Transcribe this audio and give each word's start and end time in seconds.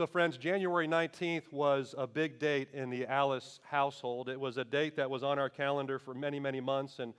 So, 0.00 0.06
friends, 0.06 0.38
January 0.38 0.88
19th 0.88 1.52
was 1.52 1.94
a 1.98 2.06
big 2.06 2.38
date 2.38 2.68
in 2.72 2.88
the 2.88 3.04
Alice 3.04 3.60
household. 3.70 4.30
It 4.30 4.40
was 4.40 4.56
a 4.56 4.64
date 4.64 4.96
that 4.96 5.10
was 5.10 5.22
on 5.22 5.38
our 5.38 5.50
calendar 5.50 5.98
for 5.98 6.14
many, 6.14 6.40
many 6.40 6.58
months, 6.58 7.00
and 7.00 7.12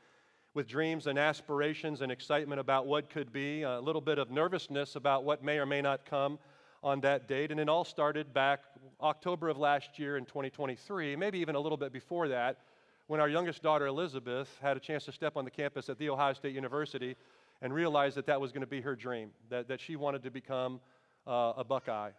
with 0.56 0.68
dreams 0.68 1.05
and 1.05 1.20
aspirations 1.20 2.02
and 2.02 2.12
excitement 2.12 2.59
about 2.59 2.88
what 2.88 3.12
could 3.12 3.31
be, 3.31 3.62
a 3.62 3.79
little 3.79 4.02
bit 4.02 4.17
of 4.17 4.31
nervousness 4.31 4.96
about 4.96 5.23
what 5.23 5.44
may 5.44 5.59
or 5.59 5.67
may 5.67 5.79
not 5.79 6.07
come 6.07 6.39
on 6.83 6.99
that 7.02 7.28
date. 7.28 7.52
And 7.52 7.59
it 7.59 7.70
all 7.70 7.86
started 7.86 8.33
back 8.33 8.62
October 9.00 9.50
of 9.50 9.59
last 9.59 10.00
year 10.00 10.18
in 10.18 10.25
2023, 10.25 11.16
maybe 11.16 11.38
even 11.38 11.54
a 11.54 11.59
little 11.59 11.77
bit 11.77 11.93
before 11.93 12.29
that, 12.29 12.61
when 13.05 13.20
our 13.20 13.29
youngest 13.29 13.61
daughter, 13.61 13.86
Elizabeth, 13.86 14.57
had 14.59 14.75
a 14.75 14.79
chance 14.79 15.05
to 15.05 15.11
step 15.11 15.38
on 15.38 15.45
the 15.45 15.52
campus 15.52 15.88
at 15.88 16.00
The 16.00 16.09
Ohio 16.09 16.34
State 16.34 16.55
University 16.55 17.16
and 17.61 17.75
realized 17.75 18.18
that 18.18 18.25
that 18.25 18.41
was 18.41 18.52
going 18.52 18.61
to 18.61 18.66
be 18.68 18.82
her 18.82 18.95
dream, 18.95 19.29
that, 19.52 19.68
that 19.68 19.79
she 19.79 19.95
wanted 19.95 20.23
to 20.23 20.32
become 20.32 20.79
uh, 21.27 21.54
a 21.57 21.63
Buckeye. 21.63 22.09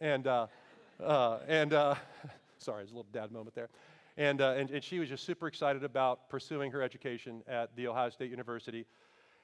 And, 0.00 0.26
uh, 0.26 0.46
uh, 1.02 1.40
and 1.46 1.74
uh, 1.74 1.94
sorry, 2.58 2.78
there's 2.78 2.90
a 2.90 2.94
little 2.94 3.10
dad 3.12 3.30
moment 3.32 3.54
there. 3.54 3.68
And, 4.16 4.40
uh, 4.40 4.54
and, 4.56 4.70
and 4.70 4.82
she 4.82 4.98
was 4.98 5.10
just 5.10 5.24
super 5.24 5.46
excited 5.46 5.84
about 5.84 6.30
pursuing 6.30 6.70
her 6.72 6.82
education 6.82 7.42
at 7.46 7.74
The 7.76 7.86
Ohio 7.86 8.08
State 8.08 8.30
University. 8.30 8.86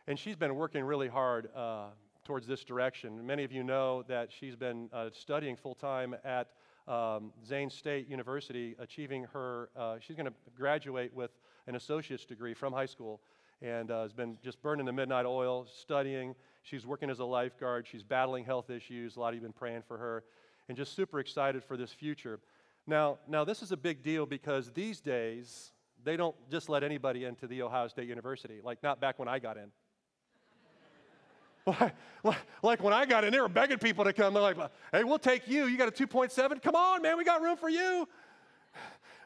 And 0.06 0.18
she's 0.18 0.36
been 0.36 0.54
working 0.54 0.82
really 0.82 1.08
hard 1.08 1.50
uh, 1.54 1.88
towards 2.24 2.46
this 2.46 2.64
direction. 2.64 3.26
Many 3.26 3.44
of 3.44 3.52
you 3.52 3.62
know 3.64 4.02
that 4.08 4.30
she's 4.32 4.56
been 4.56 4.88
studying 5.12 5.56
full 5.56 5.74
time 5.74 6.16
at 6.24 6.48
um, 6.88 7.32
Zane 7.46 7.68
State 7.68 8.08
University, 8.08 8.76
achieving 8.78 9.24
her, 9.32 9.68
she's 10.00 10.16
going 10.16 10.26
to 10.26 10.34
graduate 10.56 11.12
with 11.14 11.30
an 11.66 11.76
associate's 11.76 12.24
degree 12.24 12.54
from 12.54 12.72
high 12.72 12.86
school 12.86 13.20
and 13.62 13.90
uh, 13.90 14.02
has 14.02 14.12
been 14.12 14.36
just 14.42 14.60
burning 14.62 14.86
the 14.86 14.92
midnight 14.92 15.26
oil, 15.26 15.66
studying. 15.80 16.34
She's 16.62 16.86
working 16.86 17.10
as 17.10 17.20
a 17.20 17.24
lifeguard. 17.24 17.86
She's 17.90 18.02
battling 18.02 18.44
health 18.44 18.70
issues. 18.70 19.16
A 19.16 19.20
lot 19.20 19.28
of 19.28 19.34
you 19.34 19.40
have 19.40 19.48
been 19.50 19.58
praying 19.58 19.82
for 19.86 19.96
her 19.96 20.24
and 20.68 20.76
just 20.76 20.94
super 20.94 21.20
excited 21.20 21.62
for 21.64 21.76
this 21.76 21.92
future. 21.92 22.40
Now, 22.86 23.18
now 23.28 23.44
this 23.44 23.62
is 23.62 23.72
a 23.72 23.76
big 23.76 24.02
deal 24.02 24.26
because 24.26 24.70
these 24.72 25.00
days, 25.00 25.72
they 26.04 26.16
don't 26.16 26.36
just 26.50 26.68
let 26.68 26.84
anybody 26.84 27.24
into 27.24 27.46
the 27.46 27.62
Ohio 27.62 27.88
State 27.88 28.08
University, 28.08 28.60
like 28.62 28.82
not 28.82 29.00
back 29.00 29.18
when 29.18 29.28
I 29.28 29.38
got 29.38 29.56
in. 29.56 29.70
like, 32.62 32.82
when 32.82 32.92
I 32.92 33.06
got 33.06 33.24
in, 33.24 33.32
they 33.32 33.40
were 33.40 33.48
begging 33.48 33.78
people 33.78 34.04
to 34.04 34.12
come. 34.12 34.34
They're 34.34 34.42
like, 34.42 34.56
hey, 34.92 35.02
we'll 35.02 35.18
take 35.18 35.48
you. 35.48 35.66
You 35.66 35.76
got 35.76 35.88
a 35.88 36.06
2.7? 36.06 36.62
Come 36.62 36.76
on, 36.76 37.02
man, 37.02 37.18
we 37.18 37.24
got 37.24 37.42
room 37.42 37.56
for 37.56 37.68
you. 37.68 38.06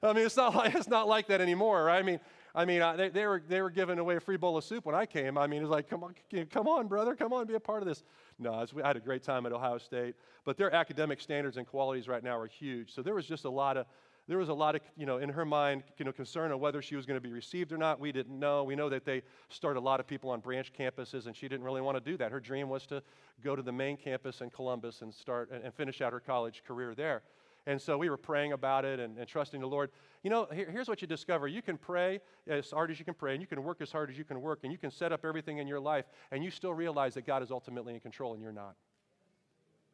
I 0.02 0.14
mean, 0.14 0.24
it's 0.24 0.36
not 0.36 0.54
like, 0.54 0.74
it's 0.76 0.88
not 0.88 1.06
like 1.06 1.26
that 1.28 1.40
anymore, 1.40 1.84
right? 1.84 1.98
I 1.98 2.02
mean, 2.02 2.20
I 2.54 2.64
mean, 2.64 2.80
they, 2.96 3.08
they, 3.08 3.26
were, 3.26 3.42
they 3.48 3.62
were 3.62 3.70
giving 3.70 3.98
away 3.98 4.16
a 4.16 4.20
free 4.20 4.36
bowl 4.36 4.56
of 4.56 4.64
soup 4.64 4.84
when 4.86 4.94
I 4.94 5.06
came. 5.06 5.38
I 5.38 5.46
mean, 5.46 5.62
it's 5.62 5.70
like, 5.70 5.88
come 5.88 6.02
on, 6.02 6.14
come 6.50 6.66
on, 6.66 6.88
brother, 6.88 7.14
come 7.14 7.32
on, 7.32 7.46
be 7.46 7.54
a 7.54 7.60
part 7.60 7.82
of 7.82 7.88
this. 7.88 8.02
No, 8.38 8.54
I 8.54 8.86
had 8.86 8.96
a 8.96 9.00
great 9.00 9.22
time 9.22 9.46
at 9.46 9.52
Ohio 9.52 9.78
State, 9.78 10.14
but 10.44 10.56
their 10.56 10.74
academic 10.74 11.20
standards 11.20 11.56
and 11.56 11.66
qualities 11.66 12.08
right 12.08 12.22
now 12.22 12.36
are 12.38 12.46
huge. 12.46 12.92
So 12.92 13.02
there 13.02 13.14
was 13.14 13.26
just 13.26 13.44
a 13.44 13.50
lot 13.50 13.76
of, 13.76 13.86
there 14.26 14.38
was 14.38 14.48
a 14.48 14.54
lot 14.54 14.76
of, 14.76 14.82
you 14.96 15.06
know, 15.06 15.18
in 15.18 15.28
her 15.28 15.44
mind, 15.44 15.82
you 15.98 16.04
know, 16.04 16.12
concern 16.12 16.52
on 16.52 16.60
whether 16.60 16.80
she 16.80 16.94
was 16.94 17.04
going 17.04 17.16
to 17.16 17.20
be 17.20 17.32
received 17.32 17.72
or 17.72 17.76
not. 17.76 17.98
We 17.98 18.12
didn't 18.12 18.38
know. 18.38 18.62
We 18.62 18.76
know 18.76 18.88
that 18.88 19.04
they 19.04 19.22
start 19.48 19.76
a 19.76 19.80
lot 19.80 19.98
of 19.98 20.06
people 20.06 20.30
on 20.30 20.40
branch 20.40 20.72
campuses, 20.72 21.26
and 21.26 21.34
she 21.34 21.48
didn't 21.48 21.64
really 21.64 21.80
want 21.80 21.96
to 21.96 22.10
do 22.10 22.16
that. 22.18 22.30
Her 22.30 22.38
dream 22.38 22.68
was 22.68 22.86
to 22.86 23.02
go 23.42 23.56
to 23.56 23.62
the 23.62 23.72
main 23.72 23.96
campus 23.96 24.40
in 24.40 24.50
Columbus 24.50 25.02
and 25.02 25.12
start 25.12 25.50
and, 25.50 25.64
and 25.64 25.74
finish 25.74 26.00
out 26.00 26.12
her 26.12 26.20
college 26.20 26.62
career 26.66 26.94
there. 26.94 27.22
And 27.66 27.80
so 27.80 27.98
we 27.98 28.08
were 28.08 28.16
praying 28.16 28.52
about 28.52 28.84
it 28.84 29.00
and, 29.00 29.18
and 29.18 29.28
trusting 29.28 29.60
the 29.60 29.66
Lord. 29.66 29.90
You 30.22 30.30
know, 30.30 30.46
here, 30.52 30.68
here's 30.70 30.88
what 30.88 31.02
you 31.02 31.08
discover 31.08 31.48
you 31.48 31.62
can 31.62 31.76
pray 31.76 32.20
as 32.48 32.70
hard 32.70 32.90
as 32.90 32.98
you 32.98 33.04
can 33.04 33.14
pray, 33.14 33.32
and 33.32 33.40
you 33.40 33.46
can 33.46 33.62
work 33.62 33.80
as 33.80 33.92
hard 33.92 34.10
as 34.10 34.18
you 34.18 34.24
can 34.24 34.40
work, 34.40 34.60
and 34.62 34.72
you 34.72 34.78
can 34.78 34.90
set 34.90 35.12
up 35.12 35.24
everything 35.24 35.58
in 35.58 35.66
your 35.66 35.80
life, 35.80 36.06
and 36.30 36.42
you 36.42 36.50
still 36.50 36.74
realize 36.74 37.14
that 37.14 37.26
God 37.26 37.42
is 37.42 37.50
ultimately 37.50 37.94
in 37.94 38.00
control 38.00 38.34
and 38.34 38.42
you're 38.42 38.52
not. 38.52 38.76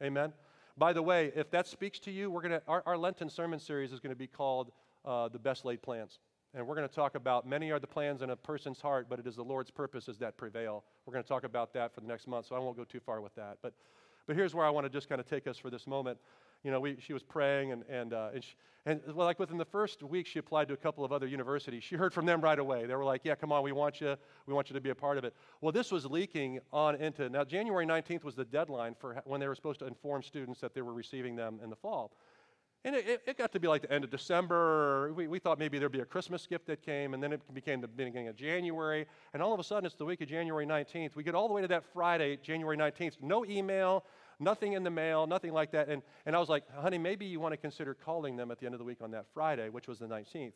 Amen? 0.02 0.32
By 0.78 0.92
the 0.92 1.02
way, 1.02 1.32
if 1.34 1.50
that 1.52 1.66
speaks 1.66 1.98
to 2.00 2.10
you, 2.10 2.30
we're 2.30 2.42
gonna, 2.42 2.62
our, 2.68 2.82
our 2.86 2.98
Lenten 2.98 3.30
sermon 3.30 3.58
series 3.58 3.92
is 3.92 4.00
going 4.00 4.10
to 4.10 4.18
be 4.18 4.26
called 4.26 4.72
uh, 5.04 5.28
The 5.28 5.38
Best 5.38 5.64
Laid 5.64 5.82
Plans. 5.82 6.18
And 6.54 6.66
we're 6.66 6.74
going 6.74 6.88
to 6.88 6.94
talk 6.94 7.16
about 7.16 7.46
many 7.46 7.70
are 7.70 7.78
the 7.78 7.86
plans 7.86 8.22
in 8.22 8.30
a 8.30 8.36
person's 8.36 8.80
heart, 8.80 9.08
but 9.10 9.18
it 9.18 9.26
is 9.26 9.36
the 9.36 9.44
Lord's 9.44 9.70
purposes 9.70 10.16
that 10.18 10.38
prevail. 10.38 10.84
We're 11.04 11.12
going 11.12 11.22
to 11.22 11.28
talk 11.28 11.44
about 11.44 11.74
that 11.74 11.94
for 11.94 12.00
the 12.00 12.06
next 12.06 12.26
month, 12.26 12.46
so 12.46 12.56
I 12.56 12.58
won't 12.58 12.76
go 12.76 12.84
too 12.84 13.00
far 13.00 13.20
with 13.20 13.34
that. 13.34 13.58
But, 13.62 13.74
but 14.26 14.36
here's 14.36 14.54
where 14.54 14.64
I 14.64 14.70
want 14.70 14.86
to 14.86 14.90
just 14.90 15.08
kind 15.08 15.20
of 15.20 15.26
take 15.26 15.46
us 15.46 15.58
for 15.58 15.68
this 15.68 15.86
moment 15.86 16.18
you 16.62 16.70
know, 16.70 16.80
we, 16.80 16.96
she 17.00 17.12
was 17.12 17.22
praying, 17.22 17.72
and, 17.72 17.84
and, 17.88 18.12
uh, 18.12 18.30
and, 18.34 18.42
she, 18.42 18.54
and 18.86 19.00
well, 19.14 19.26
like 19.26 19.38
within 19.38 19.58
the 19.58 19.64
first 19.64 20.02
week, 20.02 20.26
she 20.26 20.38
applied 20.38 20.68
to 20.68 20.74
a 20.74 20.76
couple 20.76 21.04
of 21.04 21.12
other 21.12 21.26
universities. 21.26 21.84
She 21.84 21.96
heard 21.96 22.12
from 22.12 22.26
them 22.26 22.40
right 22.40 22.58
away. 22.58 22.86
They 22.86 22.94
were 22.94 23.04
like, 23.04 23.22
yeah, 23.24 23.34
come 23.34 23.52
on, 23.52 23.62
we 23.62 23.72
want 23.72 24.00
you. 24.00 24.16
We 24.46 24.54
want 24.54 24.70
you 24.70 24.74
to 24.74 24.80
be 24.80 24.90
a 24.90 24.94
part 24.94 25.18
of 25.18 25.24
it. 25.24 25.34
Well, 25.60 25.72
this 25.72 25.90
was 25.90 26.06
leaking 26.06 26.60
on 26.72 26.96
into, 26.96 27.28
now, 27.28 27.44
January 27.44 27.86
19th 27.86 28.24
was 28.24 28.34
the 28.34 28.44
deadline 28.44 28.94
for 28.98 29.22
when 29.24 29.40
they 29.40 29.48
were 29.48 29.54
supposed 29.54 29.80
to 29.80 29.86
inform 29.86 30.22
students 30.22 30.60
that 30.60 30.74
they 30.74 30.82
were 30.82 30.94
receiving 30.94 31.36
them 31.36 31.60
in 31.62 31.70
the 31.70 31.76
fall. 31.76 32.12
And 32.86 32.94
it, 32.94 33.20
it, 33.26 33.36
got 33.36 33.50
to 33.50 33.58
be 33.58 33.66
like 33.66 33.82
the 33.82 33.92
end 33.92 34.04
of 34.04 34.10
December. 34.10 35.12
We, 35.12 35.26
we 35.26 35.40
thought 35.40 35.58
maybe 35.58 35.76
there'd 35.76 35.90
be 35.90 36.00
a 36.00 36.04
Christmas 36.04 36.46
gift 36.46 36.68
that 36.68 36.82
came, 36.82 37.14
and 37.14 37.22
then 37.22 37.32
it 37.32 37.40
became 37.52 37.80
the 37.80 37.88
beginning 37.88 38.28
of 38.28 38.36
January. 38.36 39.06
And 39.34 39.42
all 39.42 39.52
of 39.52 39.58
a 39.58 39.64
sudden, 39.64 39.86
it's 39.86 39.96
the 39.96 40.04
week 40.04 40.20
of 40.20 40.28
January 40.28 40.64
19th. 40.64 41.16
We 41.16 41.24
get 41.24 41.34
all 41.34 41.48
the 41.48 41.54
way 41.54 41.62
to 41.62 41.66
that 41.68 41.84
Friday, 41.92 42.38
January 42.44 42.76
19th. 42.76 43.14
No 43.20 43.44
email, 43.44 44.04
nothing 44.38 44.74
in 44.74 44.82
the 44.82 44.90
mail, 44.90 45.26
nothing 45.26 45.52
like 45.52 45.72
that. 45.72 45.88
And, 45.88 46.02
and 46.26 46.36
I 46.36 46.38
was 46.38 46.48
like, 46.48 46.64
honey, 46.76 46.98
maybe 46.98 47.26
you 47.26 47.40
want 47.40 47.52
to 47.52 47.56
consider 47.56 47.94
calling 47.94 48.36
them 48.36 48.50
at 48.50 48.58
the 48.58 48.66
end 48.66 48.74
of 48.74 48.78
the 48.78 48.84
week 48.84 48.98
on 49.00 49.10
that 49.12 49.26
Friday, 49.32 49.68
which 49.68 49.88
was 49.88 49.98
the 49.98 50.06
19th. 50.06 50.52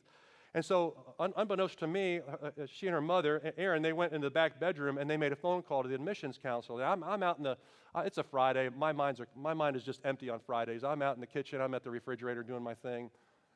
And 0.52 0.64
so, 0.64 0.96
un- 1.20 1.32
unbeknownst 1.36 1.78
to 1.78 1.86
me, 1.86 2.18
uh, 2.18 2.46
uh, 2.46 2.66
she 2.66 2.86
and 2.86 2.94
her 2.94 3.00
mother, 3.00 3.54
Erin, 3.56 3.82
they 3.82 3.92
went 3.92 4.12
in 4.12 4.20
the 4.20 4.30
back 4.30 4.58
bedroom 4.58 4.98
and 4.98 5.08
they 5.08 5.16
made 5.16 5.32
a 5.32 5.36
phone 5.36 5.62
call 5.62 5.82
to 5.82 5.88
the 5.88 5.94
admissions 5.94 6.38
counselor. 6.42 6.84
I'm, 6.84 7.04
I'm 7.04 7.22
out 7.22 7.38
in 7.38 7.44
the, 7.44 7.56
uh, 7.94 8.02
it's 8.04 8.18
a 8.18 8.24
Friday. 8.24 8.68
My, 8.76 8.92
mind's 8.92 9.20
are, 9.20 9.28
my 9.36 9.54
mind 9.54 9.76
is 9.76 9.84
just 9.84 10.00
empty 10.04 10.28
on 10.28 10.40
Fridays. 10.40 10.82
I'm 10.82 11.02
out 11.02 11.14
in 11.14 11.20
the 11.20 11.26
kitchen, 11.26 11.60
I'm 11.60 11.74
at 11.74 11.84
the 11.84 11.90
refrigerator 11.90 12.42
doing 12.42 12.62
my 12.62 12.74
thing. 12.74 13.10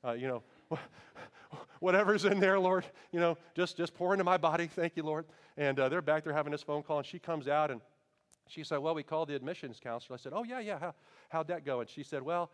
Uh, 0.05 0.13
you 0.13 0.29
know, 0.29 0.43
whatever's 1.81 2.27
in 2.27 2.39
there, 2.39 2.61
Lord, 2.61 2.85
you 3.11 3.19
know, 3.19 3.39
just, 3.57 3.77
just 3.77 3.95
pour 3.95 4.13
into 4.13 4.25
my 4.25 4.37
body. 4.37 4.67
Thank 4.69 4.97
you, 4.97 5.03
Lord. 5.03 5.25
And 5.57 5.81
uh, 5.81 5.89
they're 5.89 6.03
back 6.03 6.25
there 6.25 6.33
having 6.33 6.53
this 6.53 6.63
phone 6.63 6.83
call, 6.83 6.99
and 6.99 7.07
she 7.07 7.19
comes 7.19 7.49
out 7.49 7.71
and 7.71 7.81
she 8.49 8.65
said, 8.65 8.79
Well, 8.79 8.95
we 8.95 9.03
called 9.03 9.29
the 9.29 9.35
admissions 9.35 9.81
counselor. 9.83 10.15
I 10.15 10.23
said, 10.23 10.33
Oh, 10.35 10.45
yeah, 10.45 10.61
yeah. 10.61 10.79
How, 10.79 10.95
how'd 11.29 11.49
that 11.49 11.65
go? 11.65 11.81
And 11.81 11.89
she 11.89 12.03
said, 12.03 12.23
Well, 12.23 12.51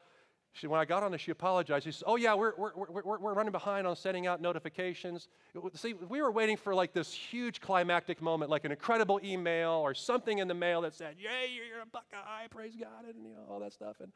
she, 0.53 0.67
when 0.67 0.81
I 0.81 0.85
got 0.85 1.03
on 1.03 1.13
there, 1.13 1.19
she 1.19 1.31
apologized. 1.31 1.85
She 1.85 1.93
said, 1.93 2.05
Oh, 2.07 2.17
yeah, 2.17 2.35
we're, 2.35 2.53
we're, 2.57 2.73
we're, 2.75 3.19
we're 3.19 3.35
running 3.35 3.53
behind 3.53 3.87
on 3.87 3.95
sending 3.95 4.27
out 4.27 4.41
notifications. 4.41 5.29
See, 5.75 5.95
we 5.95 6.23
were 6.23 6.31
waiting 6.31 6.57
for 6.57 6.75
like 6.75 6.93
this 6.93 7.13
huge 7.13 7.61
climactic 7.61 8.21
moment, 8.21 8.51
like 8.51 8.65
an 8.65 8.73
incredible 8.73 9.21
email 9.23 9.71
or 9.71 9.95
something 9.95 10.39
in 10.39 10.49
the 10.49 10.55
mail 10.55 10.81
that 10.83 10.95
said, 10.95 11.17
Yay, 11.19 11.51
you're 11.53 11.83
a 11.83 11.87
Buckeye, 11.87 12.49
praise 12.51 12.75
God, 12.75 13.05
and 13.09 13.25
you 13.25 13.31
know, 13.31 13.47
all 13.49 13.61
that 13.61 13.73
stuff. 13.73 14.01
And 14.01 14.13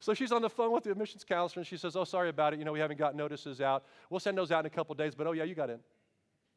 so 0.00 0.14
she's 0.14 0.32
on 0.32 0.42
the 0.42 0.50
phone 0.50 0.72
with 0.72 0.84
the 0.84 0.90
admissions 0.90 1.24
counselor 1.24 1.60
and 1.60 1.66
she 1.66 1.76
says, 1.76 1.96
Oh, 1.96 2.04
sorry 2.04 2.28
about 2.28 2.52
it. 2.52 2.58
You 2.58 2.64
know, 2.64 2.72
we 2.72 2.80
haven't 2.80 2.98
got 2.98 3.14
notices 3.14 3.60
out. 3.60 3.84
We'll 4.08 4.20
send 4.20 4.38
those 4.38 4.50
out 4.50 4.60
in 4.60 4.66
a 4.66 4.70
couple 4.70 4.94
days, 4.94 5.14
but 5.14 5.26
oh, 5.26 5.32
yeah, 5.32 5.44
you 5.44 5.54
got 5.54 5.70
in. 5.70 5.78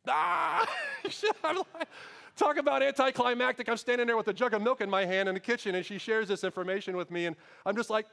Ah! 0.07 0.67
I'm 1.43 1.57
like, 1.57 1.87
Talk 2.39 2.55
about 2.55 2.81
anticlimactic. 2.81 3.67
I'm 3.67 3.75
standing 3.75 4.07
there 4.07 4.15
with 4.15 4.29
a 4.29 4.33
jug 4.33 4.53
of 4.53 4.61
milk 4.61 4.79
in 4.79 4.89
my 4.89 5.03
hand 5.03 5.27
in 5.27 5.35
the 5.35 5.41
kitchen, 5.41 5.75
and 5.75 5.85
she 5.85 5.97
shares 5.97 6.29
this 6.29 6.45
information 6.45 6.95
with 6.95 7.11
me, 7.11 7.25
and 7.25 7.35
I'm 7.65 7.75
just 7.75 7.89
like, 7.89 8.05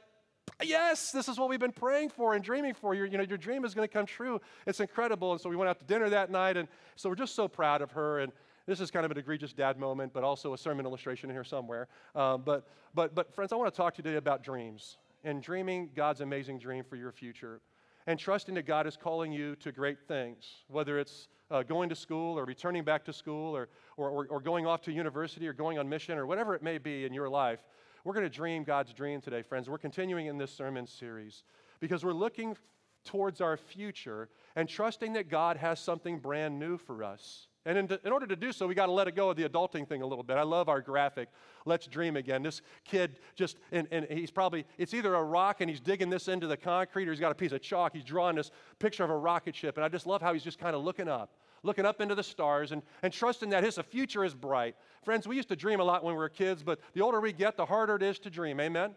yes, 0.61 1.11
this 1.11 1.29
is 1.29 1.39
what 1.39 1.47
we've 1.47 1.61
been 1.61 1.71
praying 1.71 2.09
for 2.09 2.33
and 2.33 2.43
dreaming 2.43 2.73
for. 2.73 2.93
Your, 2.93 3.05
you 3.05 3.17
know, 3.17 3.23
your 3.23 3.37
dream 3.37 3.63
is 3.63 3.73
going 3.73 3.87
to 3.87 3.93
come 3.93 4.05
true. 4.05 4.41
It's 4.65 4.81
incredible. 4.81 5.31
And 5.31 5.39
so 5.39 5.49
we 5.49 5.55
went 5.55 5.69
out 5.69 5.79
to 5.79 5.85
dinner 5.85 6.09
that 6.09 6.29
night, 6.29 6.57
and 6.57 6.67
so 6.97 7.07
we're 7.07 7.15
just 7.15 7.35
so 7.35 7.47
proud 7.47 7.81
of 7.81 7.91
her. 7.91 8.19
And 8.19 8.33
this 8.65 8.81
is 8.81 8.91
kind 8.91 9.05
of 9.05 9.11
an 9.11 9.17
egregious 9.17 9.53
dad 9.53 9.79
moment, 9.79 10.11
but 10.11 10.25
also 10.25 10.53
a 10.53 10.57
sermon 10.57 10.85
illustration 10.85 11.29
in 11.29 11.33
here 11.33 11.45
somewhere. 11.45 11.87
Um, 12.13 12.41
but, 12.45 12.67
but, 12.93 13.15
but, 13.15 13.33
friends, 13.33 13.53
I 13.53 13.55
want 13.55 13.73
to 13.73 13.77
talk 13.77 13.93
to 13.93 13.99
you 13.99 14.03
today 14.03 14.17
about 14.17 14.43
dreams 14.43 14.97
and 15.23 15.41
dreaming 15.41 15.89
God's 15.95 16.19
amazing 16.19 16.59
dream 16.59 16.83
for 16.83 16.97
your 16.97 17.13
future 17.13 17.61
and 18.07 18.17
trusting 18.17 18.55
that 18.55 18.65
God 18.65 18.87
is 18.87 18.97
calling 18.97 19.31
you 19.31 19.55
to 19.57 19.71
great 19.71 19.99
things, 20.07 20.45
whether 20.69 20.97
it's 20.97 21.27
uh, 21.51 21.61
going 21.61 21.89
to 21.89 21.95
school 21.95 22.39
or 22.39 22.45
returning 22.45 22.83
back 22.83 23.03
to 23.05 23.13
school 23.13 23.55
or, 23.55 23.69
or, 23.97 24.09
or, 24.09 24.27
or 24.27 24.41
going 24.41 24.65
off 24.65 24.81
to 24.83 24.91
university 24.91 25.47
or 25.47 25.53
going 25.53 25.77
on 25.77 25.87
mission 25.87 26.17
or 26.17 26.25
whatever 26.25 26.55
it 26.55 26.63
may 26.63 26.77
be 26.77 27.05
in 27.05 27.13
your 27.13 27.29
life, 27.29 27.59
we're 28.03 28.13
going 28.13 28.25
to 28.25 28.29
dream 28.29 28.63
God's 28.63 28.93
dream 28.93 29.19
today, 29.19 29.41
friends. 29.41 29.69
We're 29.69 29.77
continuing 29.77 30.27
in 30.27 30.37
this 30.37 30.51
sermon 30.51 30.87
series 30.87 31.43
because 31.81 32.05
we're 32.05 32.13
looking 32.13 32.55
towards 33.03 33.41
our 33.41 33.57
future 33.57 34.29
and 34.55 34.67
trusting 34.67 35.13
that 35.13 35.29
God 35.29 35.57
has 35.57 35.79
something 35.79 36.19
brand 36.19 36.57
new 36.57 36.77
for 36.77 37.03
us. 37.03 37.46
And 37.67 37.77
in, 37.77 37.99
in, 38.05 38.13
order 38.13 38.25
to 38.25 38.35
do 38.37 38.53
so, 38.53 38.65
we 38.65 38.73
got 38.73 38.85
to 38.85 38.93
let 38.93 39.09
it 39.09 39.15
go 39.15 39.29
of 39.29 39.35
the 39.35 39.43
adulting 39.43 39.85
thing 39.85 40.01
a 40.01 40.05
little 40.07 40.23
bit. 40.23 40.37
I 40.37 40.43
love 40.43 40.69
our 40.69 40.79
graphic. 40.79 41.27
Let's 41.65 41.85
dream 41.85 42.15
again. 42.15 42.41
This 42.41 42.61
kid 42.85 43.19
just, 43.35 43.57
and, 43.73 43.89
and 43.91 44.07
he's 44.09 44.31
probably, 44.31 44.65
it's 44.77 44.93
either 44.93 45.13
a 45.13 45.21
rock 45.21 45.59
and 45.59 45.69
he's 45.69 45.81
digging 45.81 46.09
this 46.09 46.29
into 46.29 46.47
the 46.47 46.55
concrete 46.55 47.09
or 47.09 47.11
he's 47.11 47.19
got 47.19 47.33
a 47.33 47.35
piece 47.35 47.51
of 47.51 47.61
chalk. 47.61 47.91
He's 47.93 48.05
drawing 48.05 48.37
this 48.37 48.51
picture 48.79 49.03
of 49.03 49.09
a 49.09 49.17
rocket 49.17 49.53
ship. 49.53 49.75
And 49.75 49.83
I 49.83 49.89
just 49.89 50.07
love 50.07 50.21
how 50.21 50.31
he's 50.31 50.43
just 50.43 50.59
kind 50.59 50.77
of 50.77 50.81
looking 50.81 51.09
up, 51.09 51.35
looking 51.61 51.85
up 51.85 51.99
into 51.99 52.15
the 52.15 52.23
stars 52.23 52.71
and, 52.71 52.81
and 53.03 53.11
trusting 53.11 53.49
that 53.49 53.65
his 53.65 53.77
future 53.89 54.23
is 54.23 54.33
bright. 54.33 54.77
Friends, 55.03 55.27
we 55.27 55.35
used 55.35 55.49
to 55.49 55.57
dream 55.57 55.81
a 55.81 55.83
lot 55.83 56.05
when 56.05 56.13
we 56.13 56.19
were 56.19 56.29
kids, 56.29 56.63
but 56.63 56.79
the 56.93 57.01
older 57.01 57.19
we 57.19 57.33
get, 57.33 57.57
the 57.57 57.65
harder 57.65 57.97
it 57.97 58.03
is 58.03 58.17
to 58.19 58.29
dream. 58.29 58.61
Amen? 58.61 58.95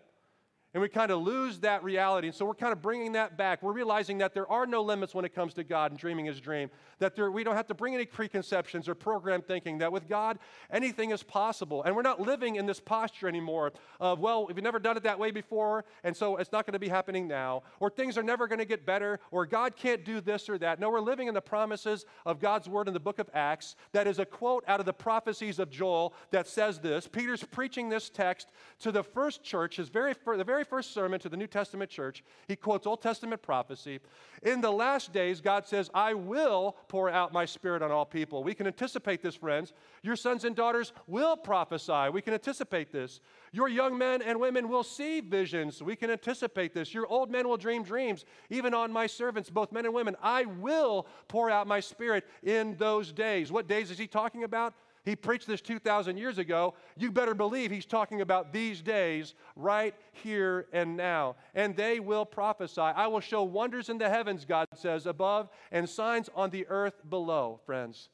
And 0.72 0.80
we 0.80 0.88
kind 0.88 1.10
of 1.10 1.20
lose 1.20 1.58
that 1.60 1.82
reality. 1.82 2.28
And 2.28 2.34
so 2.34 2.44
we're 2.44 2.54
kind 2.54 2.72
of 2.72 2.80
bringing 2.80 3.12
that 3.12 3.36
back. 3.36 3.62
We're 3.62 3.72
realizing 3.72 4.18
that 4.18 4.34
there 4.34 4.50
are 4.50 4.66
no 4.66 4.82
limits 4.82 5.14
when 5.14 5.24
it 5.24 5.34
comes 5.34 5.52
to 5.54 5.64
God 5.64 5.90
and 5.90 5.98
dreaming 5.98 6.26
his 6.26 6.40
dream. 6.40 6.70
That 7.00 7.16
there, 7.16 7.30
we 7.30 7.42
don't 7.42 7.56
have 7.56 7.66
to 7.68 7.74
bring 7.74 7.94
any 7.94 8.06
preconceptions 8.06 8.88
or 8.88 8.94
program 8.94 9.42
thinking. 9.42 9.78
That 9.78 9.90
with 9.90 10.08
God, 10.08 10.38
anything 10.70 11.10
is 11.10 11.24
possible. 11.24 11.82
And 11.82 11.96
we're 11.96 12.02
not 12.02 12.20
living 12.20 12.56
in 12.56 12.66
this 12.66 12.78
posture 12.78 13.26
anymore 13.26 13.72
of, 13.98 14.20
well, 14.20 14.46
we've 14.46 14.62
never 14.62 14.78
done 14.78 14.96
it 14.96 15.02
that 15.02 15.18
way 15.18 15.30
before, 15.30 15.84
and 16.04 16.16
so 16.16 16.36
it's 16.36 16.52
not 16.52 16.66
going 16.66 16.74
to 16.74 16.78
be 16.78 16.88
happening 16.88 17.26
now. 17.26 17.62
Or 17.80 17.90
things 17.90 18.16
are 18.16 18.22
never 18.22 18.46
going 18.46 18.58
to 18.58 18.64
get 18.64 18.86
better, 18.86 19.18
or 19.30 19.46
God 19.46 19.76
can't 19.76 20.04
do 20.04 20.20
this 20.20 20.48
or 20.48 20.58
that. 20.58 20.78
No, 20.78 20.90
we're 20.90 21.00
living 21.00 21.28
in 21.28 21.34
the 21.34 21.40
promises 21.40 22.04
of 22.26 22.38
God's 22.38 22.68
word 22.68 22.86
in 22.86 22.94
the 22.94 23.00
book 23.00 23.18
of 23.18 23.28
Acts. 23.34 23.76
That 23.92 24.06
is 24.06 24.18
a 24.18 24.26
quote 24.26 24.64
out 24.68 24.78
of 24.78 24.86
the 24.86 24.92
prophecies 24.92 25.58
of 25.58 25.70
Joel 25.70 26.14
that 26.30 26.46
says 26.46 26.78
this. 26.78 27.08
Peter's 27.08 27.42
preaching 27.42 27.88
this 27.88 28.08
text 28.08 28.52
to 28.80 28.92
the 28.92 29.02
first 29.02 29.42
church, 29.42 29.76
his 29.76 29.88
very, 29.88 30.14
the 30.36 30.44
very 30.44 30.59
very 30.60 30.82
first 30.82 30.92
sermon 30.92 31.18
to 31.18 31.30
the 31.30 31.38
New 31.38 31.46
Testament 31.46 31.90
church, 31.90 32.22
he 32.46 32.54
quotes 32.54 32.86
Old 32.86 33.00
Testament 33.00 33.40
prophecy. 33.40 33.98
In 34.42 34.60
the 34.60 34.70
last 34.70 35.10
days, 35.10 35.40
God 35.40 35.66
says, 35.66 35.88
I 35.94 36.12
will 36.12 36.76
pour 36.88 37.08
out 37.08 37.32
my 37.32 37.46
spirit 37.46 37.80
on 37.80 37.90
all 37.90 38.04
people. 38.04 38.44
We 38.44 38.52
can 38.52 38.66
anticipate 38.66 39.22
this, 39.22 39.34
friends. 39.34 39.72
Your 40.02 40.16
sons 40.16 40.44
and 40.44 40.54
daughters 40.54 40.92
will 41.06 41.34
prophesy. 41.34 42.10
We 42.12 42.20
can 42.20 42.34
anticipate 42.34 42.92
this. 42.92 43.20
Your 43.52 43.68
young 43.68 43.96
men 43.96 44.20
and 44.20 44.38
women 44.38 44.68
will 44.68 44.82
see 44.82 45.20
visions. 45.20 45.82
We 45.82 45.96
can 45.96 46.10
anticipate 46.10 46.74
this. 46.74 46.92
Your 46.92 47.06
old 47.06 47.30
men 47.30 47.48
will 47.48 47.56
dream 47.56 47.82
dreams, 47.82 48.26
even 48.50 48.74
on 48.74 48.92
my 48.92 49.06
servants, 49.06 49.48
both 49.48 49.72
men 49.72 49.86
and 49.86 49.94
women. 49.94 50.14
I 50.22 50.44
will 50.44 51.06
pour 51.28 51.48
out 51.48 51.68
my 51.68 51.80
spirit 51.80 52.26
in 52.42 52.76
those 52.76 53.12
days. 53.12 53.50
What 53.50 53.66
days 53.66 53.90
is 53.90 53.96
he 53.96 54.06
talking 54.06 54.44
about? 54.44 54.74
He 55.04 55.16
preached 55.16 55.46
this 55.46 55.60
2,000 55.60 56.16
years 56.16 56.38
ago. 56.38 56.74
You 56.96 57.10
better 57.10 57.34
believe 57.34 57.70
he's 57.70 57.86
talking 57.86 58.20
about 58.20 58.52
these 58.52 58.82
days, 58.82 59.34
right 59.56 59.94
here 60.12 60.66
and 60.72 60.96
now. 60.96 61.36
And 61.54 61.74
they 61.76 62.00
will 62.00 62.26
prophesy. 62.26 62.80
I 62.80 63.06
will 63.06 63.20
show 63.20 63.42
wonders 63.42 63.88
in 63.88 63.98
the 63.98 64.08
heavens, 64.08 64.44
God 64.44 64.66
says, 64.74 65.06
above, 65.06 65.48
and 65.72 65.88
signs 65.88 66.28
on 66.34 66.50
the 66.50 66.66
earth 66.68 67.00
below, 67.08 67.60
friends. 67.64 68.10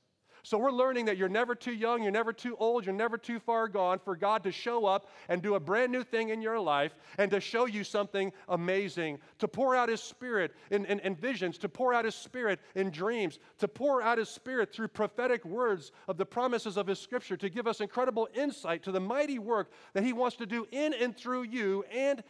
So 0.46 0.58
we're 0.58 0.70
learning 0.70 1.06
that 1.06 1.16
you're 1.16 1.28
never 1.28 1.56
too 1.56 1.72
young, 1.72 2.04
you're 2.04 2.12
never 2.12 2.32
too 2.32 2.56
old, 2.60 2.86
you're 2.86 2.94
never 2.94 3.18
too 3.18 3.40
far 3.40 3.66
gone 3.66 3.98
for 3.98 4.14
God 4.14 4.44
to 4.44 4.52
show 4.52 4.86
up 4.86 5.08
and 5.28 5.42
do 5.42 5.56
a 5.56 5.60
brand 5.60 5.90
new 5.90 6.04
thing 6.04 6.28
in 6.28 6.40
your 6.40 6.60
life 6.60 6.94
and 7.18 7.32
to 7.32 7.40
show 7.40 7.66
you 7.66 7.82
something 7.82 8.32
amazing, 8.48 9.18
to 9.40 9.48
pour 9.48 9.74
out 9.74 9.88
His 9.88 10.00
Spirit 10.00 10.54
in, 10.70 10.84
in, 10.84 11.00
in 11.00 11.16
visions, 11.16 11.58
to 11.58 11.68
pour 11.68 11.92
out 11.92 12.04
His 12.04 12.14
Spirit 12.14 12.60
in 12.76 12.90
dreams, 12.90 13.40
to 13.58 13.66
pour 13.66 14.00
out 14.00 14.18
His 14.18 14.28
Spirit 14.28 14.72
through 14.72 14.86
prophetic 14.86 15.44
words 15.44 15.90
of 16.06 16.16
the 16.16 16.24
promises 16.24 16.76
of 16.76 16.86
His 16.86 17.00
Scripture, 17.00 17.36
to 17.38 17.50
give 17.50 17.66
us 17.66 17.80
incredible 17.80 18.28
insight 18.32 18.84
to 18.84 18.92
the 18.92 19.00
mighty 19.00 19.40
work 19.40 19.72
that 19.94 20.04
He 20.04 20.12
wants 20.12 20.36
to 20.36 20.46
do 20.46 20.64
in 20.70 20.94
and 20.94 21.16
through 21.16 21.42
you 21.42 21.84
and 21.92 22.22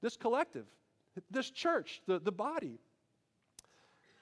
this 0.00 0.16
collective, 0.16 0.64
this 1.30 1.50
church, 1.50 2.00
the, 2.06 2.18
the 2.18 2.32
body. 2.32 2.78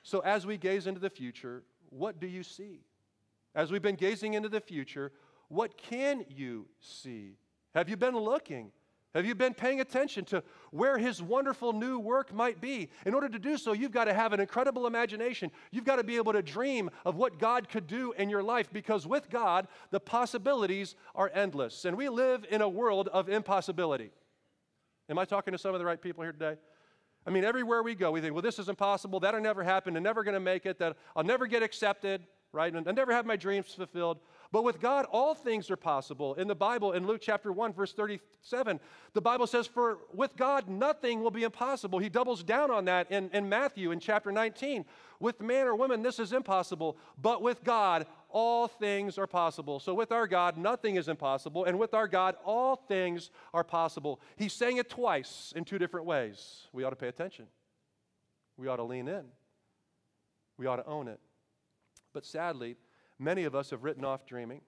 So 0.03 0.19
as 0.19 0.45
we 0.45 0.59
gaze 0.59 0.89
into 0.89 0.99
the 0.99 1.11
future, 1.11 1.63
what 1.91 2.19
do 2.19 2.27
you 2.27 2.43
see? 2.43 2.81
As 3.59 3.73
we've 3.73 3.83
been 3.83 3.97
gazing 3.97 4.35
into 4.35 4.49
the 4.49 4.61
future, 4.61 5.11
what 5.49 5.77
can 5.77 6.25
you 6.29 6.67
see? 6.79 7.33
Have 7.75 7.89
you 7.89 7.97
been 7.97 8.17
looking? 8.17 8.71
Have 9.17 9.27
you 9.27 9.35
been 9.35 9.53
paying 9.53 9.81
attention 9.81 10.25
to 10.27 10.45
where 10.71 10.97
his 10.97 11.21
wonderful 11.21 11.73
new 11.73 11.99
work 11.99 12.33
might 12.33 12.61
be? 12.61 12.89
In 13.05 13.15
order 13.15 13.29
to 13.29 13.39
do 13.39 13.59
so, 13.59 13.73
you've 13.73 13.91
got 13.91 14.05
to 14.05 14.15
have 14.15 14.33
an 14.33 14.39
incredible 14.39 14.87
imagination. 14.87 15.51
You've 15.73 15.85
got 15.85 15.97
to 15.97 16.05
be 16.05 16.15
able 16.19 16.35
to 16.35 16.43
dream 16.43 16.89
of 17.05 17.17
what 17.17 17.41
God 17.41 17.69
could 17.69 17.89
do 17.89 18.13
in 18.13 18.31
your 18.31 18.45
life 18.45 18.73
because 18.73 19.09
with 19.09 19.29
God, 19.29 19.67
the 19.91 19.99
possibilities 19.99 20.95
are 21.17 21.29
endless. 21.35 21.85
And 21.85 21.97
we 21.97 22.09
live 22.09 22.47
in 22.49 22.63
a 22.63 22.69
world 22.69 23.09
of 23.09 23.29
impossibility. 23.29 24.13
Am 25.11 25.19
I 25.19 25.25
talking 25.25 25.51
to 25.51 25.59
some 25.59 25.75
of 25.75 25.81
the 25.81 25.85
right 25.85 26.01
people 26.01 26.23
here 26.23 26.33
today? 26.33 26.55
I 27.27 27.31
mean, 27.31 27.43
everywhere 27.43 27.83
we 27.83 27.97
go, 27.97 28.13
we 28.13 28.21
think, 28.21 28.35
well, 28.35 28.43
this 28.43 28.61
is 28.61 28.69
impossible. 28.69 29.19
That'll 29.19 29.41
never 29.41 29.65
happen. 29.65 29.97
I'm 29.97 30.05
never 30.05 30.23
going 30.23 30.35
to 30.35 30.41
make 30.41 30.65
it. 30.65 30.79
That 30.79 30.97
I'll 31.17 31.25
never 31.25 31.49
get 31.49 31.65
accepted, 31.65 32.25
right? 32.53 32.73
And 32.73 32.89
I 32.89 32.93
never 32.93 33.13
have 33.13 33.27
my 33.27 33.37
dreams 33.37 33.75
fulfilled. 33.75 34.19
But 34.51 34.65
with 34.65 34.81
God, 34.81 35.07
all 35.11 35.35
things 35.35 35.71
are 35.71 35.77
possible. 35.77 36.35
In 36.35 36.49
the 36.49 36.55
Bible, 36.55 36.93
in 36.93 37.07
Luke 37.07 37.21
chapter 37.21 37.53
1, 37.53 37.75
verse 37.75 37.93
37, 37.93 38.81
the 39.13 39.21
Bible 39.21 39.47
says, 39.47 39.67
For 39.67 39.99
with 40.15 40.35
God, 40.37 40.69
nothing 40.69 41.23
will 41.23 41.31
be 41.31 41.43
impossible. 41.43 41.99
He 41.99 42.09
doubles 42.09 42.43
down 42.43 42.71
on 42.71 42.87
that 42.87 43.11
in, 43.11 43.29
in 43.35 43.49
Matthew 43.49 43.91
in 43.91 44.01
chapter 44.01 44.33
19. 44.33 44.87
With 45.21 45.43
man 45.43 45.67
or 45.67 45.75
woman, 45.75 46.03
this 46.03 46.19
is 46.19 46.33
impossible. 46.33 46.97
But 47.21 47.43
with 47.43 47.63
God, 47.63 48.07
all 48.31 48.69
things 48.69 49.19
are 49.19 49.27
possible. 49.27 49.81
So 49.81 49.93
with 49.93 50.13
our 50.13 50.27
God, 50.27 50.57
nothing 50.57 50.97
is 50.97 51.09
impossible. 51.09 51.67
And 51.67 51.79
with 51.79 51.93
our 51.93 52.09
God, 52.09 52.37
all 52.47 52.77
things 52.77 53.31
are 53.53 53.65
possible. 53.65 54.21
He's 54.37 54.55
saying 54.55 54.79
it 54.79 54.89
twice 54.89 55.53
in 55.55 55.65
two 55.65 55.79
different 55.79 56.07
ways. 56.07 56.69
We 56.73 56.85
ought 56.85 56.91
to 56.91 56.97
pay 56.97 57.09
attention. 57.09 57.47
We 58.57 58.69
ought 58.69 58.77
to 58.77 58.85
lean 58.85 59.09
in. 59.09 59.25
We 60.57 60.67
ought 60.67 60.77
to 60.77 60.87
own 60.87 61.09
it. 61.09 61.21
But 62.13 62.25
sadly, 62.25 62.77
Many 63.19 63.45
of 63.45 63.55
us 63.55 63.71
have 63.71 63.83
written 63.85 64.05
off 64.05 64.27
dreaming. 64.27 64.61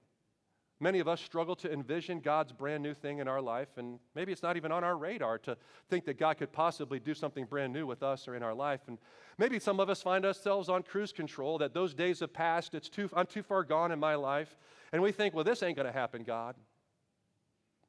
Many 0.81 0.99
of 0.99 1.07
us 1.07 1.21
struggle 1.21 1.55
to 1.57 1.71
envision 1.71 2.21
God's 2.21 2.53
brand 2.53 2.83
new 2.83 2.95
thing 2.95 3.19
in 3.19 3.29
our 3.29 3.41
life, 3.41 3.69
and 3.77 3.99
maybe 4.15 4.33
it's 4.33 4.43
not 4.43 4.57
even 4.57 4.73
on 4.73 4.83
our 4.83 4.97
radar 4.97 5.37
to 5.41 5.57
think 5.91 6.07
that 6.07 6.19
God 6.19 6.39
could 6.39 6.53
possibly 6.53 6.99
do 6.99 7.13
something 7.13 7.45
brand 7.45 7.73
new 7.73 7.87
with 7.87 8.03
us 8.03 8.27
or 8.27 8.35
in 8.35 8.43
our 8.43 8.55
life. 8.55 8.81
And 8.89 8.99
maybe 9.37 9.59
some 9.59 9.79
of 9.79 9.91
us 9.91 10.01
find 10.01 10.25
ourselves 10.25 10.71
on 10.71 10.83
cruise 10.83 11.13
control, 11.13 11.59
that 11.59 11.75
those 11.75 11.93
days 11.93 12.21
have 12.21 12.33
passed, 12.33 12.75
it's 12.75 12.89
too, 12.89 13.11
I'm 13.13 13.27
too 13.27 13.43
far 13.43 13.63
gone 13.63 13.93
in 13.93 14.01
my 14.01 14.15
life, 14.15 14.57
and 14.93 15.03
we 15.03 15.13
think, 15.13 15.35
well, 15.35 15.45
this 15.45 15.63
ain't 15.63 15.77
going 15.77 15.87
to 15.87 15.93
happen, 15.93 16.25
God. 16.25 16.57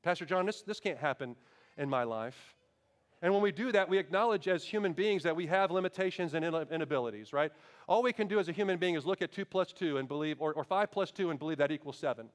Pastor 0.03 0.25
John, 0.25 0.45
this, 0.45 0.61
this 0.61 0.81
can't 0.81 0.97
happen 0.97 1.37
in 1.77 1.89
my 1.89 2.03
life. 2.03 2.55
And 3.21 3.31
when 3.31 3.43
we 3.43 3.51
do 3.51 3.71
that, 3.71 3.87
we 3.87 3.99
acknowledge 3.99 4.47
as 4.47 4.63
human 4.63 4.93
beings 4.93 5.23
that 5.23 5.35
we 5.35 5.45
have 5.45 5.69
limitations 5.69 6.33
and 6.33 6.43
inabilities, 6.43 7.33
right? 7.33 7.51
All 7.91 8.01
we 8.01 8.13
can 8.13 8.27
do 8.27 8.39
as 8.39 8.47
a 8.47 8.53
human 8.53 8.77
being 8.77 8.95
is 8.95 9.05
look 9.05 9.21
at 9.21 9.33
2 9.33 9.43
plus 9.43 9.73
2 9.73 9.97
and 9.97 10.07
believe, 10.07 10.39
or, 10.39 10.53
or 10.53 10.63
5 10.63 10.91
plus 10.91 11.11
2 11.11 11.29
and 11.29 11.37
believe 11.37 11.57
that 11.57 11.73
equals 11.73 11.97
7. 11.97 12.29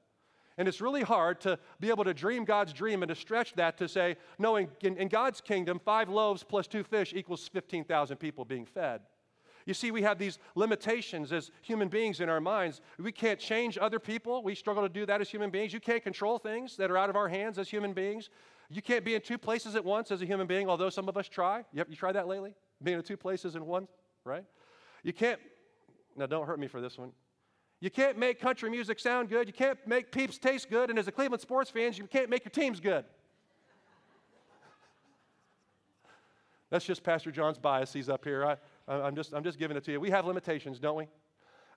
And 0.55 0.67
it's 0.67 0.81
really 0.81 1.01
hard 1.01 1.41
to 1.41 1.57
be 1.79 1.89
able 1.89 2.03
to 2.03 2.13
dream 2.13 2.45
God's 2.45 2.73
dream 2.73 3.01
and 3.01 3.09
to 3.09 3.15
stretch 3.15 3.55
that 3.55 3.75
to 3.79 3.87
say, 3.87 4.17
no, 4.37 4.57
in, 4.57 4.69
in 4.83 5.07
God's 5.07 5.41
kingdom, 5.41 5.81
five 5.83 6.09
loaves 6.09 6.43
plus 6.43 6.67
two 6.67 6.83
fish 6.83 7.11
equals 7.11 7.47
15,000 7.47 8.17
people 8.17 8.45
being 8.45 8.67
fed. 8.67 9.01
You 9.65 9.73
see, 9.73 9.89
we 9.89 10.03
have 10.03 10.19
these 10.19 10.37
limitations 10.53 11.31
as 11.31 11.49
human 11.63 11.87
beings 11.87 12.21
in 12.21 12.29
our 12.29 12.39
minds. 12.39 12.79
We 12.99 13.11
can't 13.11 13.39
change 13.39 13.79
other 13.81 13.97
people. 13.97 14.43
We 14.43 14.53
struggle 14.53 14.83
to 14.83 14.89
do 14.89 15.07
that 15.07 15.21
as 15.21 15.29
human 15.31 15.49
beings. 15.49 15.73
You 15.73 15.79
can't 15.79 16.03
control 16.03 16.37
things 16.37 16.77
that 16.77 16.91
are 16.91 16.99
out 16.99 17.09
of 17.09 17.15
our 17.15 17.29
hands 17.29 17.57
as 17.57 17.67
human 17.67 17.93
beings. 17.93 18.29
You 18.69 18.83
can't 18.83 19.03
be 19.03 19.15
in 19.15 19.21
two 19.21 19.39
places 19.39 19.75
at 19.75 19.83
once 19.83 20.11
as 20.11 20.21
a 20.21 20.25
human 20.27 20.45
being, 20.45 20.69
although 20.69 20.91
some 20.91 21.09
of 21.09 21.17
us 21.17 21.27
try. 21.27 21.65
You, 21.73 21.83
you 21.89 21.95
tried 21.95 22.13
that 22.13 22.27
lately? 22.27 22.53
Being 22.83 22.99
in 22.99 23.03
two 23.03 23.17
places 23.17 23.55
in 23.55 23.65
one, 23.65 23.87
right? 24.23 24.45
You 25.03 25.13
can't, 25.13 25.39
now 26.15 26.25
don't 26.25 26.45
hurt 26.45 26.59
me 26.59 26.67
for 26.67 26.81
this 26.81 26.97
one. 26.97 27.11
You 27.79 27.91
can't 27.91 28.17
make 28.17 28.39
country 28.39 28.69
music 28.69 28.99
sound 28.99 29.29
good. 29.29 29.47
You 29.47 29.53
can't 29.53 29.77
make 29.85 30.11
peeps 30.11 30.37
taste 30.37 30.69
good. 30.69 30.89
And 30.89 30.97
as 30.97 31.07
a 31.07 31.11
Cleveland 31.11 31.41
sports 31.41 31.69
fans, 31.69 31.97
you 31.97 32.07
can't 32.07 32.29
make 32.29 32.43
your 32.43 32.51
teams 32.51 32.79
good. 32.79 33.05
That's 36.71 36.85
just 36.85 37.03
Pastor 37.03 37.31
John's 37.31 37.59
bias. 37.59 37.93
He's 37.93 38.09
up 38.09 38.23
here. 38.23 38.45
I, 38.45 38.57
I'm, 38.91 39.15
just, 39.15 39.33
I'm 39.33 39.43
just 39.43 39.59
giving 39.59 39.77
it 39.77 39.83
to 39.83 39.91
you. 39.91 39.99
We 39.99 40.09
have 40.09 40.25
limitations, 40.25 40.79
don't 40.79 40.97
we? 40.97 41.07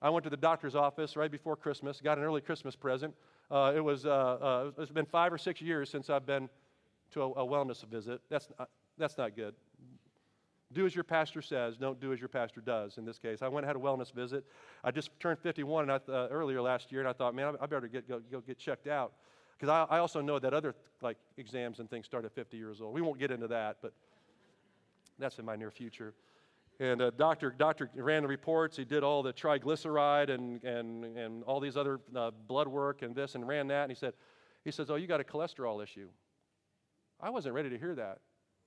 I 0.01 0.09
went 0.09 0.23
to 0.23 0.31
the 0.31 0.37
doctor's 0.37 0.75
office 0.75 1.15
right 1.15 1.31
before 1.31 1.55
Christmas, 1.55 2.01
got 2.01 2.17
an 2.17 2.23
early 2.23 2.41
Christmas 2.41 2.75
present. 2.75 3.13
Uh, 3.51 3.73
it 3.75 3.81
was, 3.81 4.07
uh, 4.07 4.09
uh, 4.09 4.71
it's 4.79 4.91
been 4.91 5.05
five 5.05 5.31
or 5.31 5.37
six 5.37 5.61
years 5.61 5.91
since 5.91 6.09
I've 6.09 6.25
been 6.25 6.49
to 7.11 7.21
a, 7.21 7.29
a 7.31 7.45
wellness 7.45 7.85
visit. 7.85 8.21
That's 8.29 8.47
not, 8.57 8.69
that's 8.97 9.17
not 9.17 9.35
good. 9.35 9.53
Do 10.73 10.85
as 10.85 10.95
your 10.95 11.03
pastor 11.03 11.41
says, 11.41 11.77
don't 11.77 11.99
do 11.99 12.13
as 12.13 12.19
your 12.19 12.29
pastor 12.29 12.61
does 12.61 12.97
in 12.97 13.05
this 13.05 13.17
case. 13.17 13.41
I 13.41 13.47
went 13.47 13.65
and 13.65 13.69
had 13.69 13.75
a 13.75 13.79
wellness 13.79 14.13
visit. 14.13 14.45
I 14.83 14.91
just 14.91 15.09
turned 15.19 15.39
51 15.39 15.89
and 15.89 15.91
I, 15.91 16.11
uh, 16.11 16.27
earlier 16.29 16.61
last 16.61 16.91
year, 16.91 17.01
and 17.01 17.09
I 17.09 17.13
thought, 17.13 17.35
man, 17.35 17.55
I, 17.59 17.65
better 17.65 17.87
get, 17.87 18.07
go, 18.07 18.21
go 18.31 18.39
get 18.39 18.57
checked 18.57 18.87
out. 18.87 19.13
Because 19.57 19.69
I, 19.69 19.95
I, 19.95 19.99
also 19.99 20.21
know 20.21 20.39
that 20.39 20.53
other 20.53 20.73
like 21.01 21.17
exams 21.37 21.79
and 21.79 21.89
things 21.89 22.05
start 22.05 22.25
at 22.25 22.33
50 22.33 22.57
years 22.57 22.81
old. 22.81 22.93
We 22.93 23.01
won't 23.01 23.19
get 23.19 23.31
into 23.31 23.47
that, 23.49 23.77
but 23.81 23.93
that's 25.19 25.37
in 25.39 25.45
my 25.45 25.55
near 25.55 25.71
future. 25.71 26.13
And 26.79 27.01
uh, 27.01 27.11
doctor, 27.11 27.53
doctor 27.55 27.91
ran 27.93 28.23
the 28.23 28.27
reports. 28.27 28.75
He 28.75 28.85
did 28.85 29.03
all 29.03 29.21
the 29.21 29.33
triglyceride 29.33 30.31
and, 30.31 30.63
and, 30.63 31.05
and 31.15 31.43
all 31.43 31.59
these 31.59 31.77
other 31.77 31.99
uh, 32.15 32.31
blood 32.47 32.67
work 32.67 33.03
and 33.03 33.15
this 33.15 33.35
and 33.35 33.47
ran 33.47 33.67
that. 33.67 33.83
And 33.83 33.91
he 33.91 33.95
said, 33.95 34.13
he 34.63 34.71
says, 34.71 34.89
oh, 34.89 34.95
you 34.95 35.05
got 35.05 35.21
a 35.21 35.23
cholesterol 35.23 35.83
issue. 35.83 36.09
I 37.19 37.29
wasn't 37.29 37.53
ready 37.53 37.69
to 37.69 37.77
hear 37.77 37.93
that. 37.95 38.19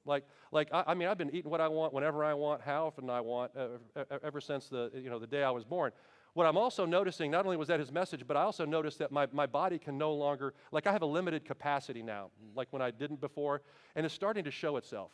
Like, 0.04 0.24
like 0.52 0.68
I, 0.72 0.84
I 0.88 0.94
mean, 0.94 1.08
I've 1.08 1.18
been 1.18 1.34
eating 1.34 1.50
what 1.50 1.60
I 1.60 1.68
want, 1.68 1.92
whenever 1.92 2.24
I 2.24 2.34
want, 2.34 2.62
how 2.62 2.86
often 2.86 3.08
I 3.10 3.20
want, 3.20 3.52
uh, 3.56 4.04
ever 4.22 4.40
since 4.40 4.68
the, 4.68 4.90
you 4.94 5.10
know, 5.10 5.18
the 5.18 5.26
day 5.26 5.42
I 5.42 5.50
was 5.50 5.64
born. 5.64 5.92
What 6.34 6.46
I'm 6.46 6.56
also 6.56 6.84
noticing, 6.84 7.30
not 7.30 7.44
only 7.44 7.56
was 7.56 7.68
that 7.68 7.78
his 7.78 7.92
message, 7.92 8.26
but 8.26 8.36
I 8.36 8.42
also 8.42 8.64
noticed 8.64 8.98
that 8.98 9.12
my, 9.12 9.28
my 9.32 9.46
body 9.46 9.78
can 9.78 9.96
no 9.96 10.12
longer, 10.14 10.52
like 10.72 10.86
I 10.86 10.92
have 10.92 11.02
a 11.02 11.06
limited 11.06 11.44
capacity 11.44 12.02
now, 12.02 12.30
like 12.56 12.68
when 12.70 12.82
I 12.82 12.90
didn't 12.90 13.20
before, 13.20 13.62
and 13.94 14.04
it's 14.04 14.14
starting 14.14 14.42
to 14.44 14.50
show 14.50 14.76
itself. 14.76 15.12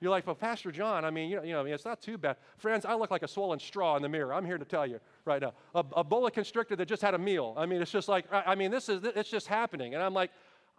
You're 0.00 0.10
like, 0.10 0.26
well, 0.26 0.34
Pastor 0.34 0.72
John, 0.72 1.04
I 1.04 1.10
mean, 1.10 1.28
you 1.28 1.36
know, 1.36 1.42
you 1.42 1.52
know, 1.52 1.64
it's 1.66 1.84
not 1.84 2.00
too 2.00 2.16
bad. 2.16 2.36
Friends, 2.56 2.86
I 2.86 2.94
look 2.94 3.10
like 3.10 3.22
a 3.22 3.28
swollen 3.28 3.58
straw 3.58 3.96
in 3.96 4.02
the 4.02 4.08
mirror. 4.08 4.32
I'm 4.32 4.46
here 4.46 4.56
to 4.56 4.64
tell 4.64 4.86
you 4.86 4.98
right 5.26 5.42
now. 5.42 5.52
A, 5.74 5.84
a 5.96 6.02
boa 6.02 6.30
constrictor 6.30 6.74
that 6.76 6.86
just 6.86 7.02
had 7.02 7.12
a 7.12 7.18
meal. 7.18 7.52
I 7.58 7.66
mean, 7.66 7.82
it's 7.82 7.90
just 7.90 8.08
like, 8.08 8.24
I, 8.32 8.42
I 8.46 8.54
mean, 8.54 8.70
this 8.70 8.88
is, 8.88 9.04
it's 9.04 9.28
just 9.28 9.46
happening. 9.46 9.92
And 9.92 10.02
I'm 10.02 10.14
like, 10.14 10.30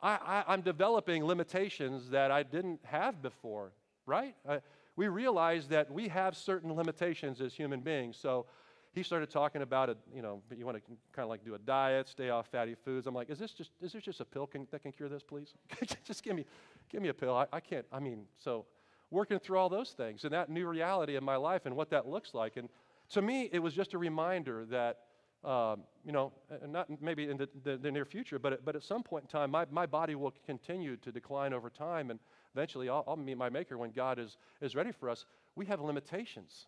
I, 0.01 0.43
am 0.47 0.61
developing 0.61 1.23
limitations 1.25 2.09
that 2.09 2.31
I 2.31 2.43
didn't 2.43 2.79
have 2.83 3.21
before, 3.21 3.71
right? 4.05 4.35
I, 4.47 4.61
we 4.95 5.07
realize 5.07 5.67
that 5.67 5.91
we 5.91 6.07
have 6.07 6.35
certain 6.35 6.73
limitations 6.73 7.39
as 7.39 7.53
human 7.53 7.81
beings. 7.81 8.17
So 8.17 8.45
he 8.93 9.03
started 9.03 9.29
talking 9.29 9.61
about 9.61 9.89
it, 9.89 9.97
you 10.13 10.21
know, 10.21 10.41
you 10.55 10.65
want 10.65 10.77
to 10.77 10.83
kind 11.13 11.23
of 11.23 11.29
like 11.29 11.45
do 11.45 11.55
a 11.55 11.59
diet, 11.59 12.09
stay 12.09 12.29
off 12.29 12.47
fatty 12.47 12.75
foods. 12.75 13.07
I'm 13.07 13.15
like, 13.15 13.29
is 13.29 13.39
this 13.39 13.51
just, 13.51 13.71
is 13.81 13.93
this 13.93 14.03
just 14.03 14.19
a 14.19 14.25
pill 14.25 14.47
can, 14.47 14.67
that 14.71 14.81
can 14.81 14.91
cure 14.91 15.07
this, 15.07 15.23
please? 15.23 15.53
just 16.03 16.23
give 16.23 16.35
me, 16.35 16.45
give 16.89 17.01
me 17.01 17.09
a 17.09 17.13
pill. 17.13 17.35
I, 17.35 17.45
I 17.53 17.59
can't, 17.59 17.85
I 17.91 17.99
mean, 17.99 18.25
so 18.37 18.65
working 19.11 19.39
through 19.39 19.57
all 19.57 19.69
those 19.69 19.91
things 19.91 20.23
and 20.23 20.33
that 20.33 20.49
new 20.49 20.67
reality 20.67 21.15
in 21.15 21.23
my 21.23 21.35
life 21.35 21.65
and 21.65 21.75
what 21.75 21.89
that 21.91 22.07
looks 22.07 22.33
like. 22.33 22.57
And 22.57 22.69
to 23.11 23.21
me, 23.21 23.49
it 23.51 23.59
was 23.59 23.73
just 23.73 23.93
a 23.93 23.97
reminder 23.97 24.65
that, 24.65 24.99
um, 25.43 25.81
you 26.05 26.11
know, 26.11 26.31
not 26.67 26.87
maybe 27.01 27.29
in 27.29 27.37
the, 27.37 27.49
the, 27.63 27.77
the, 27.77 27.91
near 27.91 28.05
future, 28.05 28.37
but, 28.37 28.63
but 28.63 28.75
at 28.75 28.83
some 28.83 29.01
point 29.01 29.23
in 29.23 29.27
time, 29.27 29.49
my, 29.49 29.65
my 29.71 29.85
body 29.85 30.15
will 30.15 30.33
continue 30.45 30.97
to 30.97 31.11
decline 31.11 31.53
over 31.53 31.69
time. 31.69 32.11
And 32.11 32.19
eventually, 32.53 32.89
I'll, 32.89 33.03
I'll 33.07 33.15
meet 33.15 33.37
my 33.37 33.49
Maker 33.49 33.77
when 33.77 33.91
God 33.91 34.19
is, 34.19 34.37
is 34.61 34.75
ready 34.75 34.91
for 34.91 35.09
us. 35.09 35.25
We 35.55 35.65
have 35.65 35.81
limitations 35.81 36.67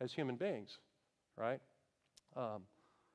as 0.00 0.12
human 0.12 0.36
beings 0.36 0.78
right? 1.38 1.60
Um, 2.36 2.62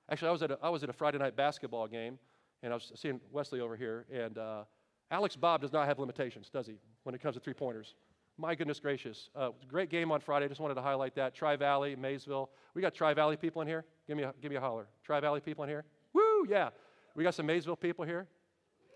actually, 0.10 0.30
I 0.30 0.32
was, 0.32 0.44
at 0.44 0.52
a, 0.52 0.58
I 0.62 0.70
was 0.70 0.84
at 0.84 0.90
a 0.90 0.94
Friday 0.94 1.18
night 1.18 1.36
basketball 1.36 1.88
game, 1.88 2.18
and 2.64 2.72
I 2.72 2.76
was 2.76 2.92
seeing 2.96 3.20
Wesley 3.32 3.60
over 3.60 3.76
here, 3.76 4.06
and 4.12 4.38
uh, 4.38 4.64
Alex 5.12 5.36
Bob 5.36 5.62
does 5.62 5.74
not 5.74 5.88
have 5.88 6.00
limitations, 6.00 6.50
does 6.50 6.68
he, 6.68 6.76
when 7.04 7.14
it 7.14 7.22
comes 7.22 7.36
to 7.36 7.42
three 7.42 7.54
pointers? 7.54 7.96
My 8.38 8.56
goodness 8.56 8.80
gracious. 8.80 9.30
Uh, 9.36 9.50
great 9.68 9.90
game 9.90 10.12
on 10.12 10.20
Friday. 10.20 10.48
Just 10.48 10.60
wanted 10.60 10.74
to 10.76 10.82
highlight 10.82 11.16
that. 11.16 11.36
Tri 11.36 11.56
Valley, 11.56 11.96
Maysville. 11.96 12.50
We 12.74 12.82
got 12.82 12.94
Tri 12.94 13.14
Valley 13.14 13.38
people 13.38 13.62
in 13.62 13.68
here? 13.68 13.86
Give 14.08 14.18
me 14.18 14.24
a, 14.24 14.34
give 14.42 14.50
me 14.50 14.58
a 14.58 14.62
holler. 14.62 14.88
Tri 15.04 15.20
Valley 15.20 15.40
people 15.40 15.64
in 15.64 15.70
here? 15.70 15.86
Woo, 16.14 16.48
yeah. 16.50 16.70
We 17.16 17.24
got 17.24 17.36
some 17.36 17.46
Maysville 17.46 17.76
people 17.76 18.06
here? 18.06 18.28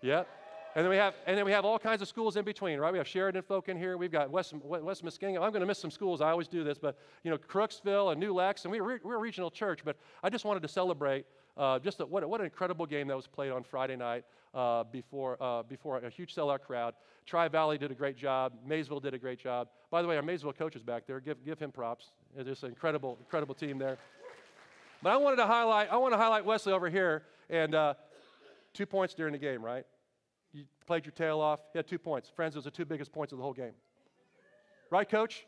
Yep. 0.02 0.28
And 0.74 0.84
then 0.84 0.90
we 0.90 0.96
have, 0.96 1.14
and 1.26 1.38
then 1.38 1.44
we 1.44 1.52
have 1.52 1.64
all 1.64 1.78
kinds 1.78 2.02
of 2.02 2.08
schools 2.08 2.36
in 2.36 2.44
between, 2.44 2.78
right? 2.78 2.92
We 2.92 2.98
have 2.98 3.08
Sheridan 3.08 3.42
folk 3.42 3.68
in 3.68 3.76
here. 3.76 3.96
We've 3.96 4.12
got 4.12 4.30
West, 4.30 4.54
West 4.54 5.04
Muskingum. 5.04 5.42
I'm 5.42 5.50
going 5.50 5.60
to 5.60 5.66
miss 5.66 5.78
some 5.78 5.90
schools. 5.90 6.20
I 6.20 6.30
always 6.30 6.48
do 6.48 6.62
this, 6.62 6.78
but 6.78 6.98
you 7.22 7.30
know, 7.30 7.38
Crooksville 7.38 8.12
and 8.12 8.20
New 8.20 8.34
Lex, 8.34 8.64
and 8.64 8.72
we, 8.72 8.80
we're, 8.80 9.00
we're 9.02 9.16
a 9.16 9.20
regional 9.20 9.50
church. 9.50 9.80
But 9.84 9.96
I 10.22 10.30
just 10.30 10.44
wanted 10.44 10.60
to 10.62 10.68
celebrate 10.68 11.26
uh, 11.58 11.78
just 11.78 12.00
a, 12.00 12.06
what, 12.06 12.26
what 12.28 12.40
an 12.40 12.46
incredible 12.46 12.86
game 12.86 13.08
that 13.08 13.16
was 13.16 13.26
played 13.26 13.50
on 13.50 13.64
Friday 13.64 13.96
night 13.96 14.24
uh, 14.54 14.84
before, 14.84 15.36
uh, 15.42 15.62
before 15.64 15.98
a 15.98 16.10
huge 16.10 16.34
sellout 16.34 16.60
crowd. 16.60 16.94
Tri 17.26 17.48
Valley 17.48 17.76
did 17.76 17.90
a 17.90 17.94
great 17.94 18.16
job. 18.16 18.52
Maysville 18.66 19.00
did 19.00 19.12
a 19.12 19.18
great 19.18 19.38
job. 19.38 19.68
By 19.90 20.00
the 20.00 20.08
way, 20.08 20.16
our 20.16 20.22
Maysville 20.22 20.52
coach 20.52 20.76
is 20.76 20.82
back 20.82 21.06
there. 21.06 21.20
Give, 21.20 21.44
give 21.44 21.58
him 21.58 21.72
props. 21.72 22.12
It's 22.36 22.48
just 22.48 22.62
an 22.62 22.70
incredible, 22.70 23.18
incredible 23.20 23.54
team 23.54 23.78
there. 23.78 23.98
But 25.02 25.10
I 25.10 25.16
wanted 25.16 25.36
to 25.36 25.46
highlight, 25.46 25.92
I 25.92 25.96
want 25.96 26.14
to 26.14 26.18
highlight 26.18 26.44
Wesley 26.44 26.72
over 26.72 26.88
here, 26.88 27.24
and 27.50 27.74
uh, 27.74 27.94
two 28.72 28.86
points 28.86 29.14
during 29.14 29.32
the 29.32 29.38
game, 29.38 29.62
right? 29.62 29.84
You 30.52 30.64
played 30.86 31.04
your 31.04 31.12
tail 31.12 31.40
off. 31.40 31.60
You 31.74 31.78
had 31.78 31.86
two 31.86 31.98
points. 31.98 32.30
Friends, 32.34 32.54
those 32.54 32.66
are 32.66 32.70
the 32.70 32.76
two 32.76 32.84
biggest 32.84 33.12
points 33.12 33.32
of 33.32 33.38
the 33.38 33.44
whole 33.44 33.52
game. 33.52 33.74
Right, 34.90 35.08
coach? 35.08 35.46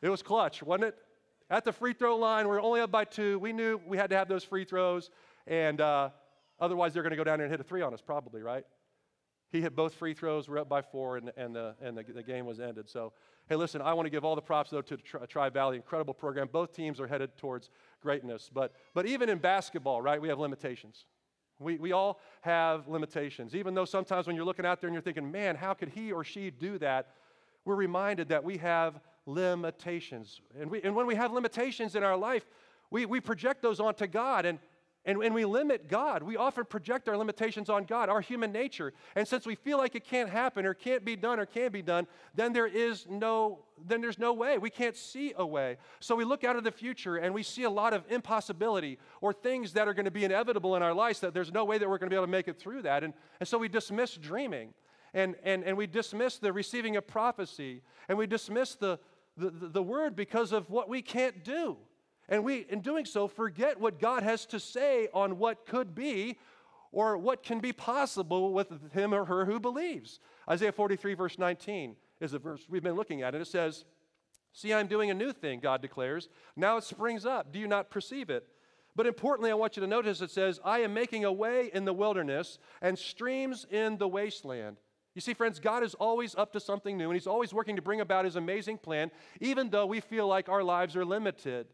It 0.00 0.08
was 0.08 0.22
clutch, 0.22 0.62
wasn't 0.62 0.88
it? 0.88 0.96
At 1.50 1.64
the 1.64 1.72
free 1.72 1.92
throw 1.92 2.16
line, 2.16 2.46
we 2.48 2.54
are 2.54 2.60
only 2.60 2.80
up 2.80 2.90
by 2.90 3.04
two. 3.04 3.38
We 3.38 3.52
knew 3.52 3.80
we 3.86 3.96
had 3.96 4.10
to 4.10 4.16
have 4.16 4.28
those 4.28 4.44
free 4.44 4.64
throws, 4.64 5.10
and 5.48 5.80
uh, 5.80 6.10
otherwise 6.60 6.92
they're 6.92 7.02
going 7.02 7.10
to 7.10 7.16
go 7.16 7.24
down 7.24 7.38
there 7.38 7.46
and 7.46 7.52
hit 7.52 7.60
a 7.60 7.64
three 7.64 7.82
on 7.82 7.92
us, 7.92 8.00
probably, 8.00 8.42
right? 8.42 8.64
He 9.50 9.62
hit 9.62 9.74
both 9.74 9.94
free 9.94 10.12
throws. 10.12 10.48
We're 10.48 10.58
up 10.58 10.68
by 10.68 10.82
four, 10.82 11.16
and, 11.16 11.32
and, 11.36 11.56
the, 11.56 11.74
and 11.80 11.96
the, 11.96 12.02
the 12.02 12.22
game 12.22 12.44
was 12.44 12.60
ended. 12.60 12.88
So, 12.88 13.14
hey, 13.48 13.56
listen, 13.56 13.80
I 13.80 13.94
want 13.94 14.04
to 14.04 14.10
give 14.10 14.24
all 14.24 14.34
the 14.34 14.42
props, 14.42 14.70
though, 14.70 14.82
to 14.82 14.96
Tri, 14.98 15.24
Tri 15.24 15.48
Valley. 15.48 15.76
Incredible 15.76 16.12
program. 16.12 16.48
Both 16.52 16.74
teams 16.74 17.00
are 17.00 17.06
headed 17.06 17.36
towards 17.38 17.70
greatness. 18.02 18.50
But, 18.52 18.74
but 18.92 19.06
even 19.06 19.30
in 19.30 19.38
basketball, 19.38 20.02
right, 20.02 20.20
we 20.20 20.28
have 20.28 20.38
limitations. 20.38 21.06
We, 21.58 21.78
we 21.78 21.92
all 21.92 22.20
have 22.42 22.88
limitations. 22.88 23.54
Even 23.54 23.74
though 23.74 23.86
sometimes 23.86 24.26
when 24.26 24.36
you're 24.36 24.44
looking 24.44 24.66
out 24.66 24.82
there 24.82 24.88
and 24.88 24.94
you're 24.94 25.02
thinking, 25.02 25.32
man, 25.32 25.56
how 25.56 25.72
could 25.72 25.88
he 25.88 26.12
or 26.12 26.24
she 26.24 26.50
do 26.50 26.78
that? 26.78 27.14
We're 27.64 27.74
reminded 27.74 28.28
that 28.28 28.44
we 28.44 28.58
have 28.58 29.00
limitations. 29.24 30.40
And, 30.60 30.70
we, 30.70 30.82
and 30.82 30.94
when 30.94 31.06
we 31.06 31.14
have 31.14 31.32
limitations 31.32 31.96
in 31.96 32.02
our 32.02 32.16
life, 32.16 32.44
we, 32.90 33.06
we 33.06 33.20
project 33.20 33.62
those 33.62 33.80
onto 33.80 34.06
God. 34.06 34.44
And, 34.44 34.58
and, 35.08 35.22
and 35.22 35.34
we 35.34 35.46
limit 35.46 35.88
God. 35.88 36.22
We 36.22 36.36
often 36.36 36.66
project 36.66 37.08
our 37.08 37.16
limitations 37.16 37.70
on 37.70 37.84
God, 37.84 38.10
our 38.10 38.20
human 38.20 38.52
nature. 38.52 38.92
And 39.16 39.26
since 39.26 39.46
we 39.46 39.54
feel 39.54 39.78
like 39.78 39.94
it 39.94 40.04
can't 40.04 40.28
happen 40.28 40.66
or 40.66 40.74
can't 40.74 41.02
be 41.02 41.16
done 41.16 41.40
or 41.40 41.46
can't 41.46 41.72
be 41.72 41.80
done, 41.80 42.06
then 42.34 42.52
there 42.52 42.66
is 42.66 43.06
no, 43.08 43.60
then 43.86 44.02
there's 44.02 44.18
no 44.18 44.34
way. 44.34 44.58
We 44.58 44.68
can't 44.68 44.94
see 44.94 45.32
a 45.34 45.46
way. 45.46 45.78
So 45.98 46.14
we 46.14 46.24
look 46.24 46.44
out 46.44 46.56
of 46.56 46.62
the 46.62 46.70
future 46.70 47.16
and 47.16 47.32
we 47.32 47.42
see 47.42 47.62
a 47.62 47.70
lot 47.70 47.94
of 47.94 48.04
impossibility 48.10 48.98
or 49.22 49.32
things 49.32 49.72
that 49.72 49.88
are 49.88 49.94
going 49.94 50.04
to 50.04 50.10
be 50.10 50.26
inevitable 50.26 50.76
in 50.76 50.82
our 50.82 50.92
lives 50.92 51.20
that 51.20 51.32
there's 51.32 51.50
no 51.50 51.64
way 51.64 51.78
that 51.78 51.88
we're 51.88 51.96
going 51.96 52.10
to 52.10 52.14
be 52.14 52.16
able 52.16 52.26
to 52.26 52.30
make 52.30 52.46
it 52.46 52.58
through 52.58 52.82
that. 52.82 53.02
And, 53.02 53.14
and 53.40 53.48
so 53.48 53.56
we 53.56 53.68
dismiss 53.68 54.14
dreaming 54.14 54.74
and, 55.14 55.36
and, 55.42 55.64
and 55.64 55.74
we 55.74 55.86
dismiss 55.86 56.36
the 56.36 56.52
receiving 56.52 56.96
of 56.96 57.06
prophecy 57.06 57.80
and 58.10 58.18
we 58.18 58.26
dismiss 58.26 58.74
the, 58.74 58.98
the, 59.38 59.48
the 59.48 59.82
word 59.82 60.14
because 60.14 60.52
of 60.52 60.68
what 60.68 60.86
we 60.86 61.00
can't 61.00 61.42
do. 61.42 61.78
And 62.28 62.44
we, 62.44 62.66
in 62.68 62.80
doing 62.80 63.04
so, 63.04 63.26
forget 63.26 63.80
what 63.80 63.98
God 63.98 64.22
has 64.22 64.44
to 64.46 64.60
say 64.60 65.08
on 65.14 65.38
what 65.38 65.66
could 65.66 65.94
be 65.94 66.36
or 66.92 67.16
what 67.16 67.42
can 67.42 67.60
be 67.60 67.72
possible 67.72 68.52
with 68.52 68.92
him 68.92 69.14
or 69.14 69.24
her 69.24 69.44
who 69.44 69.60
believes. 69.60 70.20
Isaiah 70.48 70.72
43, 70.72 71.14
verse 71.14 71.38
19, 71.38 71.96
is 72.20 72.32
a 72.32 72.38
verse 72.38 72.66
we've 72.68 72.82
been 72.82 72.96
looking 72.96 73.22
at, 73.22 73.34
and 73.34 73.42
it 73.42 73.46
says, 73.46 73.84
See, 74.52 74.72
I'm 74.72 74.86
doing 74.86 75.10
a 75.10 75.14
new 75.14 75.32
thing, 75.32 75.60
God 75.60 75.82
declares. 75.82 76.28
Now 76.56 76.78
it 76.78 76.84
springs 76.84 77.24
up. 77.24 77.52
Do 77.52 77.58
you 77.58 77.68
not 77.68 77.90
perceive 77.90 78.30
it? 78.30 78.46
But 78.96 79.06
importantly, 79.06 79.50
I 79.50 79.54
want 79.54 79.76
you 79.76 79.82
to 79.82 79.86
notice 79.86 80.20
it 80.20 80.30
says, 80.30 80.58
I 80.64 80.80
am 80.80 80.92
making 80.92 81.24
a 81.24 81.32
way 81.32 81.70
in 81.72 81.84
the 81.84 81.92
wilderness 81.92 82.58
and 82.82 82.98
streams 82.98 83.66
in 83.70 83.98
the 83.98 84.08
wasteland. 84.08 84.78
You 85.14 85.20
see, 85.20 85.34
friends, 85.34 85.60
God 85.60 85.84
is 85.84 85.94
always 85.94 86.34
up 86.34 86.52
to 86.54 86.60
something 86.60 86.96
new, 86.96 87.04
and 87.04 87.14
He's 87.14 87.26
always 87.26 87.52
working 87.54 87.76
to 87.76 87.82
bring 87.82 88.00
about 88.00 88.24
His 88.24 88.36
amazing 88.36 88.78
plan, 88.78 89.10
even 89.40 89.70
though 89.70 89.86
we 89.86 90.00
feel 90.00 90.26
like 90.26 90.48
our 90.48 90.64
lives 90.64 90.96
are 90.96 91.04
limited. 91.04 91.68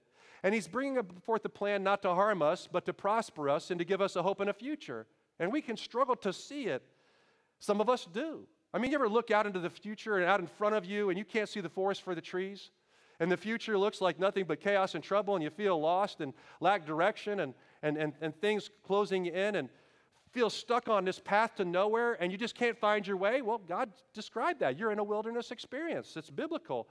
And 0.45 0.53
he's 0.53 0.69
bringing 0.69 1.03
forth 1.25 1.43
a 1.47 1.49
plan 1.49 1.83
not 1.83 2.03
to 2.03 2.15
harm 2.15 2.43
us, 2.43 2.69
but 2.71 2.85
to 2.85 2.93
prosper 2.93 3.49
us 3.49 3.71
and 3.71 3.79
to 3.79 3.85
give 3.85 4.03
us 4.03 4.15
a 4.15 4.23
hope 4.23 4.41
and 4.41 4.51
a 4.51 4.53
future. 4.53 5.07
And 5.41 5.51
we 5.51 5.63
can 5.63 5.77
struggle 5.77 6.15
to 6.17 6.35
see 6.35 6.67
it. 6.67 6.83
Some 7.59 7.81
of 7.81 7.89
us 7.89 8.07
do. 8.13 8.47
I 8.75 8.79
mean, 8.79 8.91
you 8.91 8.99
ever 8.99 9.09
look 9.09 9.31
out 9.31 9.47
into 9.47 9.59
the 9.59 9.71
future 9.71 10.19
and 10.19 10.27
out 10.27 10.41
in 10.41 10.47
front 10.47 10.75
of 10.75 10.85
you 10.85 11.09
and 11.09 11.19
you 11.19 11.25
can't 11.25 11.49
see 11.49 11.63
the 11.63 11.71
forest 11.71 12.03
for 12.03 12.15
the 12.15 12.21
trees? 12.21 12.71
And 13.21 13.33
the 13.33 13.39
future 13.39 13.79
looks 13.79 14.03
like 14.03 14.19
nothing 14.19 14.45
but 14.45 14.61
chaos 14.61 14.95
and 14.95 15.03
trouble, 15.03 15.35
and 15.35 15.43
you 15.43 15.49
feel 15.49 15.81
lost 15.81 16.21
and 16.21 16.35
lack 16.61 16.85
direction 16.85 17.41
and, 17.41 17.55
and, 17.83 17.97
and, 17.97 18.13
and 18.21 18.39
things 18.41 18.71
closing 18.85 19.27
in 19.27 19.55
and 19.55 19.71
feel 20.31 20.51
stuck 20.51 20.89
on 20.89 21.07
this 21.07 21.21
path 21.21 21.55
to 21.55 21.65
nowhere 21.65 22.21
and 22.21 22.31
you 22.33 22.37
just 22.37 22.55
can't 22.55 22.77
find 22.77 23.07
your 23.07 23.17
way? 23.17 23.41
Well, 23.41 23.59
God 23.59 23.93
described 24.13 24.61
that. 24.61 24.77
You're 24.77 24.93
in 24.93 24.99
a 24.99 25.05
wilderness 25.05 25.53
experience. 25.53 26.17
It's 26.17 26.29
biblical. 26.29 26.89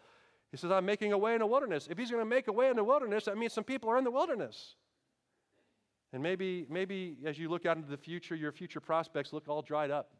He 0.54 0.58
says, 0.58 0.70
I'm 0.70 0.86
making 0.86 1.14
a 1.14 1.18
way 1.18 1.34
in 1.34 1.40
the 1.40 1.48
wilderness. 1.48 1.88
If 1.90 1.98
he's 1.98 2.12
going 2.12 2.22
to 2.22 2.30
make 2.30 2.48
a 2.48 2.52
way 2.52 2.70
in 2.70 2.76
the 2.76 2.84
wilderness, 2.84 3.26
that 3.26 3.36
means 3.40 3.54
some 3.54 3.64
people 3.64 3.90
are 3.90 3.98
in 3.98 4.04
the 4.04 4.12
wilderness. 4.12 4.76
And 6.14 6.22
maybe, 6.22 6.68
maybe 6.70 7.18
as 7.26 7.40
you 7.40 7.50
look 7.50 7.66
out 7.66 7.76
into 7.76 7.90
the 7.90 7.98
future, 7.98 8.36
your 8.36 8.52
future 8.52 8.80
prospects 8.80 9.34
look 9.34 9.50
all 9.50 9.64
dried 9.64 9.90
up 9.90 10.12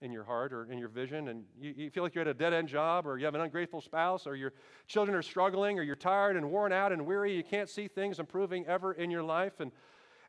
in 0.00 0.10
your 0.10 0.24
heart 0.24 0.54
or 0.54 0.72
in 0.72 0.78
your 0.78 0.88
vision, 0.88 1.28
and 1.28 1.44
you, 1.60 1.74
you 1.76 1.90
feel 1.90 2.02
like 2.02 2.14
you're 2.14 2.22
at 2.22 2.28
a 2.28 2.32
dead 2.32 2.54
end 2.54 2.66
job, 2.68 3.06
or 3.06 3.18
you 3.18 3.26
have 3.26 3.34
an 3.34 3.42
ungrateful 3.42 3.82
spouse, 3.82 4.26
or 4.26 4.36
your 4.36 4.54
children 4.86 5.14
are 5.14 5.20
struggling, 5.20 5.78
or 5.78 5.82
you're 5.82 5.96
tired 5.96 6.36
and 6.36 6.50
worn 6.50 6.72
out 6.72 6.90
and 6.90 7.04
weary. 7.04 7.36
You 7.36 7.44
can't 7.44 7.68
see 7.68 7.88
things 7.88 8.18
improving 8.18 8.64
ever 8.64 8.94
in 8.94 9.10
your 9.10 9.22
life. 9.22 9.60
And 9.60 9.70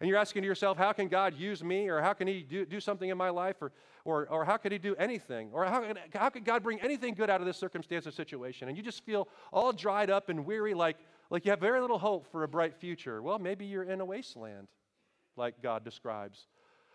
and 0.02 0.08
you're 0.08 0.18
asking 0.18 0.46
yourself, 0.46 0.78
how 0.78 0.94
can 0.94 1.10
God 1.10 1.38
use 1.38 1.64
me? 1.64 1.90
Or 1.90 2.02
how 2.02 2.14
can 2.14 2.28
He 2.28 2.42
do, 2.42 2.66
do 2.66 2.80
something 2.80 3.10
in 3.10 3.18
my 3.18 3.30
life? 3.30 3.62
Or, 3.62 3.72
or, 4.06 4.28
or 4.30 4.46
how 4.46 4.58
could 4.58 4.72
He 4.72 4.78
do 4.78 4.96
anything? 4.96 5.50
Or 5.52 5.66
how, 5.66 5.94
how 6.14 6.30
could 6.30 6.46
God 6.46 6.64
bring 6.64 6.80
anything 6.82 7.14
good 7.14 7.30
out 7.30 7.42
of 7.42 7.48
this 7.48 7.58
circumstance 7.58 8.08
or 8.08 8.12
situation? 8.12 8.68
And 8.68 8.78
you 8.78 8.84
just 8.84 9.04
feel 9.06 9.28
all 9.52 9.72
dried 9.72 10.10
up 10.10 10.30
and 10.30 10.46
weary, 10.46 10.74
like, 10.74 10.98
like 11.30 11.46
you 11.46 11.52
have 11.52 11.60
very 11.60 11.80
little 11.80 12.00
hope 12.00 12.26
for 12.32 12.44
a 12.44 12.48
bright 12.48 12.76
future. 12.76 13.22
Well, 13.22 13.40
maybe 13.40 13.66
you're 13.66 13.84
in 13.84 14.02
a 14.02 14.06
wasteland, 14.06 14.68
like 15.36 15.62
God 15.62 15.84
describes. 15.84 16.48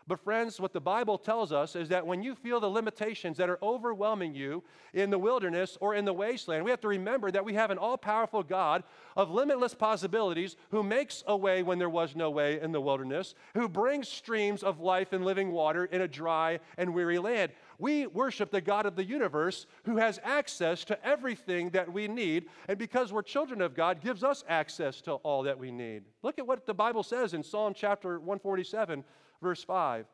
But, 0.07 0.23
friends, 0.23 0.61
what 0.61 0.75
the 0.75 0.81
Bible 0.81 1.17
tells 1.17 1.51
us 1.51 1.75
is 1.75 1.89
that 1.89 2.07
when 2.07 2.23
you 2.23 2.35
feel 2.35 2.61
the 2.61 2.69
limitations 2.69 3.39
that 3.39 3.49
are 3.49 3.59
overwhelming 3.63 4.35
you 4.35 4.63
in 4.93 5.09
the 5.09 5.19
wilderness 5.19 5.79
or 5.81 5.95
in 5.95 6.05
the 6.05 6.13
wasteland, 6.13 6.63
we 6.63 6.71
have 6.71 6.83
to 6.83 6.89
remember 6.89 7.31
that 7.31 7.45
we 7.45 7.55
have 7.55 7.71
an 7.71 7.79
all 7.79 7.97
powerful 7.97 8.43
God 8.43 8.85
of 9.17 9.31
limitless 9.31 9.75
possibilities 9.75 10.57
who 10.71 10.83
makes 10.83 11.25
a 11.27 11.35
way 11.35 11.63
when 11.63 11.79
there 11.79 11.89
was 11.89 12.15
no 12.15 12.31
way 12.31 12.61
in 12.61 12.71
the 12.71 12.81
wilderness, 12.83 13.35
who 13.55 13.67
brings 13.67 14.09
streams 14.09 14.63
of 14.63 14.79
life 14.79 15.15
and 15.15 15.25
living 15.25 15.53
water 15.53 15.87
in 15.87 16.03
a 16.03 16.09
dry 16.09 16.61
and 16.77 16.93
weary 16.93 17.19
land. 17.19 17.53
We 17.79 18.07
worship 18.07 18.51
the 18.51 18.61
God 18.61 18.87
of 18.87 18.97
the 18.97 19.05
universe 19.05 19.67
who 19.85 19.97
has 19.97 20.21
access 20.23 20.85
to 20.85 21.07
everything 21.07 21.71
that 21.71 21.91
we 21.91 22.09
need, 22.09 22.47
and 22.69 22.79
because 22.79 23.11
we're 23.11 23.23
children 23.23 23.63
of 23.63 23.75
God, 23.75 24.03
gives 24.03 24.23
us 24.23 24.45
access 24.49 25.01
to 25.03 25.13
all 25.15 25.43
that 25.45 25.59
we 25.59 25.71
need. 25.71 26.05
Look 26.23 26.39
at 26.39 26.47
what 26.47 26.67
the 26.67 26.75
Bible 26.75 27.03
says 27.03 27.35
in 27.35 27.43
Psalm 27.43 27.73
chapter 27.75 28.19
147 28.19 29.03
Verse 29.43 29.63
5 29.63 30.07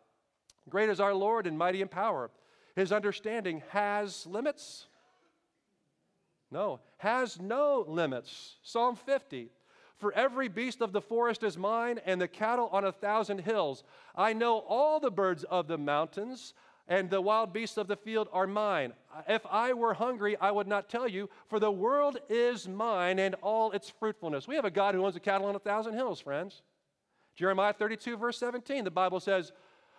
Great 0.69 0.89
is 0.89 1.01
our 1.01 1.15
Lord 1.15 1.47
and 1.47 1.59
mighty 1.59 1.83
in 1.83 1.89
power. 1.89 2.31
His 2.77 2.93
understanding 2.93 3.63
has 3.71 4.27
limits? 4.27 4.87
No, 6.51 6.81
has 6.99 7.41
no 7.41 7.85
limits. 7.87 8.57
Psalm 8.63 8.97
50 8.97 9.51
For 9.99 10.13
every 10.13 10.49
beast 10.49 10.81
of 10.81 10.93
the 10.93 11.01
forest 11.01 11.43
is 11.43 11.57
mine, 11.57 12.01
and 12.05 12.21
the 12.21 12.29
cattle 12.29 12.69
on 12.73 12.85
a 12.85 12.93
thousand 12.93 13.41
hills. 13.41 13.85
I 14.15 14.33
know 14.33 14.59
all 14.59 15.01
the 15.01 15.11
birds 15.11 15.45
of 15.45 15.69
the 15.69 15.79
mountains 15.79 16.55
and 16.91 17.09
the 17.09 17.21
wild 17.21 17.53
beasts 17.53 17.77
of 17.77 17.87
the 17.87 17.97
field 17.97 18.29
are 18.33 18.49
mine. 18.49 18.93
If 19.29 19.47
I 19.49 19.73
were 19.73 19.95
hungry, 19.95 20.37
I 20.41 20.51
would 20.51 20.67
not 20.67 20.89
tell 20.89 21.07
you, 21.07 21.31
for 21.49 21.61
the 21.61 21.71
world 21.71 22.19
is 22.29 22.67
mine 22.67 23.21
and 23.21 23.37
all 23.43 23.71
its 23.71 23.89
fruitfulness. 23.89 24.49
We 24.49 24.57
have 24.57 24.65
a 24.65 24.73
God 24.73 24.97
who 24.97 25.05
owns 25.05 25.15
the 25.15 25.21
cattle 25.21 25.47
on 25.47 25.55
a 25.55 25.61
thousand 25.61 25.95
hills, 25.95 26.21
friends. 26.21 26.63
Jeremiah 27.37 27.73
32, 27.73 28.17
verse 28.17 28.39
17, 28.39 28.85
the 28.85 28.91
Bible 28.91 29.21
says, 29.21 29.53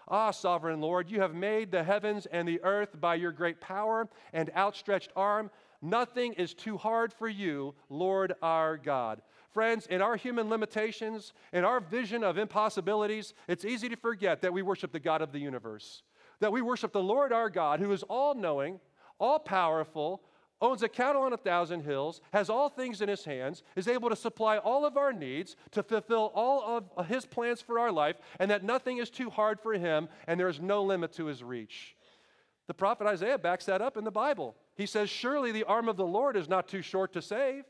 Ah, 0.08 0.32
sovereign 0.32 0.82
Lord, 0.82 1.10
you 1.10 1.22
have 1.22 1.34
made 1.34 1.72
the 1.72 1.84
heavens 1.84 2.26
and 2.26 2.48
the 2.48 2.62
earth 2.64 3.00
by 3.00 3.16
your 3.16 3.32
great 3.32 3.62
power 3.62 4.10
and 4.34 4.52
outstretched 4.56 5.12
arm. 5.16 5.50
Nothing 5.82 6.34
is 6.34 6.54
too 6.54 6.78
hard 6.78 7.14
for 7.14 7.28
you, 7.28 7.74
Lord 7.90 8.34
our 8.42 8.78
God. 8.78 9.22
Friends, 9.54 9.88
in 9.88 10.02
our 10.02 10.16
human 10.16 10.50
limitations, 10.50 11.34
in 11.54 11.64
our 11.64 11.80
vision 11.80 12.24
of 12.24 12.38
impossibilities, 12.38 13.34
it's 13.48 13.66
easy 13.66 13.90
to 13.90 13.96
forget 13.96 14.42
that 14.42 14.54
we 14.54 14.62
worship 14.62 14.92
the 14.92 15.00
God 15.00 15.22
of 15.22 15.32
the 15.32 15.40
universe 15.40 16.04
that 16.42 16.52
we 16.52 16.62
worship 16.62 16.92
the 16.92 17.02
Lord 17.02 17.32
our 17.32 17.50
God, 17.50 17.80
who 17.80 17.92
is 17.94 18.04
all 18.04 18.34
knowing, 18.34 18.80
all 19.20 19.40
powerful, 19.40 20.22
owns 20.62 20.84
a 20.84 20.89
cattle 20.89 21.24
on 21.24 21.34
a 21.34 21.38
thousand 21.38 21.82
hills, 21.82 22.22
has 22.34 22.50
all 22.50 22.70
things 22.70 23.01
in 23.01 23.10
his 23.10 23.25
hands, 23.25 23.63
is 23.75 23.88
able 23.88 24.10
to 24.10 24.15
supply 24.15 24.58
all 24.58 24.86
of 24.86 24.98
our 24.98 25.12
needs, 25.12 25.56
to 25.72 25.84
fulfill 25.84 26.32
all 26.36 26.86
of 26.98 27.08
his 27.08 27.25
plans 27.25 27.62
for 27.62 27.80
our 27.80 27.91
life, 27.91 28.18
and 28.39 28.51
that 28.51 28.63
nothing 28.63 28.98
is 28.98 29.10
too 29.10 29.30
hard 29.30 29.60
for 29.60 29.74
him, 29.74 30.08
and 30.27 30.39
there 30.39 30.50
is 30.50 30.60
no 30.60 30.84
limit 30.84 31.13
to 31.13 31.25
his 31.25 31.44
reach. 31.44 31.96
The 32.68 32.74
prophet 32.74 33.08
Isaiah 33.08 33.38
backs 33.38 33.65
that 33.65 33.82
up 33.82 33.98
in 33.98 34.03
the 34.03 34.12
Bible. 34.12 34.56
He 34.75 34.86
says, 34.86 35.10
Surely 35.10 35.51
the 35.51 35.65
arm 35.65 35.89
of 35.89 35.98
the 35.98 36.06
Lord 36.06 36.38
is 36.38 36.48
not 36.48 36.68
too 36.68 36.82
short 36.82 37.13
to 37.13 37.22
save. 37.22 37.65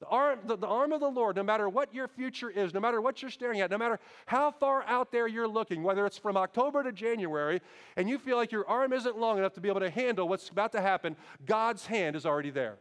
The 0.00 0.06
arm, 0.06 0.38
the, 0.44 0.56
the 0.56 0.66
arm 0.66 0.92
of 0.92 1.00
the 1.00 1.08
Lord, 1.08 1.34
no 1.34 1.42
matter 1.42 1.68
what 1.68 1.92
your 1.92 2.06
future 2.06 2.50
is, 2.50 2.72
no 2.72 2.78
matter 2.78 3.00
what 3.00 3.20
you're 3.20 3.32
staring 3.32 3.60
at, 3.60 3.70
no 3.70 3.78
matter 3.78 3.98
how 4.26 4.52
far 4.52 4.84
out 4.84 5.10
there 5.10 5.26
you're 5.26 5.48
looking, 5.48 5.82
whether 5.82 6.06
it's 6.06 6.18
from 6.18 6.36
October 6.36 6.84
to 6.84 6.92
January, 6.92 7.60
and 7.96 8.08
you 8.08 8.16
feel 8.18 8.36
like 8.36 8.52
your 8.52 8.68
arm 8.68 8.92
isn't 8.92 9.18
long 9.18 9.38
enough 9.38 9.54
to 9.54 9.60
be 9.60 9.68
able 9.68 9.80
to 9.80 9.90
handle 9.90 10.28
what's 10.28 10.48
about 10.50 10.70
to 10.72 10.80
happen, 10.80 11.16
God's 11.44 11.86
hand 11.86 12.14
is 12.14 12.24
already 12.24 12.50
there. 12.50 12.78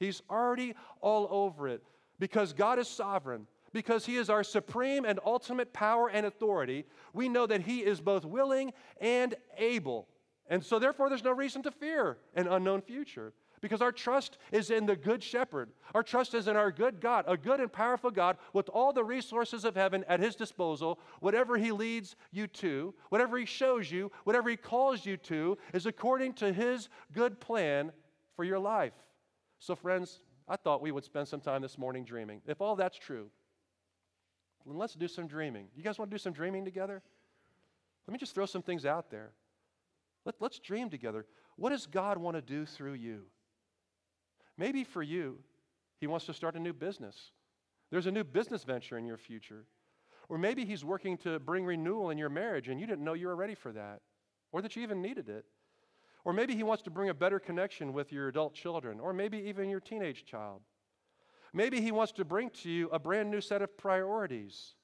He's 0.00 0.22
already 0.28 0.74
all 1.00 1.28
over 1.30 1.68
it 1.68 1.82
because 2.18 2.52
God 2.52 2.78
is 2.78 2.88
sovereign. 2.88 3.46
Because 3.72 4.06
he 4.06 4.16
is 4.16 4.30
our 4.30 4.42
supreme 4.42 5.04
and 5.04 5.20
ultimate 5.26 5.74
power 5.74 6.08
and 6.08 6.24
authority, 6.24 6.86
we 7.12 7.28
know 7.28 7.46
that 7.46 7.60
he 7.60 7.80
is 7.80 8.00
both 8.00 8.24
willing 8.24 8.72
and 8.98 9.34
able. 9.58 10.08
And 10.48 10.64
so, 10.64 10.78
therefore, 10.78 11.10
there's 11.10 11.22
no 11.22 11.32
reason 11.32 11.62
to 11.64 11.70
fear 11.70 12.16
an 12.34 12.48
unknown 12.48 12.80
future. 12.80 13.34
Because 13.60 13.82
our 13.82 13.92
trust 13.92 14.38
is 14.52 14.70
in 14.70 14.86
the 14.86 14.96
good 14.96 15.22
shepherd. 15.22 15.70
Our 15.94 16.02
trust 16.02 16.34
is 16.34 16.48
in 16.48 16.56
our 16.56 16.70
good 16.70 17.00
God, 17.00 17.24
a 17.26 17.36
good 17.36 17.60
and 17.60 17.72
powerful 17.72 18.10
God 18.10 18.36
with 18.52 18.68
all 18.68 18.92
the 18.92 19.04
resources 19.04 19.64
of 19.64 19.74
heaven 19.74 20.04
at 20.08 20.20
his 20.20 20.36
disposal. 20.36 20.98
Whatever 21.20 21.56
he 21.56 21.72
leads 21.72 22.16
you 22.30 22.46
to, 22.46 22.94
whatever 23.08 23.38
he 23.38 23.46
shows 23.46 23.90
you, 23.90 24.12
whatever 24.24 24.48
he 24.50 24.56
calls 24.56 25.04
you 25.04 25.16
to, 25.18 25.58
is 25.72 25.86
according 25.86 26.34
to 26.34 26.52
his 26.52 26.88
good 27.12 27.40
plan 27.40 27.92
for 28.36 28.44
your 28.44 28.58
life. 28.58 28.94
So, 29.58 29.74
friends, 29.74 30.20
I 30.46 30.56
thought 30.56 30.80
we 30.80 30.92
would 30.92 31.04
spend 31.04 31.28
some 31.28 31.40
time 31.40 31.62
this 31.62 31.76
morning 31.76 32.04
dreaming. 32.04 32.40
If 32.46 32.60
all 32.60 32.76
that's 32.76 32.98
true, 32.98 33.28
then 34.66 34.78
let's 34.78 34.94
do 34.94 35.08
some 35.08 35.26
dreaming. 35.26 35.66
You 35.74 35.82
guys 35.82 35.98
want 35.98 36.10
to 36.10 36.14
do 36.14 36.18
some 36.18 36.32
dreaming 36.32 36.64
together? 36.64 37.02
Let 38.06 38.12
me 38.12 38.18
just 38.18 38.34
throw 38.34 38.46
some 38.46 38.62
things 38.62 38.86
out 38.86 39.10
there. 39.10 39.32
Let, 40.24 40.40
us 40.42 40.58
dream 40.58 40.90
together. 40.90 41.26
What 41.56 41.70
does 41.70 41.86
God 41.86 42.18
want 42.18 42.36
to 42.36 42.42
do 42.42 42.64
through 42.66 42.94
you? 42.94 43.22
Maybe 44.58 44.84
for 44.84 45.02
you, 45.02 45.38
He 46.00 46.06
wants 46.06 46.26
to 46.26 46.34
start 46.34 46.56
a 46.56 46.60
new 46.60 46.72
business. 46.72 47.30
There's 47.90 48.06
a 48.06 48.12
new 48.12 48.24
business 48.24 48.64
venture 48.64 48.98
in 48.98 49.06
your 49.06 49.16
future. 49.16 49.64
Or 50.28 50.36
maybe 50.36 50.64
He's 50.64 50.84
working 50.84 51.16
to 51.18 51.38
bring 51.38 51.64
renewal 51.64 52.10
in 52.10 52.18
your 52.18 52.28
marriage 52.28 52.68
and 52.68 52.78
you 52.78 52.86
didn't 52.86 53.04
know 53.04 53.14
you 53.14 53.28
were 53.28 53.36
ready 53.36 53.54
for 53.54 53.72
that, 53.72 54.02
or 54.52 54.60
that 54.60 54.76
you 54.76 54.82
even 54.82 55.00
needed 55.00 55.28
it. 55.28 55.46
Or 56.24 56.32
maybe 56.32 56.54
He 56.54 56.64
wants 56.64 56.82
to 56.82 56.90
bring 56.90 57.08
a 57.08 57.14
better 57.14 57.38
connection 57.38 57.92
with 57.92 58.12
your 58.12 58.28
adult 58.28 58.52
children, 58.52 59.00
or 59.00 59.12
maybe 59.12 59.38
even 59.38 59.70
your 59.70 59.80
teenage 59.80 60.26
child. 60.26 60.60
Maybe 61.54 61.80
He 61.80 61.92
wants 61.92 62.12
to 62.12 62.24
bring 62.24 62.50
to 62.62 62.68
you 62.68 62.88
a 62.90 62.98
brand 62.98 63.30
new 63.30 63.40
set 63.40 63.62
of 63.62 63.78
priorities. 63.78 64.74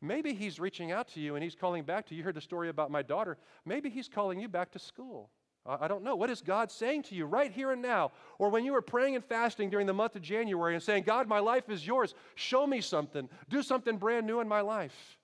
Maybe 0.00 0.34
He's 0.34 0.58
reaching 0.58 0.90
out 0.90 1.08
to 1.08 1.20
you 1.20 1.36
and 1.36 1.44
He's 1.44 1.54
calling 1.54 1.84
back 1.84 2.06
to 2.06 2.14
you. 2.14 2.18
You 2.18 2.24
heard 2.24 2.34
the 2.34 2.40
story 2.40 2.68
about 2.68 2.90
my 2.90 3.02
daughter. 3.02 3.36
Maybe 3.64 3.90
He's 3.90 4.08
calling 4.08 4.40
you 4.40 4.48
back 4.48 4.72
to 4.72 4.78
school. 4.78 5.30
I 5.66 5.88
don't 5.88 6.04
know. 6.04 6.14
What 6.14 6.28
is 6.28 6.42
God 6.42 6.70
saying 6.70 7.04
to 7.04 7.14
you 7.14 7.24
right 7.24 7.50
here 7.50 7.72
and 7.72 7.80
now? 7.80 8.12
Or 8.38 8.50
when 8.50 8.66
you 8.66 8.72
were 8.74 8.82
praying 8.82 9.14
and 9.14 9.24
fasting 9.24 9.70
during 9.70 9.86
the 9.86 9.94
month 9.94 10.14
of 10.14 10.20
January 10.20 10.74
and 10.74 10.82
saying, 10.82 11.04
God, 11.04 11.26
my 11.26 11.38
life 11.38 11.70
is 11.70 11.86
yours. 11.86 12.14
Show 12.34 12.66
me 12.66 12.82
something. 12.82 13.30
Do 13.48 13.62
something 13.62 13.96
brand 13.96 14.26
new 14.26 14.40
in 14.40 14.48
my 14.48 14.60
life. 14.60 15.18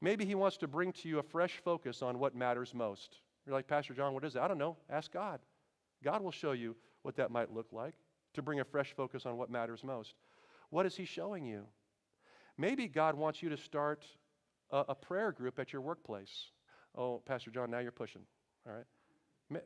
Maybe 0.00 0.24
He 0.24 0.34
wants 0.34 0.56
to 0.58 0.66
bring 0.66 0.92
to 0.94 1.08
you 1.08 1.20
a 1.20 1.22
fresh 1.22 1.60
focus 1.64 2.02
on 2.02 2.18
what 2.18 2.34
matters 2.34 2.74
most. 2.74 3.20
You're 3.46 3.54
like, 3.54 3.68
Pastor 3.68 3.94
John, 3.94 4.12
what 4.12 4.24
is 4.24 4.32
that? 4.32 4.42
I 4.42 4.48
don't 4.48 4.58
know. 4.58 4.76
Ask 4.90 5.12
God. 5.12 5.38
God 6.02 6.20
will 6.20 6.32
show 6.32 6.52
you 6.52 6.74
what 7.02 7.14
that 7.16 7.30
might 7.30 7.54
look 7.54 7.68
like 7.70 7.94
to 8.34 8.42
bring 8.42 8.58
a 8.58 8.64
fresh 8.64 8.92
focus 8.96 9.24
on 9.24 9.36
what 9.36 9.50
matters 9.50 9.84
most. 9.84 10.14
What 10.70 10.84
is 10.84 10.96
He 10.96 11.04
showing 11.04 11.44
you? 11.46 11.64
Maybe 12.58 12.88
God 12.88 13.14
wants 13.14 13.40
you 13.40 13.50
to 13.50 13.56
start 13.56 14.04
a, 14.70 14.84
a 14.88 14.94
prayer 14.94 15.30
group 15.30 15.60
at 15.60 15.72
your 15.72 15.82
workplace. 15.82 16.50
Oh, 16.96 17.22
Pastor 17.24 17.50
John, 17.50 17.70
now 17.70 17.78
you're 17.78 17.92
pushing. 17.92 18.22
All 18.66 18.74
right. 18.74 18.84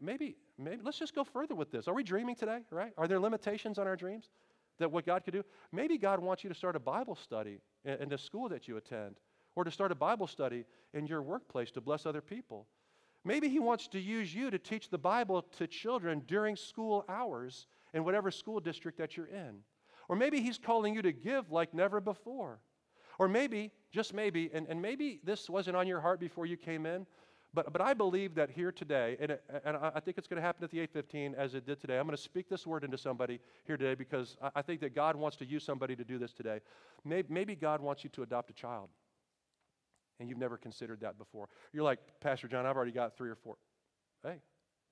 Maybe, 0.00 0.36
maybe, 0.58 0.82
let's 0.82 0.98
just 0.98 1.14
go 1.14 1.24
further 1.24 1.54
with 1.54 1.70
this. 1.70 1.86
Are 1.86 1.94
we 1.94 2.02
dreaming 2.02 2.34
today, 2.34 2.60
right? 2.70 2.92
Are 2.98 3.06
there 3.06 3.20
limitations 3.20 3.78
on 3.78 3.86
our 3.86 3.96
dreams 3.96 4.28
that 4.78 4.90
what 4.90 5.06
God 5.06 5.24
could 5.24 5.34
do? 5.34 5.44
Maybe 5.72 5.98
God 5.98 6.20
wants 6.20 6.42
you 6.42 6.48
to 6.48 6.54
start 6.54 6.74
a 6.74 6.80
Bible 6.80 7.14
study 7.14 7.60
in, 7.84 8.08
the 8.08 8.18
school 8.18 8.48
that 8.48 8.66
you 8.66 8.76
attend, 8.76 9.16
or 9.54 9.64
to 9.64 9.70
start 9.70 9.92
a 9.92 9.94
Bible 9.94 10.26
study 10.26 10.64
in 10.94 11.06
your 11.06 11.22
workplace 11.22 11.70
to 11.72 11.80
bless 11.80 12.06
other 12.06 12.20
people. 12.20 12.66
Maybe 13.24 13.48
He 13.48 13.60
wants 13.60 13.86
to 13.88 14.00
use 14.00 14.34
you 14.34 14.50
to 14.50 14.58
teach 14.58 14.90
the 14.90 14.98
Bible 14.98 15.42
to 15.58 15.66
children 15.66 16.22
during 16.26 16.56
school 16.56 17.04
hours 17.08 17.66
in 17.94 18.04
whatever 18.04 18.30
school 18.30 18.58
district 18.58 18.98
that 18.98 19.16
you're 19.16 19.26
in. 19.26 19.60
Or 20.08 20.16
maybe 20.16 20.40
He's 20.40 20.58
calling 20.58 20.92
you 20.92 21.02
to 21.02 21.12
give 21.12 21.52
like 21.52 21.72
never 21.72 22.00
before. 22.00 22.60
Or 23.18 23.28
maybe, 23.28 23.72
just 23.92 24.14
maybe, 24.14 24.50
and, 24.52 24.66
and 24.68 24.80
maybe 24.80 25.20
this 25.24 25.50
wasn't 25.50 25.76
on 25.76 25.86
your 25.86 26.00
heart 26.00 26.20
before 26.20 26.46
you 26.46 26.56
came 26.56 26.86
in, 26.86 27.06
but, 27.59 27.73
but 27.73 27.83
I 27.83 27.92
believe 27.92 28.37
that 28.37 28.51
here 28.51 28.71
today, 28.71 29.16
and, 29.18 29.33
it, 29.33 29.42
and 29.64 29.77
I 29.77 29.99
think 29.99 30.16
it's 30.16 30.29
going 30.29 30.40
to 30.40 30.47
happen 30.47 30.62
at 30.62 30.71
the 30.71 30.79
815 30.79 31.35
as 31.35 31.55
it 31.55 31.66
did 31.66 31.81
today. 31.81 31.99
I'm 31.99 32.05
going 32.05 32.16
to 32.16 32.23
speak 32.23 32.49
this 32.49 32.64
word 32.64 32.85
into 32.85 32.97
somebody 32.97 33.40
here 33.64 33.77
today 33.77 33.97
because 33.97 34.37
I, 34.55 34.62
think 34.62 34.81
that 34.83 34.94
God 34.94 35.16
wants 35.16 35.37
to 35.38 35.44
use 35.44 35.64
somebody 35.64 35.97
to 35.97 36.05
do 36.05 36.18
this 36.18 36.33
today. 36.33 36.61
Maybe, 37.05 37.27
maybe 37.29 37.57
God 37.57 37.81
wants 37.81 38.05
you 38.05 38.11
to 38.11 38.23
adopt 38.23 38.51
a 38.51 38.53
child, 38.53 38.90
and 40.21 40.29
you've 40.29 40.38
never 40.38 40.57
considered 40.57 41.01
that 41.01 41.18
before. 41.18 41.49
You're 41.73 41.83
like, 41.83 41.99
Pastor 42.21 42.47
John, 42.47 42.64
I've 42.64 42.77
already 42.77 42.92
got 42.92 43.16
three 43.16 43.29
or 43.29 43.35
four. 43.35 43.57
Hey, 44.23 44.35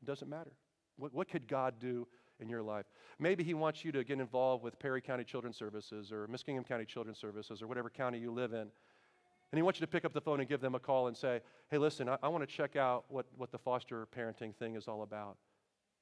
it 0.03 0.05
doesn't 0.05 0.29
matter. 0.29 0.53
What, 0.97 1.15
what 1.15 1.29
could 1.29 1.47
God 1.47 1.75
do 1.79 2.09
in 2.41 2.49
your 2.49 2.63
life. 2.63 2.87
Maybe 3.21 3.45
He 3.45 3.55
wants 3.55 3.85
you 3.85 3.93
to 3.93 4.03
get 4.03 4.19
involved 4.19 4.65
with 4.65 4.77
Perry 4.79 5.01
County 5.01 5.25
Children's 5.25 5.57
Services 5.57 6.13
or 6.13 6.27
Muskingum 6.27 6.67
County 6.67 6.85
Children's 6.85 7.19
Services 7.19 7.63
or 7.63 7.67
whatever 7.67 7.89
county 7.89 8.19
you 8.19 8.33
live 8.33 8.53
in. 8.53 8.69
And 9.53 9.59
he 9.59 9.63
wants 9.63 9.79
you 9.79 9.87
to 9.87 9.91
pick 9.91 10.05
up 10.05 10.13
the 10.13 10.21
phone 10.21 10.41
and 10.41 10.49
give 10.49 10.61
them 10.61 10.75
a 10.75 10.81
call 10.81 11.07
and 11.07 11.17
say, 11.17 11.41
hey, 11.71 11.79
listen, 11.79 12.09
I, 12.09 12.19
I 12.23 12.29
want 12.29 12.49
to 12.49 12.53
check 12.53 12.77
out 12.77 13.05
what, 13.09 13.27
what 13.37 13.53
the 13.53 13.59
foster 13.59 14.07
parenting 14.17 14.55
thing 14.55 14.75
is 14.75 14.89
all 14.89 15.03
about. 15.03 15.37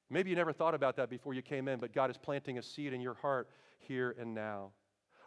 Maybe 0.09 0.29
you 0.29 0.35
never 0.35 0.53
thought 0.53 0.75
about 0.75 0.95
that 0.97 1.09
before 1.09 1.33
you 1.33 1.41
came 1.41 1.67
in, 1.67 1.79
but 1.79 1.93
God 1.93 2.09
is 2.09 2.17
planting 2.17 2.57
a 2.57 2.61
seed 2.61 2.93
in 2.93 3.01
your 3.01 3.15
heart 3.15 3.49
here 3.79 4.15
and 4.19 4.33
now. 4.33 4.71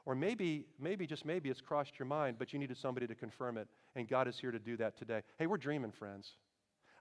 Or 0.06 0.14
maybe, 0.14 0.66
maybe, 0.80 1.06
just 1.06 1.24
maybe 1.24 1.50
it's 1.50 1.60
crossed 1.60 1.98
your 1.98 2.06
mind, 2.06 2.36
but 2.38 2.52
you 2.52 2.58
needed 2.58 2.78
somebody 2.78 3.06
to 3.06 3.14
confirm 3.14 3.58
it, 3.58 3.68
and 3.94 4.08
God 4.08 4.26
is 4.26 4.38
here 4.38 4.50
to 4.50 4.58
do 4.58 4.76
that 4.78 4.96
today. 4.96 5.22
Hey, 5.38 5.46
we're 5.46 5.58
dreaming, 5.58 5.92
friends. 5.92 6.32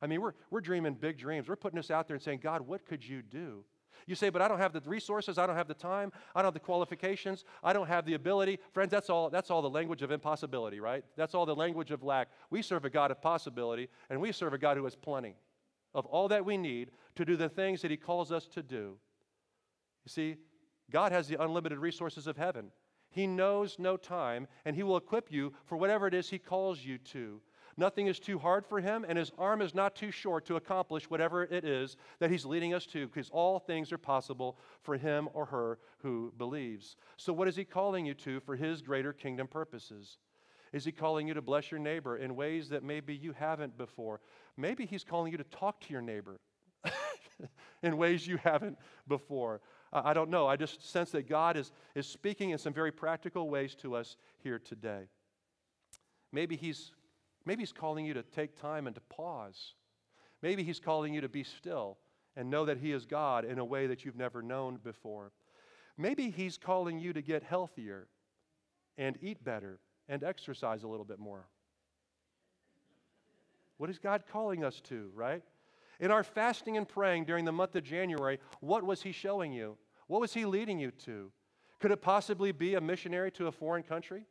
I 0.02 0.08
mean, 0.08 0.22
we're, 0.22 0.34
we're 0.52 0.62
dreaming 0.62 0.96
big 0.96 1.18
dreams. 1.18 1.48
We're 1.48 1.56
putting 1.56 1.78
this 1.78 1.90
out 1.90 2.08
there 2.08 2.16
and 2.16 2.24
saying, 2.24 2.40
God, 2.44 2.62
what 2.62 2.86
could 2.86 3.08
you 3.08 3.22
do? 3.22 3.64
You 4.06 4.16
say, 4.16 4.30
but 4.30 4.42
I 4.42 4.48
don't 4.48 4.60
have 4.60 4.74
the 4.74 4.82
resources, 4.82 5.38
I 5.38 5.48
don't 5.48 5.56
have 5.56 5.68
the 5.68 5.74
time, 5.74 6.12
I 6.36 6.42
don't 6.42 6.48
have 6.48 6.54
the 6.54 6.60
qualifications, 6.60 7.44
I 7.64 7.74
don't 7.74 7.88
have 7.88 8.06
the 8.06 8.14
ability. 8.14 8.60
Friends, 8.72 8.92
that's 8.92 9.10
all, 9.10 9.30
that's 9.30 9.50
all 9.50 9.62
the 9.62 9.70
language 9.70 10.02
of 10.02 10.12
impossibility, 10.12 10.80
right? 10.80 11.04
That's 11.16 11.34
all 11.34 11.46
the 11.46 11.56
language 11.56 11.92
of 11.92 12.04
lack. 12.04 12.30
We 12.50 12.62
serve 12.62 12.86
a 12.86 12.90
God 12.90 13.12
of 13.12 13.22
possibility, 13.22 13.90
and 14.10 14.22
we 14.22 14.32
serve 14.32 14.54
a 14.54 14.58
God 14.58 14.78
who 14.78 14.84
has 14.84 14.96
plenty 14.96 15.36
of 15.94 16.06
all 16.06 16.28
that 16.28 16.46
we 16.46 16.58
need 16.58 16.92
to 17.16 17.26
do 17.26 17.36
the 17.36 17.50
things 17.50 17.82
that 17.82 17.92
He 17.92 17.98
calls 17.98 18.32
us 18.32 18.48
to 18.50 18.62
do. 18.62 18.98
You 20.06 20.10
see, 20.10 20.36
God 20.92 21.12
has 21.12 21.28
the 21.28 21.42
unlimited 21.42 21.80
resources 21.80 22.28
of 22.28 22.38
heaven. 22.38 22.72
He 23.10 23.26
knows 23.26 23.78
no 23.80 23.98
time, 23.98 24.48
and 24.64 24.76
He 24.76 24.84
will 24.84 24.98
equip 24.98 25.32
you 25.32 25.54
for 25.66 25.78
whatever 25.78 26.08
it 26.08 26.14
is 26.14 26.30
He 26.30 26.40
calls 26.40 26.84
you 26.84 26.98
to. 27.00 27.42
Nothing 27.80 28.08
is 28.08 28.20
too 28.20 28.40
hard 28.40 28.66
for 28.66 28.82
him, 28.82 29.06
and 29.08 29.20
his 29.20 29.32
arm 29.38 29.62
is 29.62 29.76
not 29.76 29.96
too 29.96 30.10
short 30.10 30.46
to 30.48 30.56
accomplish 30.56 31.10
whatever 31.12 31.44
it 31.44 31.64
is 31.64 31.96
that 32.20 32.32
he's 32.32 32.44
leading 32.44 32.74
us 32.74 32.88
to, 32.88 33.06
because 33.06 33.30
all 33.30 33.60
things 33.60 33.92
are 33.92 34.00
possible 34.00 34.58
for 34.82 34.98
him 34.98 35.30
or 35.34 35.46
her 35.46 35.78
who 36.00 36.34
believes. 36.40 36.96
So, 37.18 37.32
what 37.32 37.48
is 37.48 37.56
he 37.56 37.64
calling 37.64 38.06
you 38.06 38.16
to 38.16 38.40
for 38.40 38.56
his 38.56 38.82
greater 38.82 39.14
kingdom 39.14 39.48
purposes? 39.48 40.18
Is 40.74 40.86
he 40.86 40.92
calling 40.92 41.28
you 41.28 41.36
to 41.36 41.42
bless 41.42 41.72
your 41.72 41.80
neighbor 41.80 42.18
in 42.18 42.36
ways 42.36 42.70
that 42.70 42.84
maybe 42.84 43.16
you 43.16 43.32
haven't 43.32 43.78
before? 43.78 44.22
Maybe 44.58 44.86
he's 44.86 45.04
calling 45.04 45.32
you 45.32 45.38
to 45.38 45.44
talk 45.46 45.80
to 45.82 45.94
your 45.94 46.02
neighbor 46.02 46.40
in 47.84 47.96
ways 47.96 48.28
you 48.28 48.38
haven't 48.38 48.78
before. 49.08 49.62
I 49.94 50.14
don't 50.14 50.30
know. 50.30 50.48
I 50.48 50.58
just 50.58 50.90
sense 50.90 51.12
that 51.12 51.30
God 51.30 51.56
is, 51.56 51.72
is 51.96 52.08
speaking 52.08 52.50
in 52.50 52.58
some 52.58 52.74
very 52.74 52.92
practical 52.92 53.50
ways 53.50 53.76
to 53.76 53.96
us 53.96 54.18
here 54.40 54.60
today. 54.60 55.04
Maybe 56.34 56.58
he's 56.58 56.92
Maybe 57.48 57.64
He's 57.64 57.72
calling 57.72 58.06
you 58.06 58.14
to 58.14 58.22
take 58.22 58.60
time 58.60 58.86
and 58.86 58.96
to 58.96 59.02
pause 59.02 59.74
Maybe 60.42 60.64
He's 60.64 60.80
calling 60.80 61.14
you 61.14 61.22
to 61.22 61.30
be 61.30 61.44
still 61.44 61.98
and 62.36 62.50
know 62.50 62.66
that 62.66 62.78
He 62.78 62.92
is 62.92 63.06
God 63.06 63.46
in 63.46 63.60
a 63.60 63.66
way 63.66 63.88
that 63.88 64.06
you've 64.06 64.16
never 64.16 64.42
known 64.42 64.80
before. 64.84 65.32
Maybe 65.98 66.30
He's 66.30 66.58
calling 66.58 67.00
you 67.00 67.14
to 67.14 67.22
get 67.22 67.44
healthier 67.44 68.08
and 68.98 69.18
eat 69.22 69.44
better 69.44 69.80
and 70.08 70.24
exercise 70.24 70.84
a 70.84 70.88
little 70.88 71.06
bit 71.06 71.20
more. 71.20 71.48
What 73.78 73.90
is 73.90 74.00
God 74.00 74.24
calling 74.32 74.64
us 74.64 74.80
to, 74.86 75.12
right? 75.14 75.44
In 76.00 76.12
our 76.12 76.24
fasting 76.24 76.78
and 76.78 76.88
praying 76.88 77.26
during 77.26 77.46
the 77.46 77.52
month 77.52 77.76
of 77.76 77.84
January, 77.84 78.40
what 78.60 78.84
was 78.84 79.02
He 79.02 79.12
showing 79.12 79.52
you? 79.52 79.78
What 80.08 80.22
was 80.22 80.34
He 80.34 80.46
leading 80.46 80.80
you 80.80 80.92
to? 81.06 81.32
Could 81.80 81.92
it 81.92 82.02
possibly 82.02 82.52
be 82.52 82.76
a 82.76 82.82
missionary 82.82 83.32
to 83.32 83.48
a 83.48 83.52
foreign 83.52 83.84
country? 83.84 84.26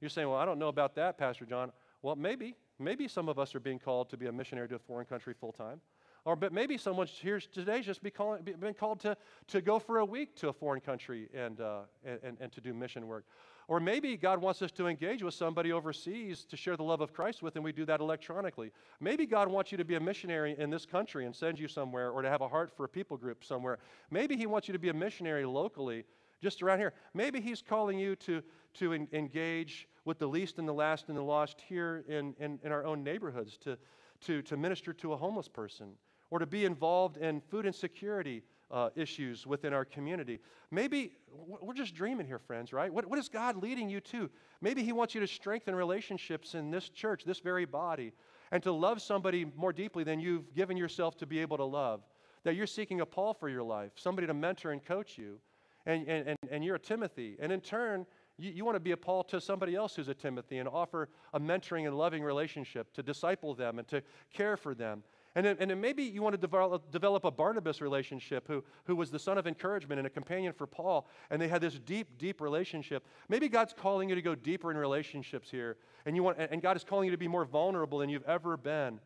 You're 0.00 0.10
saying, 0.10 0.28
well, 0.28 0.38
I 0.38 0.44
don't 0.44 0.58
know 0.58 0.68
about 0.68 0.94
that, 0.96 1.18
Pastor 1.18 1.46
John. 1.46 1.72
Well, 2.06 2.14
maybe. 2.14 2.54
Maybe 2.78 3.08
some 3.08 3.28
of 3.28 3.36
us 3.36 3.52
are 3.56 3.58
being 3.58 3.80
called 3.80 4.10
to 4.10 4.16
be 4.16 4.26
a 4.26 4.32
missionary 4.32 4.68
to 4.68 4.76
a 4.76 4.78
foreign 4.78 5.06
country 5.06 5.34
full 5.34 5.50
time. 5.50 5.80
Or 6.24 6.36
but 6.36 6.52
maybe 6.52 6.78
someone 6.78 7.08
here 7.08 7.40
today 7.40 7.80
just 7.80 8.00
be 8.00 8.12
calling, 8.12 8.44
been 8.44 8.74
called 8.74 9.00
to, 9.00 9.16
to 9.48 9.60
go 9.60 9.80
for 9.80 9.98
a 9.98 10.04
week 10.04 10.36
to 10.36 10.48
a 10.48 10.52
foreign 10.52 10.80
country 10.80 11.28
and, 11.34 11.60
uh, 11.60 11.80
and, 12.04 12.36
and 12.40 12.52
to 12.52 12.60
do 12.60 12.72
mission 12.72 13.08
work. 13.08 13.24
Or 13.66 13.80
maybe 13.80 14.16
God 14.16 14.40
wants 14.40 14.62
us 14.62 14.70
to 14.72 14.86
engage 14.86 15.24
with 15.24 15.34
somebody 15.34 15.72
overseas 15.72 16.44
to 16.44 16.56
share 16.56 16.76
the 16.76 16.84
love 16.84 17.00
of 17.00 17.12
Christ 17.12 17.42
with, 17.42 17.56
and 17.56 17.64
we 17.64 17.72
do 17.72 17.84
that 17.86 17.98
electronically. 17.98 18.70
Maybe 19.00 19.26
God 19.26 19.48
wants 19.48 19.72
you 19.72 19.78
to 19.78 19.84
be 19.84 19.96
a 19.96 20.00
missionary 20.00 20.54
in 20.56 20.70
this 20.70 20.86
country 20.86 21.26
and 21.26 21.34
send 21.34 21.58
you 21.58 21.66
somewhere, 21.66 22.12
or 22.12 22.22
to 22.22 22.30
have 22.30 22.40
a 22.40 22.48
heart 22.48 22.70
for 22.76 22.84
a 22.84 22.88
people 22.88 23.16
group 23.16 23.42
somewhere. 23.42 23.80
Maybe 24.12 24.36
He 24.36 24.46
wants 24.46 24.68
you 24.68 24.72
to 24.74 24.78
be 24.78 24.90
a 24.90 24.94
missionary 24.94 25.44
locally, 25.44 26.04
just 26.40 26.62
around 26.62 26.78
here. 26.78 26.92
Maybe 27.14 27.40
He's 27.40 27.62
calling 27.62 27.98
you 27.98 28.14
to, 28.14 28.44
to 28.74 28.92
en- 28.92 29.08
engage 29.12 29.88
with 30.06 30.18
the 30.18 30.26
least 30.26 30.58
and 30.58 30.66
the 30.66 30.72
last 30.72 31.08
and 31.08 31.18
the 31.18 31.22
lost 31.22 31.60
here 31.68 32.04
in, 32.08 32.34
in, 32.40 32.58
in 32.62 32.72
our 32.72 32.86
own 32.86 33.04
neighborhoods, 33.04 33.58
to, 33.58 33.76
to, 34.22 34.40
to 34.40 34.56
minister 34.56 34.94
to 34.94 35.12
a 35.12 35.16
homeless 35.16 35.48
person 35.48 35.88
or 36.30 36.38
to 36.38 36.46
be 36.46 36.64
involved 36.64 37.18
in 37.18 37.40
food 37.40 37.66
insecurity 37.66 38.42
uh, 38.70 38.88
issues 38.96 39.46
within 39.46 39.72
our 39.72 39.84
community. 39.84 40.40
Maybe 40.70 41.12
we're 41.30 41.74
just 41.74 41.94
dreaming 41.94 42.26
here, 42.26 42.38
friends, 42.38 42.72
right? 42.72 42.92
What, 42.92 43.06
what 43.06 43.18
is 43.18 43.28
God 43.28 43.56
leading 43.56 43.88
you 43.88 44.00
to? 44.00 44.30
Maybe 44.60 44.82
He 44.82 44.92
wants 44.92 45.14
you 45.14 45.20
to 45.20 45.26
strengthen 45.26 45.74
relationships 45.74 46.54
in 46.54 46.70
this 46.70 46.88
church, 46.88 47.24
this 47.24 47.40
very 47.40 47.64
body, 47.64 48.12
and 48.50 48.62
to 48.62 48.72
love 48.72 49.02
somebody 49.02 49.44
more 49.56 49.72
deeply 49.72 50.04
than 50.04 50.18
you've 50.20 50.54
given 50.54 50.76
yourself 50.76 51.16
to 51.18 51.26
be 51.26 51.40
able 51.40 51.56
to 51.58 51.64
love. 51.64 52.00
That 52.44 52.54
you're 52.54 52.66
seeking 52.66 53.00
a 53.00 53.06
Paul 53.06 53.34
for 53.34 53.48
your 53.48 53.62
life, 53.62 53.92
somebody 53.96 54.26
to 54.26 54.34
mentor 54.34 54.70
and 54.70 54.84
coach 54.84 55.18
you, 55.18 55.38
and, 55.84 56.06
and, 56.08 56.28
and, 56.28 56.38
and 56.50 56.64
you're 56.64 56.76
a 56.76 56.80
Timothy. 56.80 57.36
And 57.40 57.52
in 57.52 57.60
turn, 57.60 58.06
you, 58.38 58.50
you 58.50 58.64
want 58.64 58.76
to 58.76 58.80
be 58.80 58.92
a 58.92 58.96
Paul 58.96 59.24
to 59.24 59.40
somebody 59.40 59.74
else 59.74 59.96
who's 59.96 60.08
a 60.08 60.14
Timothy 60.14 60.58
and 60.58 60.68
offer 60.68 61.08
a 61.32 61.40
mentoring 61.40 61.86
and 61.86 61.96
loving 61.96 62.22
relationship 62.22 62.92
to 62.94 63.02
disciple 63.02 63.54
them 63.54 63.78
and 63.78 63.88
to 63.88 64.02
care 64.32 64.56
for 64.56 64.74
them. 64.74 65.02
And 65.34 65.44
then, 65.44 65.56
and 65.60 65.70
then 65.70 65.80
maybe 65.82 66.02
you 66.02 66.22
want 66.22 66.32
to 66.32 66.40
develop, 66.40 66.90
develop 66.90 67.24
a 67.24 67.30
Barnabas 67.30 67.82
relationship 67.82 68.48
who, 68.48 68.64
who 68.84 68.96
was 68.96 69.10
the 69.10 69.18
son 69.18 69.36
of 69.36 69.46
encouragement 69.46 69.98
and 69.98 70.06
a 70.06 70.10
companion 70.10 70.54
for 70.54 70.66
Paul, 70.66 71.06
and 71.28 71.40
they 71.40 71.48
had 71.48 71.60
this 71.60 71.78
deep, 71.78 72.16
deep 72.16 72.40
relationship. 72.40 73.04
Maybe 73.28 73.50
God's 73.50 73.74
calling 73.74 74.08
you 74.08 74.14
to 74.14 74.22
go 74.22 74.34
deeper 74.34 74.70
in 74.70 74.78
relationships 74.78 75.50
here, 75.50 75.76
and, 76.06 76.16
you 76.16 76.22
want, 76.22 76.38
and 76.38 76.62
God 76.62 76.74
is 76.74 76.84
calling 76.84 77.04
you 77.04 77.10
to 77.10 77.18
be 77.18 77.28
more 77.28 77.44
vulnerable 77.44 77.98
than 77.98 78.08
you've 78.08 78.24
ever 78.24 78.56
been. 78.56 78.98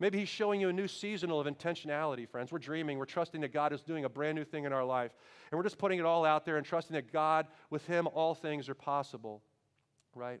Maybe 0.00 0.18
He's 0.18 0.28
showing 0.28 0.60
you 0.60 0.68
a 0.68 0.72
new 0.72 0.88
seasonal 0.88 1.40
of 1.40 1.46
intentionality, 1.46 2.28
friends. 2.28 2.50
We're 2.50 2.58
dreaming, 2.58 2.98
we're 2.98 3.04
trusting 3.04 3.40
that 3.42 3.52
God 3.52 3.72
is 3.72 3.82
doing 3.82 4.04
a 4.04 4.08
brand 4.08 4.36
new 4.36 4.44
thing 4.44 4.64
in 4.64 4.72
our 4.72 4.84
life, 4.84 5.12
and 5.50 5.58
we're 5.58 5.64
just 5.64 5.78
putting 5.78 5.98
it 5.98 6.04
all 6.04 6.24
out 6.24 6.44
there 6.44 6.56
and 6.56 6.66
trusting 6.66 6.94
that 6.94 7.12
God, 7.12 7.46
with 7.70 7.86
Him, 7.86 8.08
all 8.08 8.34
things 8.34 8.68
are 8.68 8.74
possible, 8.74 9.42
right? 10.14 10.40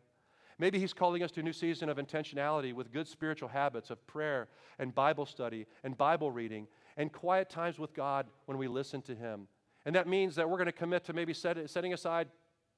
Maybe 0.58 0.78
He's 0.78 0.92
calling 0.92 1.22
us 1.22 1.30
to 1.32 1.40
a 1.40 1.42
new 1.42 1.52
season 1.52 1.88
of 1.88 1.98
intentionality 1.98 2.72
with 2.72 2.92
good 2.92 3.06
spiritual 3.06 3.48
habits 3.48 3.90
of 3.90 4.04
prayer 4.06 4.48
and 4.78 4.94
Bible 4.94 5.26
study 5.26 5.66
and 5.82 5.96
Bible 5.96 6.30
reading 6.30 6.66
and 6.96 7.12
quiet 7.12 7.48
times 7.48 7.78
with 7.78 7.94
God 7.94 8.26
when 8.46 8.58
we 8.58 8.68
listen 8.68 9.02
to 9.02 9.14
Him. 9.14 9.48
And 9.84 9.94
that 9.94 10.08
means 10.08 10.34
that 10.36 10.48
we're 10.48 10.56
going 10.56 10.66
to 10.66 10.72
commit 10.72 11.04
to 11.04 11.12
maybe 11.12 11.34
set, 11.34 11.68
setting 11.68 11.92
aside 11.92 12.28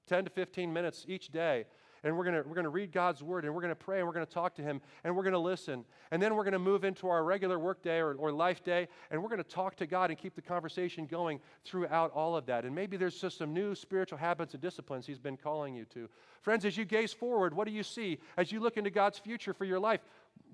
10 0.09 0.25
to 0.25 0.31
15 0.31 0.73
minutes 0.73 1.05
each 1.09 1.29
day 1.29 1.67
and 2.05 2.17
we're 2.17 2.25
going 2.25 2.37
we're 2.47 2.55
gonna 2.55 2.69
read 2.69 2.93
God's 2.93 3.23
word 3.23 3.45
and 3.45 3.55
we're 3.55 3.61
going 3.61 3.71
to 3.71 3.75
pray 3.75 3.99
and 3.99 4.07
we're 4.07 4.13
going 4.13 4.27
to 4.27 4.33
talk 4.33 4.55
to 4.57 4.63
Him 4.63 4.81
and 5.05 5.15
we're 5.15 5.23
going 5.23 5.33
to 5.33 5.39
listen. 5.39 5.85
And 6.11 6.23
then 6.23 6.35
we're 6.35 6.45
going 6.45 6.53
to 6.53 6.59
move 6.59 6.85
into 6.85 7.09
our 7.09 7.25
regular 7.25 7.59
work 7.59 7.83
day 7.83 7.99
or, 7.99 8.15
or 8.15 8.33
life 8.33 8.63
day 8.63 8.89
and 9.11 9.23
we're 9.23 9.29
going 9.29 9.43
to 9.43 9.49
talk 9.49 9.77
to 9.77 9.87
God 9.87 10.11
and 10.11 10.19
keep 10.19 10.35
the 10.35 10.43
conversation 10.43 11.07
going 11.07 11.41
throughout 11.65 12.13
all 12.13 12.37
of 12.37 12.47
that. 12.47 12.65
And 12.65 12.75
maybe 12.75 12.97
there's 12.97 13.21
just 13.21 13.39
some 13.39 13.53
new 13.53 13.75
spiritual 13.75 14.19
habits 14.19 14.55
and 14.55 14.63
disciplines 14.63 15.07
He's 15.07 15.19
been 15.19 15.37
calling 15.37 15.75
you 15.75 15.85
to. 15.87 16.09
Friends, 16.43 16.65
as 16.65 16.77
you 16.77 16.85
gaze 16.85 17.13
forward, 17.13 17.55
what 17.55 17.67
do 17.67 17.73
you 17.73 17.83
see? 17.83 18.19
As 18.37 18.53
you 18.53 18.61
look 18.61 18.77
into 18.77 18.91
God's 18.91 19.19
future 19.19 19.53
for 19.53 19.65
your 19.65 19.81
life, 19.81 20.01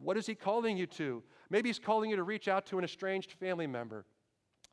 what 0.00 0.16
is 0.16 0.26
He 0.26 0.34
calling 0.34 0.76
you 0.76 0.86
to? 0.86 1.22
Maybe 1.50 1.68
He's 1.68 1.78
calling 1.78 2.10
you 2.10 2.16
to 2.16 2.22
reach 2.22 2.48
out 2.48 2.66
to 2.66 2.78
an 2.78 2.84
estranged 2.84 3.32
family 3.32 3.66
member 3.66 4.04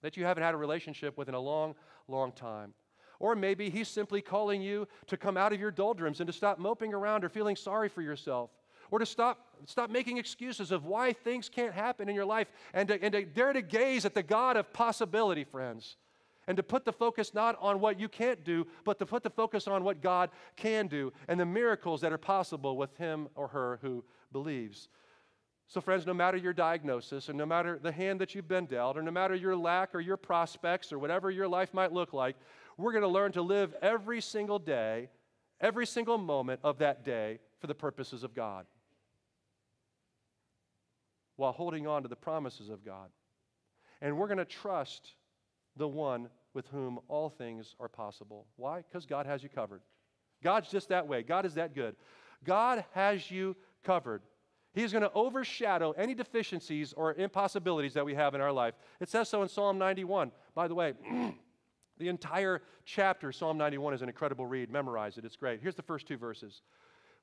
that 0.02 0.16
you 0.18 0.26
haven't 0.26 0.44
had 0.44 0.54
a 0.54 0.58
relationship 0.58 1.18
with 1.18 1.28
in 1.28 1.36
a 1.36 1.40
long, 1.40 1.76
long 2.08 2.32
time. 2.32 2.74
Or 3.20 3.36
maybe 3.36 3.70
He's 3.70 3.88
simply 3.88 4.22
calling 4.22 4.62
you 4.62 4.88
to 5.08 5.18
come 5.18 5.38
out 5.38 5.54
of 5.54 5.60
your 5.60 5.72
doldrums 5.72 6.20
and 6.20 6.28
to 6.28 6.34
stop 6.34 6.58
moping 6.58 6.94
around 6.94 7.24
or 7.24 7.30
feeling 7.30 7.56
sorry 7.56 7.90
for 7.90 8.02
yourself. 8.02 8.50
Or 8.92 9.00
to 9.00 9.06
stop, 9.06 9.46
stop 9.66 9.90
making 9.90 10.18
excuses 10.18 10.72
of 10.72 10.86
why 10.86 11.14
things 11.14 11.50
can't 11.50 11.74
happen 11.74 12.10
in 12.10 12.16
your 12.16 12.26
life 12.26 12.48
and 12.74 12.88
to, 12.88 13.04
and 13.04 13.12
to 13.12 13.24
dare 13.24 13.54
to 13.54 13.62
gaze 13.62 14.06
at 14.06 14.16
the 14.16 14.24
God 14.24 14.58
of 14.58 14.74
possibility, 14.74 15.44
friends. 15.44 15.98
And 16.48 16.58
to 16.58 16.64
put 16.64 16.84
the 16.84 16.94
focus 16.94 17.36
not 17.36 17.56
on 17.62 17.80
what 17.80 18.00
you 18.00 18.10
can't 18.10 18.44
do, 18.44 18.66
but 18.84 18.98
to 18.98 19.06
put 19.06 19.22
the 19.22 19.30
focus 19.30 19.68
on 19.68 19.84
what 19.84 20.02
God 20.02 20.32
can 20.56 20.88
do 20.88 21.14
and 21.28 21.40
the 21.40 21.46
miracles 21.46 22.02
that 22.02 22.12
are 22.12 22.18
possible 22.18 22.76
with 22.76 22.98
him 22.98 23.28
or 23.36 23.50
her 23.50 23.78
who 23.84 24.04
believes. 24.32 24.90
So, 25.68 25.80
friends, 25.80 26.08
no 26.08 26.16
matter 26.16 26.36
your 26.36 26.54
diagnosis, 26.54 27.30
and 27.30 27.38
no 27.38 27.46
matter 27.46 27.78
the 27.80 27.92
hand 27.92 28.20
that 28.22 28.34
you've 28.34 28.48
been 28.48 28.66
dealt, 28.66 28.98
or 28.98 29.04
no 29.04 29.12
matter 29.12 29.36
your 29.36 29.56
lack 29.56 29.94
or 29.94 30.00
your 30.00 30.18
prospects, 30.18 30.92
or 30.92 30.98
whatever 30.98 31.30
your 31.30 31.48
life 31.48 31.76
might 31.76 31.94
look 31.94 32.12
like, 32.12 32.36
we're 32.80 32.92
going 32.92 33.04
to 33.04 33.08
learn 33.08 33.32
to 33.34 33.42
live 33.42 33.76
every 33.82 34.22
single 34.22 34.60
day, 34.60 35.10
every 35.60 35.86
single 35.86 36.18
moment 36.18 36.60
of 36.64 36.80
that 36.80 37.04
day 37.04 37.40
for 37.60 37.68
the 37.68 37.76
purposes 37.76 38.24
of 38.24 38.34
God 38.34 38.66
while 41.40 41.52
holding 41.54 41.88
on 41.88 42.04
to 42.04 42.10
the 42.10 42.16
promises 42.18 42.70
of 42.70 42.84
God. 42.84 43.10
And 44.02 44.18
we're 44.18 44.28
going 44.28 44.40
to 44.40 44.46
trust 44.46 45.14
the 45.78 45.88
one 45.88 46.30
with 46.54 46.68
whom 46.68 47.00
all 47.08 47.30
things 47.30 47.76
are 47.80 47.88
possible. 47.88 48.46
Why? 48.58 48.82
Because 48.82 49.06
God 49.06 49.26
has 49.26 49.42
you 49.42 49.48
covered. 49.48 49.82
God's 50.44 50.70
just 50.70 50.90
that 50.90 51.08
way. 51.08 51.24
God 51.24 51.46
is 51.46 51.54
that 51.54 51.74
good. 51.74 51.96
God 52.44 52.84
has 52.94 53.32
you 53.32 53.56
covered. 53.86 54.22
He's 54.74 54.92
going 54.92 55.02
to 55.02 55.12
overshadow 55.14 55.92
any 55.92 56.14
deficiencies 56.14 56.94
or 56.94 57.14
impossibilities 57.14 57.94
that 57.94 58.06
we 58.06 58.16
have 58.16 58.36
in 58.36 58.42
our 58.42 58.52
life. 58.52 58.74
It 59.00 59.10
says 59.10 59.30
so 59.30 59.42
in 59.42 59.48
Psalm 59.48 59.78
91. 59.78 60.32
By 60.54 60.68
the 60.68 60.76
way, 60.76 60.94
The 62.00 62.08
entire 62.08 62.62
chapter, 62.86 63.32
Psalm 63.32 63.58
91, 63.58 63.94
is 63.94 64.02
an 64.02 64.08
incredible 64.08 64.46
read. 64.46 64.72
Memorize 64.72 65.18
it, 65.18 65.26
it's 65.26 65.36
great. 65.36 65.62
Here's 65.62 65.76
the 65.76 65.82
first 65.82 66.08
two 66.08 66.18
verses 66.18 66.62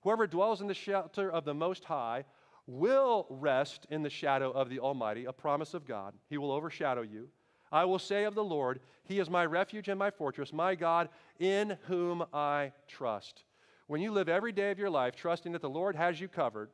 Whoever 0.02 0.26
dwells 0.26 0.60
in 0.60 0.68
the 0.68 0.74
shelter 0.74 1.30
of 1.30 1.44
the 1.44 1.54
Most 1.54 1.84
High 1.84 2.24
will 2.66 3.26
rest 3.30 3.86
in 3.90 4.02
the 4.02 4.10
shadow 4.10 4.50
of 4.50 4.68
the 4.68 4.78
Almighty, 4.78 5.24
a 5.24 5.32
promise 5.32 5.72
of 5.72 5.86
God. 5.86 6.14
He 6.28 6.36
will 6.38 6.52
overshadow 6.52 7.02
you. 7.02 7.28
I 7.72 7.84
will 7.84 7.98
say 7.98 8.24
of 8.24 8.34
the 8.34 8.44
Lord, 8.44 8.80
He 9.04 9.18
is 9.18 9.30
my 9.30 9.46
refuge 9.46 9.88
and 9.88 9.98
my 9.98 10.10
fortress, 10.10 10.52
my 10.52 10.74
God, 10.74 11.08
in 11.38 11.76
whom 11.86 12.24
I 12.32 12.72
trust. 12.86 13.44
When 13.86 14.00
you 14.00 14.12
live 14.12 14.28
every 14.28 14.52
day 14.52 14.70
of 14.70 14.78
your 14.78 14.90
life 14.90 15.16
trusting 15.16 15.52
that 15.52 15.62
the 15.62 15.70
Lord 15.70 15.96
has 15.96 16.20
you 16.20 16.28
covered, 16.28 16.70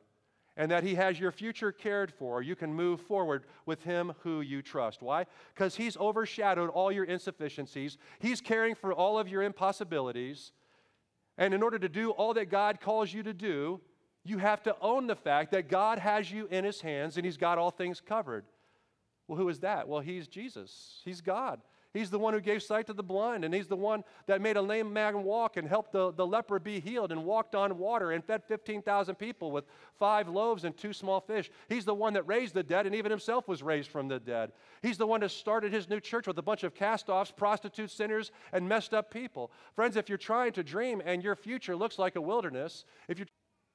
and 0.55 0.69
that 0.71 0.83
He 0.83 0.95
has 0.95 1.19
your 1.19 1.31
future 1.31 1.71
cared 1.71 2.11
for, 2.11 2.41
you 2.41 2.55
can 2.55 2.73
move 2.73 3.01
forward 3.01 3.45
with 3.65 3.83
Him 3.83 4.13
who 4.19 4.41
you 4.41 4.61
trust. 4.61 5.01
Why? 5.01 5.25
Because 5.53 5.75
He's 5.75 5.97
overshadowed 5.97 6.69
all 6.69 6.91
your 6.91 7.05
insufficiencies, 7.05 7.97
He's 8.19 8.41
caring 8.41 8.75
for 8.75 8.93
all 8.93 9.17
of 9.17 9.27
your 9.27 9.43
impossibilities. 9.43 10.51
And 11.37 11.53
in 11.53 11.63
order 11.63 11.79
to 11.79 11.89
do 11.89 12.11
all 12.11 12.35
that 12.35 12.51
God 12.51 12.79
calls 12.79 13.11
you 13.11 13.23
to 13.23 13.33
do, 13.33 13.81
you 14.23 14.37
have 14.37 14.61
to 14.63 14.75
own 14.81 15.07
the 15.07 15.15
fact 15.15 15.51
that 15.51 15.67
God 15.67 15.97
has 15.97 16.31
you 16.31 16.47
in 16.51 16.63
His 16.63 16.81
hands 16.81 17.17
and 17.17 17.25
He's 17.25 17.37
got 17.37 17.57
all 17.57 17.71
things 17.71 17.99
covered. 17.99 18.45
Well, 19.27 19.37
who 19.37 19.49
is 19.49 19.59
that? 19.61 19.87
Well, 19.87 20.01
He's 20.01 20.27
Jesus, 20.27 21.01
He's 21.03 21.21
God. 21.21 21.61
He's 21.93 22.09
the 22.09 22.17
one 22.17 22.33
who 22.33 22.41
gave 22.41 22.63
sight 22.63 22.87
to 22.87 22.93
the 22.93 23.03
blind, 23.03 23.45
and 23.45 23.53
he's 23.53 23.67
the 23.67 23.75
one 23.75 24.03
that 24.25 24.41
made 24.41 24.57
a 24.57 24.61
lame 24.61 24.91
man 24.91 25.23
walk 25.23 25.57
and 25.57 25.67
helped 25.67 25.91
the, 25.91 26.11
the 26.11 26.25
leper 26.25 26.59
be 26.59 26.79
healed 26.79 27.11
and 27.11 27.23
walked 27.23 27.53
on 27.53 27.77
water 27.77 28.11
and 28.11 28.23
fed 28.23 28.43
15,000 28.47 29.15
people 29.15 29.51
with 29.51 29.65
five 29.99 30.27
loaves 30.27 30.63
and 30.63 30.75
two 30.75 30.91
small 30.91 31.21
fish. 31.21 31.51
He's 31.69 31.85
the 31.85 31.93
one 31.93 32.13
that 32.13 32.27
raised 32.27 32.55
the 32.55 32.63
dead 32.63 32.87
and 32.87 32.95
even 32.95 33.11
himself 33.11 33.47
was 33.47 33.61
raised 33.61 33.91
from 33.91 34.07
the 34.07 34.19
dead. 34.19 34.51
He's 34.81 34.97
the 34.97 35.05
one 35.05 35.21
that 35.21 35.29
started 35.29 35.71
his 35.71 35.87
new 35.87 35.99
church 35.99 36.25
with 36.25 36.37
a 36.39 36.41
bunch 36.41 36.63
of 36.63 36.73
cast 36.73 37.09
offs, 37.09 37.31
prostitutes, 37.31 37.93
sinners, 37.93 38.31
and 38.51 38.67
messed 38.67 38.93
up 38.93 39.11
people. 39.11 39.51
Friends, 39.75 39.95
if 39.95 40.09
you're 40.09 40.17
trying 40.17 40.53
to 40.53 40.63
dream 40.63 41.01
and 41.05 41.23
your 41.23 41.35
future 41.35 41.75
looks 41.75 41.99
like 41.99 42.15
a 42.15 42.21
wilderness, 42.21 42.85
if 43.07 43.19
you 43.19 43.25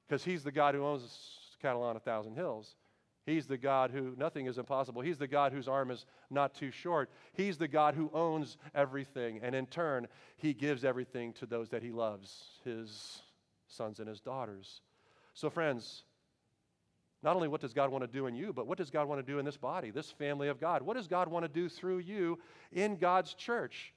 because 0.09 0.23
he's 0.23 0.43
the 0.43 0.51
God 0.51 0.73
who 0.73 0.83
owns 0.83 1.55
cattle 1.61 1.83
on 1.83 1.95
a 1.95 1.99
thousand 1.99 2.35
hills. 2.35 2.75
He's 3.29 3.47
the 3.47 3.57
God 3.57 3.91
who 3.91 4.13
nothing 4.17 4.47
is 4.47 4.57
impossible. 4.57 5.01
He's 5.01 5.17
the 5.17 5.27
God 5.27 5.53
whose 5.53 5.67
arm 5.67 5.91
is 5.91 6.05
not 6.29 6.53
too 6.53 6.71
short. 6.71 7.09
He's 7.33 7.57
the 7.57 7.67
God 7.67 7.93
who 7.95 8.09
owns 8.13 8.57
everything. 8.73 9.39
And 9.43 9.53
in 9.55 9.67
turn, 9.67 10.07
he 10.37 10.53
gives 10.53 10.83
everything 10.83 11.33
to 11.33 11.45
those 11.45 11.69
that 11.69 11.83
he 11.83 11.91
loves, 11.91 12.59
his 12.63 13.21
sons 13.67 13.99
and 13.99 14.07
his 14.07 14.19
daughters. 14.19 14.81
So, 15.33 15.49
friends, 15.49 16.03
Not 17.21 17.35
only 17.35 17.49
what 17.49 17.61
does 17.61 17.73
God 17.73 17.91
want 17.91 18.03
to 18.03 18.07
do 18.07 18.27
in 18.27 18.35
you, 18.35 18.53
but 18.53 18.65
what 18.65 18.77
does 18.77 18.89
God 18.89 19.07
want 19.07 19.25
to 19.25 19.31
do 19.31 19.39
in 19.39 19.45
this 19.45 19.57
body, 19.57 19.91
this 19.91 20.11
family 20.11 20.47
of 20.47 20.59
God? 20.59 20.81
What 20.81 20.95
does 20.95 21.07
God 21.07 21.27
want 21.27 21.43
to 21.43 21.49
do 21.49 21.67
through 21.67 21.99
you 21.99 22.39
in 22.71 22.95
God's 22.95 23.33
church? 23.33 23.93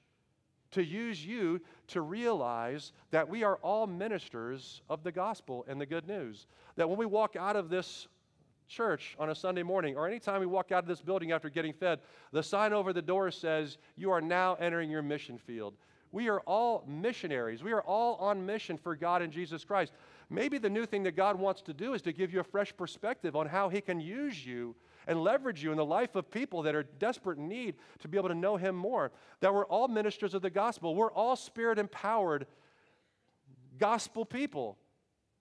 To 0.71 0.83
use 0.83 1.25
you 1.25 1.61
to 1.89 2.01
realize 2.01 2.91
that 3.11 3.29
we 3.29 3.43
are 3.43 3.57
all 3.57 3.87
ministers 3.87 4.81
of 4.89 5.03
the 5.03 5.11
gospel 5.11 5.63
and 5.67 5.79
the 5.79 5.85
good 5.85 6.07
news. 6.07 6.47
That 6.75 6.89
when 6.89 6.97
we 6.97 7.05
walk 7.05 7.35
out 7.37 7.55
of 7.55 7.69
this 7.69 8.07
church 8.73 9.15
on 9.19 9.29
a 9.29 9.35
Sunday 9.35 9.63
morning, 9.63 9.95
or 9.95 10.07
anytime 10.07 10.39
we 10.39 10.45
walk 10.45 10.71
out 10.71 10.83
of 10.83 10.87
this 10.87 11.01
building 11.01 11.31
after 11.31 11.49
getting 11.49 11.73
fed, 11.73 11.99
the 12.31 12.41
sign 12.41 12.73
over 12.73 12.91
the 12.91 13.01
door 13.01 13.29
says, 13.31 13.77
You 13.95 14.11
are 14.11 14.21
now 14.21 14.55
entering 14.55 14.89
your 14.89 15.01
mission 15.01 15.37
field. 15.37 15.75
We 16.11 16.29
are 16.29 16.41
all 16.41 16.83
missionaries. 16.87 17.63
We 17.63 17.71
are 17.71 17.81
all 17.81 18.15
on 18.15 18.45
mission 18.45 18.77
for 18.77 18.95
God 18.95 19.21
and 19.21 19.31
Jesus 19.31 19.63
Christ. 19.63 19.93
Maybe 20.29 20.57
the 20.57 20.69
new 20.69 20.85
thing 20.85 21.03
that 21.03 21.15
God 21.15 21.39
wants 21.39 21.61
to 21.63 21.73
do 21.73 21.93
is 21.93 22.01
to 22.03 22.13
give 22.13 22.33
you 22.33 22.39
a 22.39 22.43
fresh 22.43 22.75
perspective 22.75 23.35
on 23.35 23.47
how 23.47 23.69
He 23.69 23.81
can 23.81 23.99
use 23.99 24.45
you 24.45 24.75
and 25.07 25.23
leverage 25.23 25.63
you 25.63 25.71
in 25.71 25.77
the 25.77 25.85
life 25.85 26.15
of 26.15 26.29
people 26.29 26.61
that 26.63 26.75
are 26.75 26.83
desperate 26.83 27.37
in 27.37 27.47
need 27.47 27.75
to 27.99 28.07
be 28.07 28.17
able 28.17 28.29
to 28.29 28.35
know 28.35 28.57
Him 28.57 28.75
more. 28.75 29.11
That 29.41 29.53
we're 29.53 29.65
all 29.65 29.87
ministers 29.87 30.33
of 30.33 30.41
the 30.41 30.49
gospel, 30.49 30.95
we're 30.95 31.11
all 31.11 31.35
spirit 31.35 31.79
empowered 31.79 32.47
gospel 33.77 34.25
people. 34.25 34.77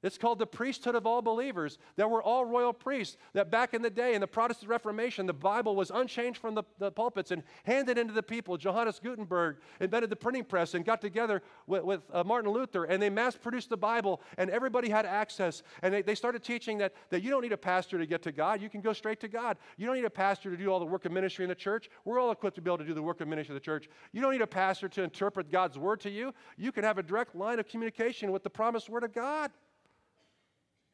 It's 0.02 0.18
called 0.18 0.38
the 0.38 0.46
priesthood 0.46 0.94
of 0.94 1.06
all 1.06 1.22
believers, 1.22 1.78
that 1.96 2.10
we're 2.10 2.22
all 2.22 2.44
royal 2.44 2.72
priests. 2.72 3.16
That 3.34 3.50
back 3.50 3.72
in 3.72 3.82
the 3.82 3.90
day, 3.90 4.14
in 4.14 4.20
the 4.20 4.26
Protestant 4.26 4.68
Reformation, 4.68 5.26
the 5.26 5.32
Bible 5.32 5.76
was 5.76 5.90
unchanged 5.90 6.40
from 6.40 6.54
the, 6.54 6.64
the 6.78 6.90
pulpits 6.90 7.30
and 7.30 7.42
handed 7.64 7.98
into 7.98 8.12
the 8.12 8.22
people. 8.22 8.56
Johannes 8.56 8.98
Gutenberg 8.98 9.58
invented 9.80 10.10
the 10.10 10.16
printing 10.16 10.44
press 10.44 10.74
and 10.74 10.84
got 10.84 11.00
together 11.00 11.42
with, 11.66 11.84
with 11.84 12.00
uh, 12.12 12.24
Martin 12.24 12.50
Luther, 12.50 12.84
and 12.84 13.00
they 13.00 13.10
mass 13.10 13.36
produced 13.36 13.70
the 13.70 13.76
Bible, 13.76 14.20
and 14.38 14.50
everybody 14.50 14.88
had 14.88 15.06
access. 15.06 15.62
And 15.82 15.94
they, 15.94 16.02
they 16.02 16.14
started 16.14 16.42
teaching 16.42 16.78
that, 16.78 16.94
that 17.10 17.22
you 17.22 17.30
don't 17.30 17.42
need 17.42 17.52
a 17.52 17.56
pastor 17.56 17.98
to 17.98 18.06
get 18.06 18.22
to 18.22 18.32
God, 18.32 18.60
you 18.60 18.68
can 18.68 18.80
go 18.80 18.92
straight 18.92 19.20
to 19.20 19.28
God. 19.28 19.56
You 19.76 19.86
don't 19.86 19.96
need 19.96 20.04
a 20.04 20.10
pastor 20.10 20.50
to 20.50 20.56
do 20.56 20.68
all 20.68 20.80
the 20.80 20.86
work 20.86 21.04
of 21.04 21.12
ministry 21.12 21.44
in 21.44 21.48
the 21.48 21.54
church. 21.54 21.88
We're 22.04 22.18
all 22.18 22.30
equipped 22.30 22.56
to 22.56 22.62
be 22.62 22.68
able 22.68 22.78
to 22.78 22.84
do 22.84 22.94
the 22.94 23.02
work 23.02 23.20
of 23.20 23.28
ministry 23.28 23.52
in 23.52 23.56
the 23.56 23.60
church. 23.60 23.88
You 24.12 24.20
don't 24.20 24.32
need 24.32 24.42
a 24.42 24.46
pastor 24.46 24.88
to 24.88 25.02
interpret 25.02 25.50
God's 25.50 25.78
word 25.78 26.00
to 26.00 26.10
you. 26.10 26.34
You 26.56 26.72
can 26.72 26.84
have 26.84 26.98
a 26.98 27.02
direct 27.02 27.34
line 27.34 27.58
of 27.58 27.68
communication 27.68 28.32
with 28.32 28.42
the 28.42 28.50
promised 28.50 28.88
word 28.88 29.04
of 29.04 29.12
God. 29.12 29.50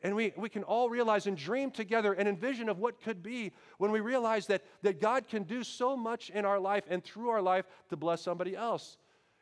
And 0.02 0.14
we, 0.14 0.32
we 0.36 0.48
can 0.48 0.62
all 0.62 0.88
realize 0.88 1.26
and 1.26 1.36
dream 1.36 1.70
together 1.70 2.12
and 2.12 2.28
envision 2.28 2.68
of 2.68 2.78
what 2.78 3.02
could 3.02 3.22
be 3.22 3.52
when 3.78 3.90
we 3.90 4.00
realize 4.00 4.46
that, 4.46 4.62
that 4.82 5.00
God 5.00 5.26
can 5.26 5.42
do 5.42 5.64
so 5.64 5.96
much 5.96 6.30
in 6.30 6.44
our 6.44 6.60
life 6.60 6.84
and 6.88 7.02
through 7.02 7.30
our 7.30 7.42
life 7.42 7.64
to 7.90 7.96
bless 7.96 8.22
somebody 8.22 8.54
else. 8.54 8.96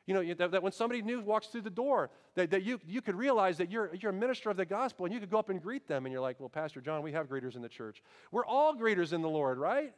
You 0.06 0.14
know, 0.14 0.34
that, 0.34 0.52
that 0.52 0.62
when 0.62 0.72
somebody 0.72 1.02
new 1.02 1.20
walks 1.20 1.48
through 1.48 1.62
the 1.62 1.70
door, 1.70 2.10
that, 2.36 2.50
that 2.52 2.62
you, 2.62 2.80
you 2.86 3.02
could 3.02 3.16
realize 3.16 3.58
that 3.58 3.70
you're, 3.70 3.94
you're 3.94 4.12
a 4.12 4.14
minister 4.14 4.48
of 4.48 4.56
the 4.56 4.64
gospel 4.64 5.04
and 5.04 5.12
you 5.12 5.20
could 5.20 5.30
go 5.30 5.38
up 5.38 5.50
and 5.50 5.60
greet 5.60 5.88
them 5.88 6.06
and 6.06 6.12
you're 6.12 6.22
like, 6.22 6.38
well, 6.38 6.48
Pastor 6.48 6.80
John, 6.80 7.02
we 7.02 7.12
have 7.12 7.28
greeters 7.28 7.56
in 7.56 7.60
the 7.60 7.68
church. 7.68 8.02
We're 8.30 8.46
all 8.46 8.74
greeters 8.74 9.12
in 9.12 9.20
the 9.20 9.28
Lord, 9.28 9.58
right? 9.58 9.92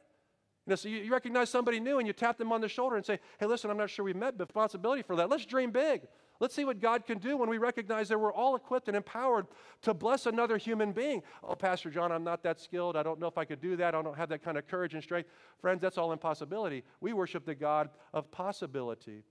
You 0.66 0.71
know, 0.71 0.77
so 0.77 0.88
you, 0.88 0.99
you 0.99 1.12
recognize 1.12 1.51
somebody 1.51 1.79
new 1.79 1.99
and 1.99 2.07
you 2.07 2.12
tap 2.12 2.37
them 2.37 2.53
on 2.53 2.61
the 2.61 2.68
shoulder 2.68 2.97
and 2.97 3.05
say, 3.05 3.21
hey, 3.38 3.47
listen, 3.47 3.71
I'm 3.71 3.77
not 3.77 3.90
sure 3.90 4.05
we've 4.05 4.16
met, 4.16 4.37
but 4.37 4.49
responsibility 4.49 5.03
for 5.03 5.14
that. 5.16 5.29
Let's 5.29 5.47
dream 5.47 5.71
big. 5.71 6.03
Let's 6.40 6.55
see 6.55 6.64
what 6.64 6.81
God 6.81 7.05
can 7.05 7.18
do 7.18 7.37
when 7.37 7.48
we 7.48 7.59
recognize 7.59 8.09
that 8.09 8.18
we're 8.18 8.33
all 8.33 8.55
equipped 8.55 8.87
and 8.88 8.96
empowered 8.96 9.46
to 9.83 9.92
bless 9.92 10.27
another 10.27 10.57
human 10.57 10.92
being. 10.92 11.22
Oh, 11.42 11.55
Pastor 11.55 11.90
John, 11.90 12.12
I'm 12.12 12.22
not 12.22 12.42
that 12.44 12.61
skilled. 12.61 12.96
I 12.96 13.03
don't 13.03 13.18
know 13.18 13.27
if 13.27 13.38
I 13.38 13.44
could 13.44 13.61
do 13.61 13.77
that. 13.77 13.94
I 13.94 14.03
don't 14.03 14.16
have 14.16 14.29
that 14.29 14.44
kind 14.44 14.57
of 14.57 14.68
courage 14.68 14.94
and 14.94 15.03
strength. 15.03 15.29
Friends, 15.61 15.81
that's 15.81 15.98
all 15.98 16.12
impossibility. 16.12 16.85
We 17.01 17.12
worship 17.12 17.44
the 17.44 17.57
God 17.57 17.90
of 18.14 18.31
possibility. 18.31 19.24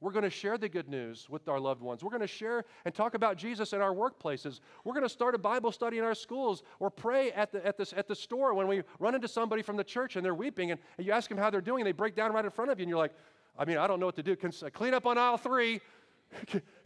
We're 0.00 0.12
going 0.12 0.24
to 0.24 0.30
share 0.30 0.56
the 0.56 0.68
good 0.68 0.88
news 0.88 1.28
with 1.28 1.46
our 1.46 1.60
loved 1.60 1.82
ones. 1.82 2.02
We're 2.02 2.10
going 2.10 2.22
to 2.22 2.26
share 2.26 2.64
and 2.86 2.94
talk 2.94 3.12
about 3.12 3.36
Jesus 3.36 3.74
in 3.74 3.82
our 3.82 3.92
workplaces. 3.92 4.60
We're 4.82 4.94
going 4.94 5.04
to 5.04 5.10
start 5.10 5.34
a 5.34 5.38
Bible 5.38 5.72
study 5.72 5.98
in 5.98 6.04
our 6.04 6.14
schools 6.14 6.62
or 6.78 6.90
pray 6.90 7.32
at 7.32 7.52
the, 7.52 7.64
at 7.66 7.76
the, 7.76 7.92
at 7.94 8.08
the 8.08 8.14
store 8.14 8.54
when 8.54 8.66
we 8.66 8.82
run 8.98 9.14
into 9.14 9.28
somebody 9.28 9.60
from 9.60 9.76
the 9.76 9.84
church 9.84 10.16
and 10.16 10.24
they're 10.24 10.34
weeping 10.34 10.70
and, 10.70 10.80
and 10.96 11.06
you 11.06 11.12
ask 11.12 11.28
them 11.28 11.36
how 11.36 11.50
they're 11.50 11.60
doing 11.60 11.82
and 11.82 11.86
they 11.86 11.92
break 11.92 12.16
down 12.16 12.32
right 12.32 12.46
in 12.46 12.50
front 12.50 12.70
of 12.70 12.78
you 12.78 12.84
and 12.84 12.88
you're 12.88 12.98
like, 12.98 13.12
I 13.58 13.66
mean, 13.66 13.76
I 13.76 13.86
don't 13.86 14.00
know 14.00 14.06
what 14.06 14.16
to 14.16 14.22
do. 14.22 14.36
Clean 14.36 14.94
up 14.94 15.04
on 15.04 15.18
aisle 15.18 15.36
three. 15.36 15.82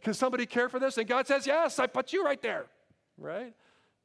Can 0.03 0.15
somebody 0.15 0.47
care 0.47 0.69
for 0.69 0.79
this? 0.79 0.99
And 0.99 1.07
God 1.07 1.27
says, 1.27 1.47
Yes, 1.47 1.79
I 1.79 1.87
put 1.87 2.13
you 2.13 2.25
right 2.25 2.41
there. 2.41 2.67
Right? 3.19 3.55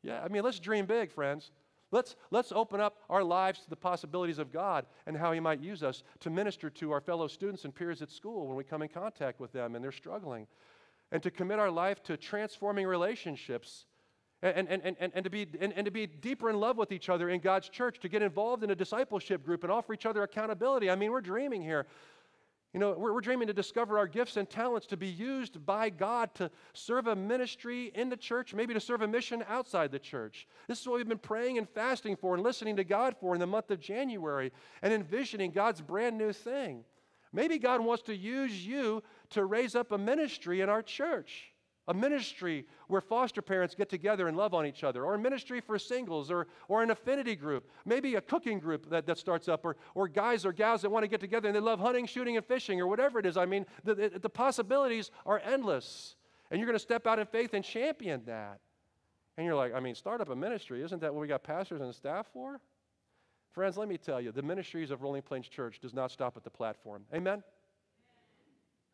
Yeah, 0.04 0.22
I 0.24 0.28
mean, 0.28 0.44
let's 0.44 0.60
dream 0.60 0.86
big, 0.86 1.12
friends. 1.12 1.52
Let's, 1.92 2.16
let's 2.30 2.52
open 2.52 2.80
up 2.80 2.98
our 3.10 3.24
lives 3.24 3.62
to 3.62 3.70
the 3.70 3.76
possibilities 3.76 4.38
of 4.38 4.52
God 4.52 4.86
and 5.08 5.18
how 5.18 5.32
He 5.32 5.40
might 5.40 5.60
use 5.60 5.82
us 5.82 6.04
to 6.20 6.30
minister 6.30 6.70
to 6.70 6.92
our 6.92 7.02
fellow 7.02 7.28
students 7.28 7.66
and 7.66 7.74
peers 7.74 8.02
at 8.02 8.12
school 8.12 8.48
when 8.48 8.56
we 8.56 8.64
come 8.64 8.82
in 8.82 8.90
contact 8.90 9.40
with 9.40 9.52
them 9.52 9.76
and 9.76 9.84
they're 9.84 9.92
struggling. 9.92 10.46
And 11.12 11.24
to 11.24 11.32
commit 11.32 11.58
our 11.58 11.72
life 11.72 12.04
to 12.04 12.16
transforming 12.16 12.86
relationships 12.86 13.86
and, 14.42 14.70
and, 14.70 14.82
and, 14.84 14.96
and, 15.00 15.12
and, 15.16 15.24
to 15.24 15.30
be, 15.30 15.48
and, 15.60 15.74
and 15.74 15.86
to 15.86 15.92
be 15.92 16.06
deeper 16.06 16.50
in 16.50 16.60
love 16.60 16.78
with 16.78 16.92
each 16.92 17.10
other 17.10 17.30
in 17.30 17.42
God's 17.42 17.68
church, 17.68 18.00
to 18.02 18.10
get 18.10 18.22
involved 18.22 18.64
in 18.64 18.70
a 18.70 18.76
discipleship 18.76 19.44
group 19.44 19.64
and 19.64 19.72
offer 19.72 19.94
each 19.94 20.06
other 20.06 20.24
accountability. 20.24 20.90
I 20.90 20.96
mean, 20.96 21.12
we're 21.12 21.22
dreaming 21.22 21.62
here. 21.62 21.88
You 22.74 22.80
know, 22.80 22.94
we're, 22.98 23.14
we're, 23.14 23.22
dreaming 23.22 23.48
to 23.48 23.54
discover 23.54 23.98
our 23.98 24.06
gifts 24.06 24.38
and 24.38 24.48
talents 24.48 24.86
to 24.88 24.98
be 24.98 25.08
used 25.08 25.66
by 25.66 25.90
God 25.90 26.36
to 26.36 26.52
serve 26.74 27.08
a 27.08 27.16
ministry 27.16 27.92
in 27.96 28.10
the 28.10 28.18
church, 28.18 28.54
maybe 28.54 28.76
to 28.76 28.80
serve 28.80 29.02
a 29.02 29.08
mission 29.08 29.44
outside 29.48 29.92
the 29.92 29.98
church. 29.98 30.48
This 30.68 30.80
is 30.80 30.88
what 30.88 30.98
we've 30.98 31.10
been 31.10 31.18
praying 31.18 31.58
and 31.58 31.68
fasting 31.68 32.16
for 32.16 32.36
and 32.36 32.44
listening 32.44 32.76
to 32.76 32.84
God 32.84 33.16
for 33.20 33.34
in 33.34 33.40
the 33.40 33.48
month 33.48 33.72
of 33.72 33.80
January 33.80 34.52
and 34.84 34.94
envisioning 34.94 35.50
God's 35.50 35.82
brand 35.82 36.18
new 36.18 36.32
thing. 36.32 36.84
Maybe 37.34 37.58
God 37.58 37.82
wants 37.82 38.04
to 38.04 38.16
use 38.16 38.66
you 38.66 39.02
to 39.32 39.46
raise 39.46 39.76
up 39.76 39.92
a 39.92 39.98
ministry 39.98 40.62
in 40.62 40.70
our 40.70 40.84
church 40.84 41.49
a 41.90 41.94
ministry 41.94 42.66
where 42.88 43.02
foster 43.02 43.42
parents 43.42 43.74
get 43.74 43.90
together 43.90 44.28
and 44.28 44.38
love 44.38 44.54
on 44.54 44.66
each 44.66 44.84
other, 44.84 45.04
or 45.04 45.16
a 45.16 45.20
ministry 45.20 45.60
for 45.60 45.80
singles, 45.80 46.30
or, 46.30 46.48
or 46.68 46.84
an 46.84 46.92
affinity 46.92 47.36
group, 47.36 47.68
maybe 47.84 48.16
a 48.16 48.22
cooking 48.22 48.60
group 48.60 48.88
that, 48.92 49.08
that 49.08 49.18
starts 49.18 49.50
up, 49.50 49.66
or, 49.66 49.76
or 49.96 50.08
guys 50.08 50.46
or 50.46 50.54
gals 50.54 50.84
that 50.84 50.90
want 50.92 51.04
to 51.04 51.08
get 51.08 51.20
together 51.20 51.50
and 51.50 51.56
they 51.56 51.60
love 51.60 51.80
hunting, 51.80 52.06
shooting, 52.06 52.38
and 52.38 52.46
fishing, 52.46 52.80
or 52.80 52.88
whatever 52.88 53.18
it 53.20 53.26
is. 53.26 53.38
I 53.38 53.48
mean, 53.48 53.66
the, 53.84 53.96
the, 53.96 54.20
the 54.20 54.30
possibilities 54.30 55.10
are 55.26 55.40
endless. 55.40 56.16
And 56.52 56.60
you're 56.60 56.68
going 56.68 56.78
to 56.78 56.80
step 56.82 57.08
out 57.08 57.18
in 57.18 57.26
faith 57.26 57.54
and 57.54 57.66
champion 57.66 58.22
that. 58.26 58.60
And 59.38 59.46
you're 59.46 59.56
like, 59.56 59.74
I 59.74 59.80
mean, 59.80 59.96
start 59.96 60.22
up 60.22 60.30
a 60.30 60.36
ministry. 60.36 60.84
Isn't 60.84 61.02
that 61.02 61.14
what 61.14 61.22
we 61.22 61.28
got 61.28 61.44
pastors 61.44 61.82
and 61.82 61.94
staff 61.94 62.28
for? 62.32 62.60
Friends, 63.52 63.78
let 63.78 63.88
me 63.88 63.98
tell 63.98 64.22
you, 64.22 64.32
the 64.32 64.44
ministries 64.44 64.92
of 64.92 65.02
Rolling 65.02 65.24
Plains 65.24 65.48
Church 65.48 65.80
does 65.80 65.94
not 65.94 66.12
stop 66.12 66.38
at 66.38 66.44
the 66.44 66.52
platform. 66.52 67.06
Amen? 67.14 67.42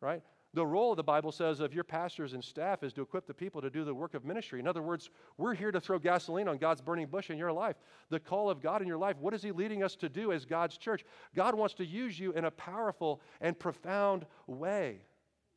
Right? 0.00 0.22
The 0.56 0.66
role, 0.66 0.94
the 0.94 1.02
Bible 1.02 1.32
says, 1.32 1.60
of 1.60 1.74
your 1.74 1.84
pastors 1.84 2.32
and 2.32 2.42
staff 2.42 2.82
is 2.82 2.94
to 2.94 3.02
equip 3.02 3.26
the 3.26 3.34
people 3.34 3.60
to 3.60 3.68
do 3.68 3.84
the 3.84 3.92
work 3.92 4.14
of 4.14 4.24
ministry. 4.24 4.58
In 4.58 4.66
other 4.66 4.80
words, 4.80 5.10
we're 5.36 5.52
here 5.52 5.70
to 5.70 5.78
throw 5.78 5.98
gasoline 5.98 6.48
on 6.48 6.56
God's 6.56 6.80
burning 6.80 7.08
bush 7.08 7.28
in 7.28 7.36
your 7.36 7.52
life. 7.52 7.76
The 8.08 8.18
call 8.18 8.48
of 8.48 8.62
God 8.62 8.80
in 8.80 8.88
your 8.88 8.96
life, 8.96 9.18
what 9.18 9.34
is 9.34 9.42
He 9.42 9.52
leading 9.52 9.82
us 9.82 9.96
to 9.96 10.08
do 10.08 10.32
as 10.32 10.46
God's 10.46 10.78
church? 10.78 11.04
God 11.34 11.54
wants 11.54 11.74
to 11.74 11.84
use 11.84 12.18
you 12.18 12.32
in 12.32 12.46
a 12.46 12.50
powerful 12.50 13.20
and 13.42 13.58
profound 13.58 14.24
way. 14.46 15.02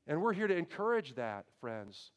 And 0.06 0.22
we're 0.22 0.34
here 0.34 0.48
to 0.48 0.58
encourage 0.58 1.16
that, 1.16 1.46
friends. 1.62 2.12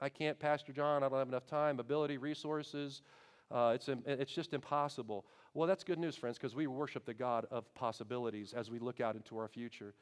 I 0.00 0.08
can't, 0.08 0.38
Pastor 0.38 0.72
John, 0.72 1.02
I 1.02 1.10
don't 1.10 1.18
have 1.18 1.28
enough 1.28 1.46
time, 1.46 1.80
ability, 1.80 2.16
resources. 2.16 3.02
Uh, 3.50 3.72
it's, 3.74 3.90
it's 4.06 4.32
just 4.32 4.54
impossible. 4.54 5.26
Well, 5.52 5.68
that's 5.68 5.84
good 5.84 5.98
news, 5.98 6.16
friends, 6.16 6.38
because 6.38 6.54
we 6.54 6.66
worship 6.66 7.04
the 7.04 7.12
God 7.12 7.46
of 7.50 7.74
possibilities 7.74 8.54
as 8.54 8.70
we 8.70 8.78
look 8.78 9.02
out 9.02 9.16
into 9.16 9.36
our 9.36 9.48
future. 9.48 9.92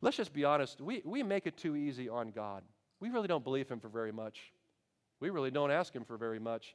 Let's 0.00 0.16
just 0.16 0.32
be 0.32 0.44
honest. 0.44 0.80
We, 0.80 1.02
we 1.04 1.22
make 1.22 1.46
it 1.46 1.56
too 1.56 1.76
easy 1.76 2.08
on 2.08 2.30
God. 2.30 2.62
We 3.00 3.10
really 3.10 3.28
don't 3.28 3.44
believe 3.44 3.68
Him 3.68 3.80
for 3.80 3.88
very 3.88 4.12
much. 4.12 4.52
We 5.20 5.30
really 5.30 5.50
don't 5.50 5.70
ask 5.70 5.94
Him 5.94 6.04
for 6.04 6.16
very 6.16 6.38
much. 6.38 6.74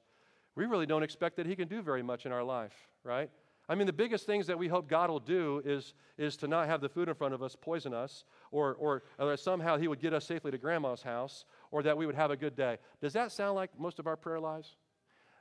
We 0.56 0.66
really 0.66 0.86
don't 0.86 1.04
expect 1.04 1.38
that 1.38 1.46
He 1.46 1.56
can 1.56 1.68
do 1.68 1.82
very 1.82 2.04
much 2.04 2.26
in 2.26 2.32
our 2.32 2.44
life, 2.44 2.74
right? 3.04 3.30
I 3.70 3.76
mean, 3.76 3.88
the 3.88 3.94
biggest 3.94 4.26
things 4.26 4.46
that 4.48 4.60
we 4.60 4.68
hope 4.68 4.90
God 4.90 5.10
will 5.10 5.22
do 5.22 5.62
is, 5.64 5.94
is 6.18 6.36
to 6.38 6.48
not 6.48 6.68
have 6.68 6.82
the 6.82 6.90
food 6.90 7.08
in 7.08 7.16
front 7.16 7.34
of 7.34 7.42
us 7.42 7.56
poison 7.60 7.94
us, 7.94 8.26
or, 8.52 8.76
or, 8.76 9.04
or 9.18 9.38
somehow 9.38 9.78
He 9.78 9.88
would 9.88 10.02
get 10.02 10.14
us 10.14 10.26
safely 10.26 10.52
to 10.52 10.58
grandma's 10.58 11.02
house, 11.02 11.46
or 11.72 11.82
that 11.84 11.98
we 11.98 12.06
would 12.06 12.16
have 12.16 12.30
a 12.30 12.38
good 12.38 12.56
day. 12.56 12.78
Does 13.02 13.14
that 13.14 13.32
sound 13.32 13.56
like 13.56 13.72
most 13.80 14.00
of 14.00 14.08
our 14.08 14.18
prayer 14.18 14.40
lives? 14.40 14.76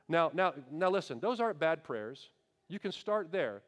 Now, 0.09 0.31
now, 0.33 0.55
now 0.71 0.91
listen, 0.91 1.19
those 1.21 1.41
aren't 1.41 1.59
bad 1.59 1.83
prayers. 1.83 2.31
You 2.69 2.79
can 2.79 2.93
start 2.93 3.33
there. 3.33 3.63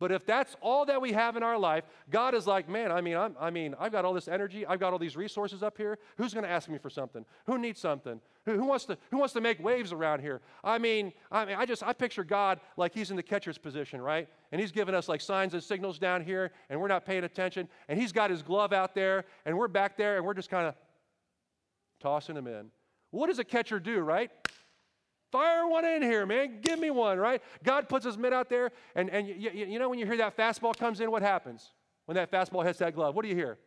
But 0.00 0.12
if 0.12 0.24
that's 0.24 0.54
all 0.60 0.86
that 0.86 1.00
we 1.02 1.12
have 1.12 1.36
in 1.36 1.42
our 1.42 1.58
life, 1.58 1.84
God 2.10 2.34
is 2.34 2.46
like, 2.46 2.68
man, 2.68 2.92
I 2.92 3.00
mean, 3.00 3.16
I'm, 3.16 3.34
I 3.40 3.50
mean, 3.50 3.74
I've 3.80 3.90
got 3.90 4.04
all 4.04 4.14
this 4.14 4.28
energy, 4.28 4.64
I've 4.64 4.78
got 4.78 4.92
all 4.92 4.98
these 4.98 5.16
resources 5.16 5.62
up 5.62 5.76
here. 5.76 5.98
Who's 6.16 6.32
going 6.32 6.44
to 6.44 6.50
ask 6.50 6.68
me 6.68 6.78
for 6.78 6.88
something? 6.88 7.24
Who 7.46 7.58
needs 7.58 7.80
something? 7.80 8.20
Who, 8.44 8.52
who, 8.52 8.64
wants 8.64 8.84
to, 8.84 8.96
who 9.10 9.18
wants 9.18 9.34
to 9.34 9.40
make 9.40 9.62
waves 9.62 9.92
around 9.92 10.20
here? 10.20 10.40
I 10.62 10.78
mean, 10.78 11.12
I 11.32 11.44
mean, 11.44 11.56
I 11.56 11.66
just 11.66 11.82
I 11.82 11.92
picture 11.92 12.22
God 12.22 12.60
like 12.76 12.94
He's 12.94 13.10
in 13.10 13.16
the 13.16 13.22
catcher's 13.22 13.58
position, 13.58 14.00
right? 14.00 14.28
And 14.52 14.60
He's 14.60 14.72
giving 14.72 14.94
us 14.94 15.08
like 15.08 15.20
signs 15.20 15.54
and 15.54 15.62
signals 15.62 15.98
down 15.98 16.24
here, 16.24 16.52
and 16.70 16.80
we're 16.80 16.88
not 16.88 17.04
paying 17.04 17.24
attention. 17.24 17.68
And 17.88 18.00
He's 18.00 18.12
got 18.12 18.30
His 18.30 18.42
glove 18.42 18.72
out 18.72 18.94
there, 18.94 19.24
and 19.46 19.58
we're 19.58 19.68
back 19.68 19.96
there, 19.96 20.16
and 20.16 20.24
we're 20.24 20.34
just 20.34 20.50
kind 20.50 20.66
of 20.68 20.74
tossing 22.00 22.36
them 22.36 22.46
in. 22.46 22.70
What 23.10 23.28
does 23.28 23.38
a 23.38 23.44
catcher 23.44 23.80
do, 23.80 24.00
right? 24.00 24.30
Fire 25.30 25.66
one 25.66 25.84
in 25.84 26.02
here, 26.02 26.24
man. 26.24 26.60
Give 26.62 26.78
me 26.78 26.90
one, 26.90 27.18
right? 27.18 27.42
God 27.62 27.88
puts 27.88 28.04
his 28.04 28.16
mitt 28.16 28.32
out 28.32 28.48
there, 28.48 28.70
and, 28.94 29.10
and 29.10 29.28
you, 29.28 29.50
you, 29.52 29.78
know 29.78 29.88
when 29.88 29.98
you 29.98 30.06
hear 30.06 30.16
that 30.16 30.36
fastball 30.36 30.76
comes 30.76 31.00
in, 31.00 31.10
what 31.10 31.22
happens? 31.22 31.72
When 32.06 32.14
that 32.14 32.30
fastball 32.30 32.64
hits 32.64 32.78
that 32.78 32.94
glove, 32.94 33.14
what 33.14 33.22
do 33.22 33.28
you 33.28 33.34
hear? 33.34 33.58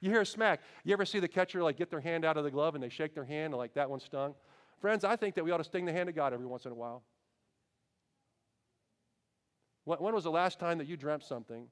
You 0.00 0.10
hear 0.10 0.22
a 0.22 0.26
smack. 0.26 0.60
You 0.84 0.92
ever 0.94 1.04
see 1.04 1.20
the 1.20 1.28
catcher 1.28 1.62
like 1.62 1.76
get 1.76 1.90
their 1.90 2.00
hand 2.00 2.24
out 2.24 2.36
of 2.36 2.44
the 2.44 2.50
glove 2.50 2.74
and 2.74 2.82
they 2.82 2.88
shake 2.88 3.14
their 3.14 3.24
hand 3.24 3.52
and 3.52 3.56
like 3.56 3.74
that 3.74 3.88
one 3.88 4.00
stung? 4.00 4.34
Friends, 4.80 5.04
I 5.04 5.14
think 5.14 5.34
that 5.36 5.44
we 5.44 5.50
ought 5.52 5.58
to 5.58 5.64
sting 5.64 5.84
the 5.84 5.92
hand 5.92 6.08
of 6.08 6.16
God 6.16 6.32
every 6.32 6.46
once 6.46 6.64
in 6.64 6.72
a 6.72 6.74
while. 6.74 7.02
When, 9.84 9.98
when 9.98 10.14
was 10.14 10.24
the 10.24 10.30
last 10.30 10.58
time 10.58 10.78
that 10.78 10.88
you 10.88 10.96
dreamt 10.96 11.22
something 11.22 11.68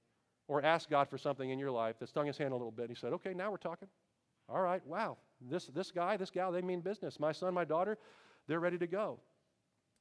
or 0.46 0.62
asked 0.62 0.90
God 0.90 1.08
for 1.08 1.18
something 1.18 1.50
in 1.50 1.58
your 1.58 1.70
life 1.70 1.98
that 1.98 2.08
stung 2.08 2.26
his 2.26 2.38
hand 2.38 2.52
a 2.52 2.56
little 2.56 2.70
bit? 2.70 2.82
And 2.82 2.90
he 2.90 3.00
said, 3.00 3.12
Okay, 3.14 3.34
now 3.34 3.50
we're 3.50 3.56
talking. 3.56 3.88
All 4.48 4.60
right, 4.60 4.84
wow. 4.86 5.16
This, 5.40 5.66
this 5.66 5.90
guy, 5.90 6.16
this 6.16 6.30
gal, 6.30 6.52
they 6.52 6.62
mean 6.62 6.80
business. 6.80 7.18
My 7.18 7.32
son, 7.32 7.54
my 7.54 7.64
daughter, 7.64 7.98
they're 8.46 8.60
ready 8.60 8.78
to 8.78 8.86
go. 8.86 9.18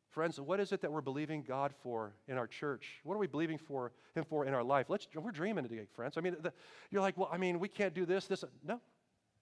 Friends, 0.09 0.39
what 0.39 0.59
is 0.59 0.71
it 0.71 0.81
that 0.81 0.91
we're 0.91 1.01
believing 1.01 1.43
God 1.43 1.71
for 1.83 2.15
in 2.27 2.37
our 2.37 2.47
church? 2.47 2.99
What 3.03 3.13
are 3.13 3.19
we 3.19 3.27
believing 3.27 3.59
for 3.59 3.91
Him 4.15 4.25
for 4.25 4.45
in 4.45 4.53
our 4.53 4.63
life? 4.63 4.87
Let's, 4.89 5.07
we're 5.13 5.31
dreaming 5.31 5.67
today, 5.67 5.85
friends. 5.95 6.17
I 6.17 6.21
mean, 6.21 6.35
the, 6.41 6.51
you're 6.89 7.01
like, 7.01 7.17
well, 7.17 7.29
I 7.31 7.37
mean, 7.37 7.59
we 7.59 7.67
can't 7.67 7.93
do 7.93 8.05
this, 8.05 8.25
this. 8.25 8.43
No, 8.65 8.79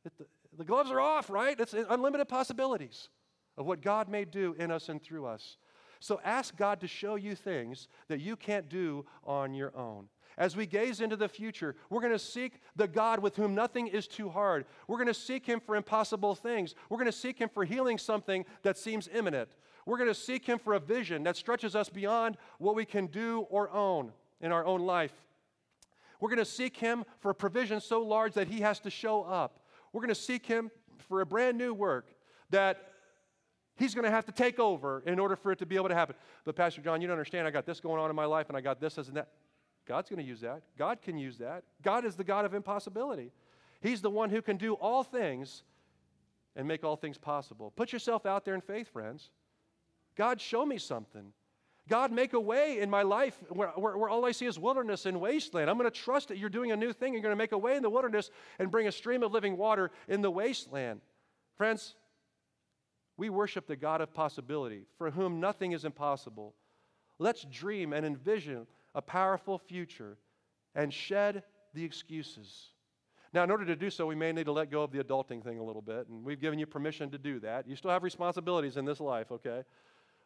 it, 0.04 0.12
the, 0.18 0.26
the 0.58 0.66
gloves 0.66 0.92
are 0.92 1.00
off, 1.00 1.30
right? 1.30 1.58
It's 1.58 1.74
unlimited 1.74 2.28
possibilities 2.28 3.08
of 3.58 3.66
what 3.66 3.82
God 3.82 4.10
may 4.10 4.26
do 4.26 4.56
in 4.60 4.70
us 4.72 4.90
and 4.90 5.02
through 5.02 5.26
us. 5.26 5.58
So 6.00 6.20
ask 6.24 6.56
God 6.56 6.82
to 6.82 6.88
show 6.88 7.16
you 7.16 7.34
things 7.34 7.88
that 8.08 8.20
you 8.20 8.36
can't 8.36 8.70
do 8.70 9.06
on 9.24 9.54
your 9.54 9.76
own. 9.76 10.10
As 10.38 10.56
we 10.56 10.68
gaze 10.68 11.02
into 11.02 11.16
the 11.16 11.28
future, 11.28 11.76
we're 11.90 12.02
going 12.02 12.14
to 12.14 12.20
seek 12.20 12.60
the 12.76 12.88
God 12.88 13.20
with 13.20 13.36
whom 13.36 13.56
nothing 13.56 13.88
is 13.88 14.08
too 14.08 14.30
hard. 14.30 14.66
We're 14.88 14.98
going 14.98 15.08
to 15.08 15.14
seek 15.14 15.48
Him 15.48 15.60
for 15.60 15.76
impossible 15.76 16.36
things. 16.36 16.76
We're 16.90 16.98
going 16.98 17.08
to 17.08 17.12
seek 17.12 17.40
Him 17.40 17.50
for 17.50 17.66
healing 17.66 17.98
something 17.98 18.46
that 18.62 18.78
seems 18.78 19.10
imminent. 19.12 19.50
We're 19.88 19.98
going 19.98 20.10
to 20.10 20.14
seek 20.14 20.46
Him 20.46 20.60
for 20.60 20.74
a 20.74 20.80
vision 20.80 21.24
that 21.24 21.38
stretches 21.38 21.74
us 21.74 21.88
beyond 21.88 22.36
what 22.60 22.76
we 22.76 22.84
can 22.84 23.08
do 23.08 23.48
or 23.50 23.72
own 23.72 24.12
in 24.42 24.52
our 24.52 24.66
own 24.66 24.82
life. 24.82 25.14
We're 26.20 26.28
going 26.28 26.40
to 26.40 26.46
seek 26.46 26.76
Him 26.76 27.06
for 27.20 27.32
a 27.32 27.34
provision 27.34 27.80
so 27.80 28.02
large 28.02 28.34
that 28.34 28.50
He 28.50 28.60
has 28.60 28.82
to 28.82 28.90
show 28.90 29.24
up. 29.24 29.62
We're 29.94 30.02
going 30.02 30.10
to 30.10 30.16
seek 30.16 30.46
Him 30.46 30.72
for 31.08 31.22
a 31.22 31.26
brand 31.26 31.58
new 31.58 31.74
work 31.74 32.14
that 32.50 32.92
He's 33.78 33.96
going 33.96 34.04
to 34.04 34.12
have 34.12 34.26
to 34.26 34.34
take 34.34 34.60
over 34.60 35.04
in 35.06 35.20
order 35.20 35.38
for 35.38 35.54
it 35.54 35.60
to 35.60 35.66
be 35.66 35.78
able 35.78 35.88
to 35.88 35.96
happen. 35.96 36.16
But, 36.44 36.58
Pastor 36.58 36.82
John, 36.82 37.00
you 37.00 37.08
don't 37.08 37.14
understand. 37.14 37.48
I 37.48 37.52
got 37.52 37.66
this 37.66 37.80
going 37.80 38.02
on 38.02 38.10
in 38.10 38.16
my 38.16 38.26
life, 38.26 38.50
and 38.50 38.58
I 38.58 38.62
got 38.62 38.82
this, 38.82 38.98
as 38.98 39.08
and 39.08 39.16
that. 39.16 39.30
God's 39.88 40.10
going 40.10 40.20
to 40.20 40.28
use 40.28 40.42
that. 40.42 40.64
God 40.78 41.02
can 41.02 41.18
use 41.18 41.38
that. 41.38 41.64
God 41.82 42.04
is 42.04 42.18
the 42.18 42.26
God 42.26 42.44
of 42.44 42.54
impossibility. 42.54 43.32
He's 43.80 44.02
the 44.02 44.10
one 44.10 44.32
who 44.32 44.42
can 44.42 44.58
do 44.58 44.74
all 44.74 45.04
things 45.04 45.64
and 46.58 46.68
make 46.68 46.84
all 46.84 46.98
things 46.98 47.18
possible. 47.18 47.72
Put 47.74 47.94
yourself 47.94 48.26
out 48.26 48.44
there 48.44 48.56
in 48.56 48.60
faith, 48.60 48.90
friends. 48.92 49.30
God, 50.18 50.42
show 50.42 50.66
me 50.66 50.78
something. 50.78 51.32
God, 51.88 52.12
make 52.12 52.34
a 52.34 52.40
way 52.40 52.80
in 52.80 52.90
my 52.90 53.04
life 53.04 53.38
where, 53.50 53.70
where, 53.70 53.98
where, 53.98 54.10
all 54.10 54.26
I 54.26 54.32
see 54.32 54.46
is 54.46 54.60
wilderness 54.60 55.06
and 55.06 55.22
wasteland. 55.22 55.70
I'm 55.70 55.78
going 55.78 55.90
to 55.90 55.98
trust 55.98 56.28
that 56.28 56.38
you're 56.38 56.50
doing 56.50 56.72
a 56.72 56.76
new 56.76 56.92
thing. 56.92 57.14
You're 57.14 57.22
going 57.22 57.32
to 57.32 57.38
make 57.38 57.54
a 57.54 57.58
way 57.58 57.78
in 57.78 57.84
the 57.84 57.90
wilderness 57.90 58.30
and 58.60 58.70
bring 58.70 58.88
a 58.88 58.92
stream 58.92 59.24
of 59.24 59.32
living 59.32 59.56
water 59.56 59.92
in 60.10 60.22
the 60.22 60.32
wasteland. 60.32 61.00
Friends, 61.56 61.96
we 63.16 63.30
worship 63.30 63.68
the 63.68 63.76
God 63.76 64.02
of 64.02 64.14
possibility, 64.14 64.86
for 64.98 65.12
whom 65.12 65.40
nothing 65.40 65.72
is 65.72 65.86
impossible. 65.86 66.56
Let's 67.20 67.46
dream 67.46 67.94
and 67.94 68.06
envision 68.06 68.68
a 68.94 69.02
powerful 69.02 69.58
future 69.58 70.18
and 70.76 70.94
shed 70.94 71.44
the 71.74 71.84
excuses. 71.84 72.72
Now, 73.34 73.44
in 73.44 73.52
order 73.52 73.66
to 73.66 73.76
do 73.76 73.90
so, 73.90 74.06
we 74.06 74.16
may 74.16 74.32
need 74.32 74.46
to 74.46 74.52
let 74.52 74.72
go 74.72 74.84
of 74.84 74.92
the 74.92 75.04
adulting 75.04 75.44
thing 75.44 75.60
a 75.60 75.64
little 75.64 75.82
bit, 75.82 76.08
and 76.08 76.24
we've 76.24 76.40
given 76.40 76.60
you 76.60 76.66
permission 76.66 77.10
to 77.12 77.18
do 77.18 77.40
that. 77.42 77.68
You 77.68 77.76
still 77.76 77.92
have 77.92 78.04
responsibilities 78.04 78.78
in 78.78 78.86
this 78.86 79.00
life, 79.00 79.32
okay? 79.32 79.64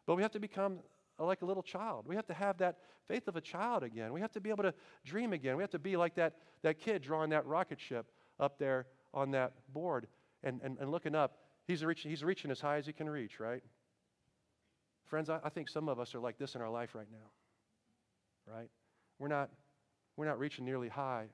But 0.06 0.16
we 0.16 0.22
have 0.22 0.32
to 0.32 0.40
become 0.40 0.78
uh, 1.18 1.24
like 1.24 1.42
a 1.42 1.44
little 1.44 1.62
child. 1.62 2.06
We 2.06 2.16
have 2.16 2.26
to 2.26 2.34
have 2.34 2.58
that 2.58 2.78
faith 3.08 3.28
of 3.28 3.36
a 3.36 3.40
child 3.40 3.82
again. 3.82 4.12
We 4.12 4.20
have 4.20 4.32
to 4.32 4.40
be 4.40 4.50
able 4.50 4.64
to 4.64 4.74
dream 5.04 5.32
again. 5.32 5.56
We 5.56 5.62
have 5.62 5.70
to 5.70 5.78
be 5.78 5.96
like 5.96 6.14
that, 6.16 6.34
that 6.62 6.78
kid 6.78 7.02
drawing 7.02 7.30
that 7.30 7.46
rocket 7.46 7.80
ship 7.80 8.06
up 8.40 8.58
there 8.58 8.86
on 9.14 9.30
that 9.32 9.52
board 9.72 10.06
and, 10.42 10.60
and, 10.62 10.78
and 10.78 10.90
looking 10.90 11.14
up. 11.14 11.38
He's 11.66 11.84
reaching, 11.84 12.10
he's 12.10 12.24
reaching 12.24 12.50
as 12.50 12.60
high 12.60 12.76
as 12.76 12.86
he 12.86 12.92
can 12.92 13.08
reach, 13.08 13.38
right? 13.38 13.62
Friends, 15.04 15.30
I, 15.30 15.38
I 15.44 15.48
think 15.48 15.68
some 15.68 15.88
of 15.88 16.00
us 16.00 16.14
are 16.14 16.20
like 16.20 16.38
this 16.38 16.54
in 16.54 16.60
our 16.60 16.70
life 16.70 16.94
right 16.94 17.10
now 17.10 17.30
right? 18.46 18.68
We're 19.18 19.28
not, 19.28 19.50
we're 20.16 20.26
not 20.26 20.38
reaching 20.38 20.64
nearly 20.64 20.88
high, 20.88 21.26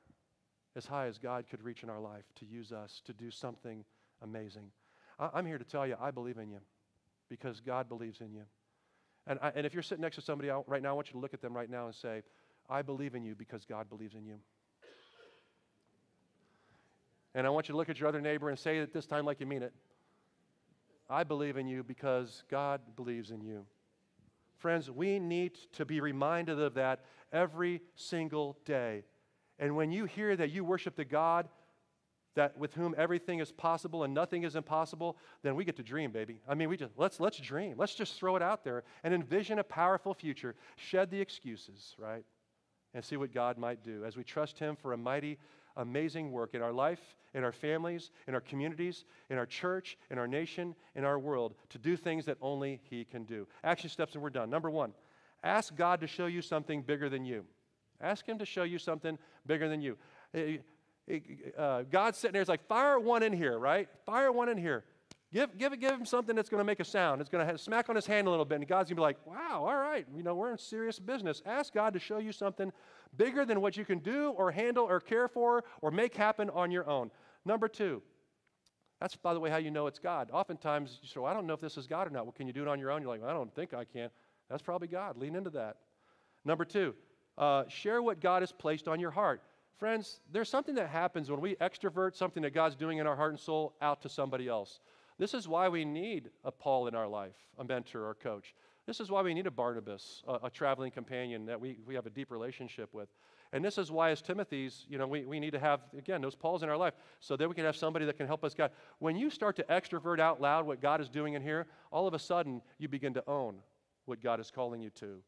as 0.76 0.86
high 0.86 1.06
as 1.06 1.18
God 1.18 1.46
could 1.48 1.62
reach 1.62 1.82
in 1.82 1.90
our 1.90 2.00
life 2.00 2.24
to 2.36 2.46
use 2.46 2.72
us 2.72 3.00
to 3.06 3.12
do 3.12 3.30
something 3.30 3.84
amazing. 4.22 4.70
I, 5.18 5.30
I'm 5.34 5.46
here 5.46 5.58
to 5.58 5.64
tell 5.64 5.86
you, 5.86 5.96
I 6.00 6.10
believe 6.10 6.38
in 6.38 6.50
you 6.50 6.60
because 7.28 7.60
God 7.60 7.88
believes 7.88 8.20
in 8.20 8.32
you. 8.32 8.42
And, 9.26 9.38
I, 9.42 9.52
and 9.54 9.66
if 9.66 9.74
you're 9.74 9.82
sitting 9.82 10.02
next 10.02 10.16
to 10.16 10.22
somebody 10.22 10.50
right 10.66 10.82
now, 10.82 10.90
I 10.90 10.92
want 10.92 11.08
you 11.08 11.12
to 11.12 11.18
look 11.18 11.34
at 11.34 11.42
them 11.42 11.54
right 11.54 11.68
now 11.68 11.86
and 11.86 11.94
say, 11.94 12.22
I 12.68 12.82
believe 12.82 13.14
in 13.14 13.24
you 13.24 13.34
because 13.34 13.64
God 13.64 13.88
believes 13.88 14.14
in 14.14 14.24
you. 14.24 14.36
And 17.34 17.46
I 17.46 17.50
want 17.50 17.68
you 17.68 17.72
to 17.72 17.76
look 17.76 17.88
at 17.88 18.00
your 18.00 18.08
other 18.08 18.20
neighbor 18.20 18.48
and 18.48 18.58
say 18.58 18.78
it 18.78 18.92
this 18.92 19.06
time 19.06 19.24
like 19.24 19.40
you 19.40 19.46
mean 19.46 19.62
it. 19.62 19.72
I 21.10 21.24
believe 21.24 21.56
in 21.56 21.66
you 21.66 21.82
because 21.82 22.42
God 22.50 22.80
believes 22.96 23.30
in 23.30 23.40
you. 23.40 23.64
Friends, 24.56 24.90
we 24.90 25.18
need 25.18 25.56
to 25.72 25.84
be 25.84 26.00
reminded 26.00 26.58
of 26.58 26.74
that 26.74 27.04
every 27.32 27.80
single 27.94 28.58
day. 28.64 29.04
And 29.58 29.76
when 29.76 29.92
you 29.92 30.04
hear 30.04 30.36
that 30.36 30.50
you 30.50 30.64
worship 30.64 30.96
the 30.96 31.04
God 31.04 31.48
that 32.38 32.56
with 32.56 32.72
whom 32.74 32.94
everything 32.96 33.40
is 33.40 33.50
possible 33.50 34.04
and 34.04 34.14
nothing 34.14 34.44
is 34.44 34.54
impossible, 34.54 35.16
then 35.42 35.56
we 35.56 35.64
get 35.64 35.74
to 35.76 35.82
dream, 35.82 36.12
baby. 36.12 36.38
I 36.48 36.54
mean, 36.54 36.68
we 36.68 36.76
just 36.76 36.92
let's 36.96 37.18
let's 37.18 37.38
dream. 37.38 37.74
Let's 37.76 37.94
just 37.96 38.14
throw 38.14 38.36
it 38.36 38.42
out 38.42 38.62
there 38.62 38.84
and 39.02 39.12
envision 39.12 39.58
a 39.58 39.64
powerful 39.64 40.14
future. 40.14 40.54
Shed 40.76 41.10
the 41.10 41.20
excuses, 41.20 41.96
right? 41.98 42.24
And 42.94 43.04
see 43.04 43.16
what 43.16 43.34
God 43.34 43.58
might 43.58 43.82
do 43.82 44.04
as 44.04 44.16
we 44.16 44.22
trust 44.22 44.56
him 44.56 44.76
for 44.76 44.92
a 44.92 44.96
mighty 44.96 45.36
amazing 45.76 46.30
work 46.30 46.54
in 46.54 46.62
our 46.62 46.72
life, 46.72 47.16
in 47.34 47.42
our 47.42 47.52
families, 47.52 48.10
in 48.28 48.34
our 48.34 48.40
communities, 48.40 49.04
in 49.30 49.38
our 49.38 49.46
church, 49.46 49.98
in 50.10 50.18
our 50.18 50.28
nation, 50.28 50.76
in 50.94 51.04
our 51.04 51.18
world 51.18 51.54
to 51.70 51.78
do 51.78 51.96
things 51.96 52.24
that 52.26 52.38
only 52.40 52.80
He 52.88 53.04
can 53.04 53.24
do. 53.24 53.48
Action 53.64 53.90
steps, 53.90 54.14
and 54.14 54.22
we're 54.22 54.30
done. 54.30 54.48
Number 54.48 54.70
one, 54.70 54.92
ask 55.42 55.74
God 55.74 56.00
to 56.00 56.06
show 56.06 56.26
you 56.26 56.42
something 56.42 56.82
bigger 56.82 57.08
than 57.08 57.24
you. 57.24 57.44
Ask 58.00 58.28
Him 58.28 58.38
to 58.38 58.46
show 58.46 58.62
you 58.62 58.78
something 58.78 59.18
bigger 59.46 59.68
than 59.68 59.80
you. 59.80 59.96
Eh, 60.34 60.58
Uh, 61.56 61.82
God's 61.90 62.18
sitting 62.18 62.32
there, 62.32 62.42
it's 62.42 62.48
like, 62.48 62.66
fire 62.66 62.98
one 62.98 63.22
in 63.22 63.32
here, 63.32 63.58
right? 63.58 63.88
Fire 64.04 64.30
one 64.30 64.48
in 64.48 64.58
here. 64.58 64.84
Give, 65.32 65.56
give, 65.58 65.78
give 65.78 65.92
him 65.92 66.06
something 66.06 66.34
that's 66.34 66.48
going 66.48 66.60
to 66.60 66.64
make 66.64 66.80
a 66.80 66.84
sound. 66.84 67.20
It's 67.20 67.28
going 67.28 67.46
to 67.46 67.58
smack 67.58 67.90
on 67.90 67.96
his 67.96 68.06
hand 68.06 68.26
a 68.26 68.30
little 68.30 68.46
bit, 68.46 68.56
and 68.56 68.66
God's 68.66 68.88
going 68.88 68.96
to 68.96 69.00
be 69.00 69.02
like, 69.02 69.26
wow, 69.26 69.66
all 69.66 69.76
right, 69.76 70.06
you 70.16 70.22
know, 70.22 70.34
we're 70.34 70.50
in 70.50 70.58
serious 70.58 70.98
business. 70.98 71.42
Ask 71.44 71.74
God 71.74 71.92
to 71.92 71.98
show 71.98 72.18
you 72.18 72.32
something 72.32 72.72
bigger 73.16 73.44
than 73.44 73.60
what 73.60 73.76
you 73.76 73.84
can 73.84 73.98
do 73.98 74.30
or 74.30 74.50
handle 74.50 74.84
or 74.84 75.00
care 75.00 75.28
for 75.28 75.64
or 75.82 75.90
make 75.90 76.14
happen 76.14 76.48
on 76.50 76.70
your 76.70 76.88
own. 76.88 77.10
Number 77.44 77.68
two, 77.68 78.02
that's, 79.00 79.16
by 79.16 79.34
the 79.34 79.40
way, 79.40 79.50
how 79.50 79.58
you 79.58 79.70
know 79.70 79.86
it's 79.86 79.98
God. 79.98 80.30
Oftentimes, 80.32 80.98
you 81.02 81.08
say, 81.08 81.20
well, 81.20 81.30
I 81.30 81.34
don't 81.34 81.46
know 81.46 81.54
if 81.54 81.60
this 81.60 81.76
is 81.76 81.86
God 81.86 82.06
or 82.06 82.10
not. 82.10 82.24
Well, 82.24 82.32
can 82.32 82.46
you 82.46 82.52
do 82.52 82.62
it 82.62 82.68
on 82.68 82.78
your 82.78 82.90
own? 82.90 83.02
You're 83.02 83.10
like, 83.10 83.20
well, 83.20 83.30
I 83.30 83.34
don't 83.34 83.54
think 83.54 83.74
I 83.74 83.84
can. 83.84 84.10
That's 84.50 84.62
probably 84.62 84.88
God. 84.88 85.16
Lean 85.18 85.36
into 85.36 85.50
that. 85.50 85.76
Number 86.44 86.64
two, 86.64 86.94
uh, 87.36 87.64
share 87.68 88.02
what 88.02 88.20
God 88.20 88.42
has 88.42 88.50
placed 88.50 88.88
on 88.88 88.98
your 88.98 89.10
heart. 89.10 89.42
Friends, 89.78 90.20
there's 90.32 90.48
something 90.48 90.74
that 90.74 90.88
happens 90.88 91.30
when 91.30 91.40
we 91.40 91.54
extrovert 91.56 92.16
something 92.16 92.42
that 92.42 92.52
God's 92.52 92.74
doing 92.74 92.98
in 92.98 93.06
our 93.06 93.14
heart 93.14 93.30
and 93.30 93.38
soul 93.38 93.74
out 93.80 94.02
to 94.02 94.08
somebody 94.08 94.48
else. 94.48 94.80
This 95.18 95.34
is 95.34 95.46
why 95.46 95.68
we 95.68 95.84
need 95.84 96.30
a 96.44 96.50
Paul 96.50 96.88
in 96.88 96.96
our 96.96 97.06
life, 97.06 97.36
a 97.58 97.64
mentor 97.64 98.04
or 98.08 98.14
coach. 98.14 98.54
This 98.86 98.98
is 98.98 99.10
why 99.10 99.22
we 99.22 99.34
need 99.34 99.46
a 99.46 99.50
Barnabas, 99.52 100.22
a, 100.26 100.46
a, 100.46 100.50
traveling 100.50 100.90
companion 100.90 101.46
that 101.46 101.60
we, 101.60 101.78
we 101.86 101.94
have 101.94 102.06
a 102.06 102.10
deep 102.10 102.30
relationship 102.30 102.92
with. 102.92 103.08
And 103.52 103.64
this 103.64 103.78
is 103.78 103.92
why, 103.92 104.10
as 104.10 104.20
Timothy's, 104.20 104.84
you 104.88 104.98
know, 104.98 105.06
we, 105.06 105.24
we 105.24 105.38
need 105.38 105.52
to 105.52 105.58
have, 105.58 105.80
again, 105.96 106.22
those 106.22 106.34
Pauls 106.34 106.62
in 106.62 106.68
our 106.68 106.76
life 106.76 106.94
so 107.20 107.36
that 107.36 107.48
we 107.48 107.54
can 107.54 107.64
have 107.64 107.76
somebody 107.76 108.04
that 108.06 108.16
can 108.16 108.26
help 108.26 108.44
us 108.44 108.54
God. 108.54 108.70
When 108.98 109.14
you 109.14 109.30
start 109.30 109.56
to 109.56 109.62
extrovert 109.64 110.18
out 110.18 110.40
loud 110.40 110.66
what 110.66 110.80
God 110.80 111.00
is 111.00 111.08
doing 111.08 111.34
in 111.34 111.42
here, 111.42 111.66
all 111.92 112.06
of 112.06 112.14
a 112.14 112.18
sudden 112.18 112.62
you 112.78 112.88
begin 112.88 113.14
to 113.14 113.22
own 113.28 113.56
what 114.06 114.22
God 114.22 114.40
is 114.40 114.50
calling 114.50 114.80
you 114.80 114.90
to. 114.90 115.18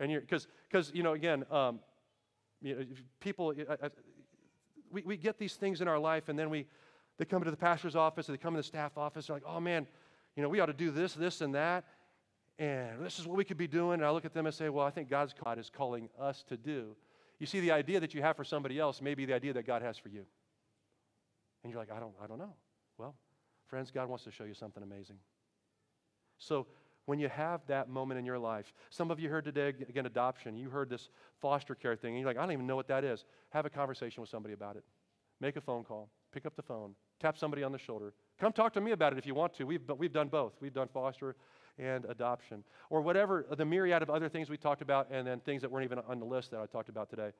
And 0.00 0.10
you're, 0.10 0.22
because, 0.22 0.90
you 0.94 1.02
know, 1.02 1.12
again, 1.12 1.44
um, 1.50 1.80
you 2.62 2.74
know, 2.74 2.84
people, 3.20 3.54
uh, 3.68 3.88
we, 4.90 5.02
we 5.02 5.16
get 5.16 5.38
these 5.38 5.54
things 5.54 5.80
in 5.80 5.88
our 5.88 5.98
life 5.98 6.28
and 6.28 6.38
then 6.38 6.50
we, 6.50 6.66
they 7.18 7.24
come 7.24 7.42
into 7.42 7.50
the 7.50 7.56
pastor's 7.56 7.96
office 7.96 8.28
or 8.28 8.32
they 8.32 8.38
come 8.38 8.54
in 8.54 8.58
the 8.58 8.62
staff 8.62 8.96
office. 8.96 9.26
They're 9.26 9.36
like, 9.36 9.44
oh 9.46 9.60
man, 9.60 9.86
you 10.36 10.42
know, 10.42 10.48
we 10.48 10.60
ought 10.60 10.66
to 10.66 10.72
do 10.72 10.90
this, 10.90 11.14
this, 11.14 11.40
and 11.40 11.54
that. 11.54 11.84
And 12.58 13.04
this 13.04 13.18
is 13.18 13.26
what 13.26 13.36
we 13.36 13.44
could 13.44 13.56
be 13.56 13.66
doing. 13.66 13.94
And 13.94 14.04
I 14.04 14.10
look 14.10 14.24
at 14.24 14.34
them 14.34 14.46
and 14.46 14.54
say, 14.54 14.68
well, 14.68 14.86
I 14.86 14.90
think 14.90 15.08
God's 15.08 15.34
God 15.44 15.58
is 15.58 15.70
calling 15.70 16.08
us 16.18 16.44
to 16.48 16.56
do. 16.56 16.94
You 17.38 17.46
see, 17.46 17.60
the 17.60 17.72
idea 17.72 18.00
that 18.00 18.14
you 18.14 18.20
have 18.20 18.36
for 18.36 18.44
somebody 18.44 18.78
else 18.78 19.00
may 19.00 19.14
be 19.14 19.24
the 19.24 19.32
idea 19.32 19.54
that 19.54 19.66
God 19.66 19.80
has 19.82 19.96
for 19.96 20.10
you. 20.10 20.26
And 21.62 21.72
you're 21.72 21.80
like, 21.80 21.90
I 21.90 21.98
don't, 21.98 22.14
I 22.22 22.26
don't 22.26 22.38
know. 22.38 22.54
Well, 22.98 23.14
friends, 23.66 23.90
God 23.90 24.08
wants 24.08 24.24
to 24.24 24.30
show 24.30 24.44
you 24.44 24.54
something 24.54 24.82
amazing. 24.82 25.16
So 26.38 26.66
when 27.06 27.18
you 27.18 27.28
have 27.28 27.60
that 27.66 27.88
moment 27.88 28.18
in 28.18 28.24
your 28.24 28.38
life, 28.38 28.72
some 28.90 29.10
of 29.10 29.18
you 29.18 29.28
heard 29.28 29.44
today, 29.44 29.68
again, 29.68 30.06
adoption. 30.06 30.56
You 30.56 30.70
heard 30.70 30.88
this 30.88 31.08
foster 31.40 31.74
care 31.74 31.96
thing, 31.96 32.10
and 32.10 32.20
you're 32.20 32.28
like, 32.28 32.36
I 32.36 32.42
don't 32.42 32.52
even 32.52 32.66
know 32.66 32.76
what 32.76 32.88
that 32.88 33.04
is. 33.04 33.24
Have 33.50 33.66
a 33.66 33.70
conversation 33.70 34.20
with 34.20 34.30
somebody 34.30 34.54
about 34.54 34.76
it. 34.76 34.84
Make 35.40 35.56
a 35.56 35.60
phone 35.60 35.84
call. 35.84 36.10
Pick 36.32 36.46
up 36.46 36.54
the 36.54 36.62
phone. 36.62 36.94
Tap 37.18 37.36
somebody 37.36 37.62
on 37.62 37.72
the 37.72 37.78
shoulder. 37.78 38.12
Come 38.38 38.52
talk 38.52 38.72
to 38.74 38.80
me 38.80 38.92
about 38.92 39.12
it 39.12 39.18
if 39.18 39.26
you 39.26 39.34
want 39.34 39.54
to. 39.54 39.64
We've, 39.64 39.82
we've 39.98 40.12
done 40.12 40.28
both. 40.28 40.54
We've 40.60 40.72
done 40.72 40.88
foster 40.92 41.36
and 41.78 42.04
adoption. 42.06 42.62
Or 42.90 43.00
whatever, 43.00 43.46
the 43.56 43.64
myriad 43.64 44.02
of 44.02 44.10
other 44.10 44.28
things 44.28 44.48
we 44.48 44.56
talked 44.56 44.82
about, 44.82 45.08
and 45.10 45.26
then 45.26 45.40
things 45.40 45.62
that 45.62 45.70
weren't 45.70 45.84
even 45.84 45.98
on 46.08 46.18
the 46.20 46.26
list 46.26 46.50
that 46.50 46.60
I 46.60 46.66
talked 46.66 46.88
about 46.88 47.10
today. 47.10 47.30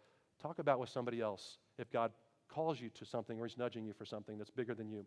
Talk 0.40 0.58
about 0.58 0.80
with 0.80 0.88
somebody 0.88 1.20
else 1.20 1.58
if 1.78 1.90
God 1.90 2.12
calls 2.48 2.80
you 2.80 2.88
to 2.90 3.04
something 3.04 3.38
or 3.38 3.46
He's 3.46 3.58
nudging 3.58 3.84
you 3.84 3.92
for 3.92 4.04
something 4.04 4.38
that's 4.38 4.50
bigger 4.50 4.74
than 4.74 4.90
you. 4.90 5.04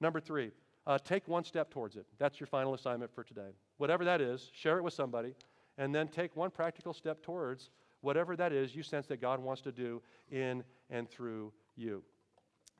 Number 0.00 0.20
three, 0.20 0.50
uh, 0.86 0.98
take 0.98 1.28
one 1.28 1.44
step 1.44 1.70
towards 1.70 1.96
it. 1.96 2.06
That's 2.18 2.40
your 2.40 2.46
final 2.46 2.74
assignment 2.74 3.14
for 3.14 3.22
today. 3.22 3.50
Whatever 3.78 4.04
that 4.04 4.20
is, 4.20 4.50
share 4.52 4.78
it 4.78 4.82
with 4.82 4.94
somebody, 4.94 5.34
and 5.78 5.94
then 5.94 6.08
take 6.08 6.36
one 6.36 6.50
practical 6.50 6.92
step 6.92 7.22
towards 7.22 7.70
whatever 8.00 8.36
that 8.36 8.52
is 8.52 8.74
you 8.74 8.82
sense 8.82 9.06
that 9.06 9.20
God 9.20 9.40
wants 9.40 9.62
to 9.62 9.72
do 9.72 10.02
in 10.30 10.62
and 10.90 11.08
through 11.08 11.52
you. 11.76 12.02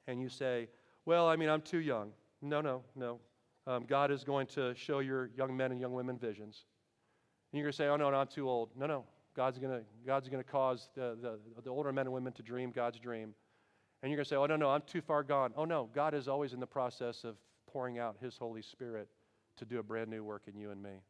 And 0.07 0.21
you 0.21 0.29
say, 0.29 0.69
Well, 1.07 1.29
I 1.29 1.37
mean, 1.37 1.49
I'm 1.49 1.63
too 1.63 1.79
young. 1.79 2.11
No, 2.41 2.61
no, 2.61 2.83
no. 2.97 3.21
Um, 3.67 3.85
God 3.85 4.11
is 4.11 4.25
going 4.25 4.49
to 4.49 4.75
show 4.75 4.99
your 4.99 5.31
young 5.37 5.57
men 5.57 5.71
and 5.71 5.81
young 5.81 5.93
women 5.93 6.19
visions. 6.19 6.65
And 7.53 7.59
you're 7.59 7.67
going 7.67 7.73
to 7.73 7.77
say, 7.77 7.87
Oh, 7.87 7.97
no, 7.97 8.11
no, 8.11 8.17
I'm 8.17 8.27
too 8.27 8.49
old. 8.49 8.71
No, 8.77 8.87
no. 8.87 9.05
God's 9.35 9.59
going 9.59 9.73
to 9.73 9.85
God's 10.07 10.29
going 10.29 10.43
to 10.43 10.51
cause 10.51 10.91
the, 10.95 11.17
the, 11.21 11.39
the 11.63 11.71
older 11.71 11.93
men 11.93 12.07
and 12.07 12.13
women 12.13 12.33
to 12.35 12.43
dream 12.43 12.71
God's 12.71 12.99
dream. 12.99 13.35
And 14.03 14.11
you're 14.11 14.17
going 14.17 14.25
to 14.25 14.29
say, 14.29 14.37
Oh, 14.37 14.47
no, 14.47 14.57
no, 14.57 14.71
I'm 14.71 14.83
too 14.83 15.01
far 15.01 15.23
gone. 15.23 15.53
Oh, 15.57 15.65
no, 15.65 15.89
God 15.95 16.15
is 16.15 16.27
always 16.27 16.53
in 16.53 16.61
the 16.61 16.67
process 16.67 17.23
of 17.23 17.37
pouring 17.73 17.99
out 17.99 18.17
His 18.21 18.37
Holy 18.37 18.63
Spirit 18.63 19.09
to 19.57 19.65
do 19.65 19.79
a 19.79 19.83
brand 19.83 20.11
new 20.11 20.23
work 20.23 20.43
in 20.47 20.57
you 20.57 20.71
and 20.71 20.83
me. 20.83 21.03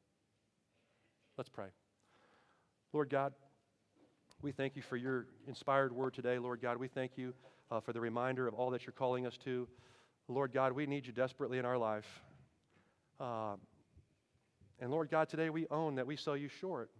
Let's 1.36 1.48
pray. 1.48 1.68
Lord 2.92 3.08
God, 3.10 3.32
we 4.42 4.52
thank 4.52 4.76
you 4.76 4.82
for 4.82 4.96
your 4.96 5.26
inspired 5.46 5.92
word 5.92 6.14
today, 6.14 6.38
Lord 6.38 6.60
God. 6.60 6.76
We 6.76 6.88
thank 6.88 7.12
you 7.16 7.32
uh, 7.70 7.80
for 7.80 7.92
the 7.92 8.00
reminder 8.00 8.46
of 8.46 8.54
all 8.54 8.70
that 8.70 8.84
you're 8.84 8.92
calling 8.92 9.26
us 9.26 9.36
to. 9.44 9.66
Lord 10.28 10.52
God, 10.52 10.72
we 10.72 10.86
need 10.86 11.06
you 11.06 11.12
desperately 11.12 11.58
in 11.58 11.64
our 11.64 11.78
life. 11.78 12.06
Uh, 13.18 13.54
and 14.80 14.90
Lord 14.90 15.10
God, 15.10 15.28
today 15.28 15.50
we 15.50 15.66
own 15.70 15.94
that 15.96 16.06
we 16.06 16.16
sell 16.16 16.36
you 16.36 16.48
short, 16.48 16.90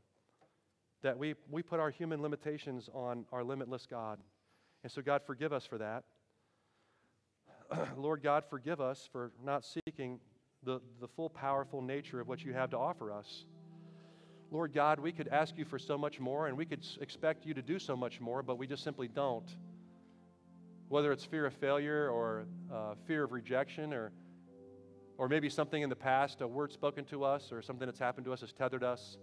that 1.02 1.18
we, 1.18 1.34
we 1.50 1.62
put 1.62 1.80
our 1.80 1.90
human 1.90 2.22
limitations 2.22 2.88
on 2.94 3.26
our 3.32 3.42
limitless 3.42 3.86
God. 3.90 4.18
And 4.82 4.90
so, 4.90 5.02
God, 5.02 5.22
forgive 5.26 5.52
us 5.52 5.66
for 5.66 5.78
that. 5.78 6.04
Lord 7.96 8.22
God, 8.22 8.44
forgive 8.48 8.80
us 8.80 9.08
for 9.12 9.32
not 9.44 9.64
seeking 9.64 10.20
the, 10.64 10.80
the 11.00 11.08
full, 11.08 11.28
powerful 11.28 11.82
nature 11.82 12.20
of 12.20 12.28
what 12.28 12.44
you 12.44 12.52
have 12.52 12.70
to 12.70 12.78
offer 12.78 13.12
us. 13.12 13.46
Lord 14.50 14.72
God, 14.72 15.00
we 15.00 15.12
could 15.12 15.28
ask 15.28 15.56
you 15.56 15.64
for 15.64 15.78
so 15.78 15.96
much 15.96 16.20
more 16.20 16.46
and 16.46 16.56
we 16.56 16.66
could 16.66 16.84
expect 17.00 17.46
you 17.46 17.54
to 17.54 17.62
do 17.62 17.78
so 17.78 17.96
much 17.96 18.20
more, 18.20 18.42
but 18.42 18.58
we 18.58 18.66
just 18.66 18.84
simply 18.84 19.08
don't. 19.08 19.56
Whether 20.88 21.10
it's 21.10 21.24
fear 21.24 21.46
of 21.46 21.54
failure 21.54 22.10
or 22.10 22.44
uh, 22.72 22.94
fear 23.06 23.24
of 23.24 23.32
rejection 23.32 23.94
or, 23.94 24.12
or 25.16 25.28
maybe 25.28 25.48
something 25.48 25.80
in 25.80 25.88
the 25.88 25.96
past, 25.96 26.42
a 26.42 26.46
word 26.46 26.72
spoken 26.72 27.04
to 27.06 27.24
us 27.24 27.50
or 27.50 27.62
something 27.62 27.86
that's 27.86 27.98
happened 27.98 28.26
to 28.26 28.32
us 28.32 28.42
has 28.42 28.52
tethered 28.52 28.84
us, 28.84 29.16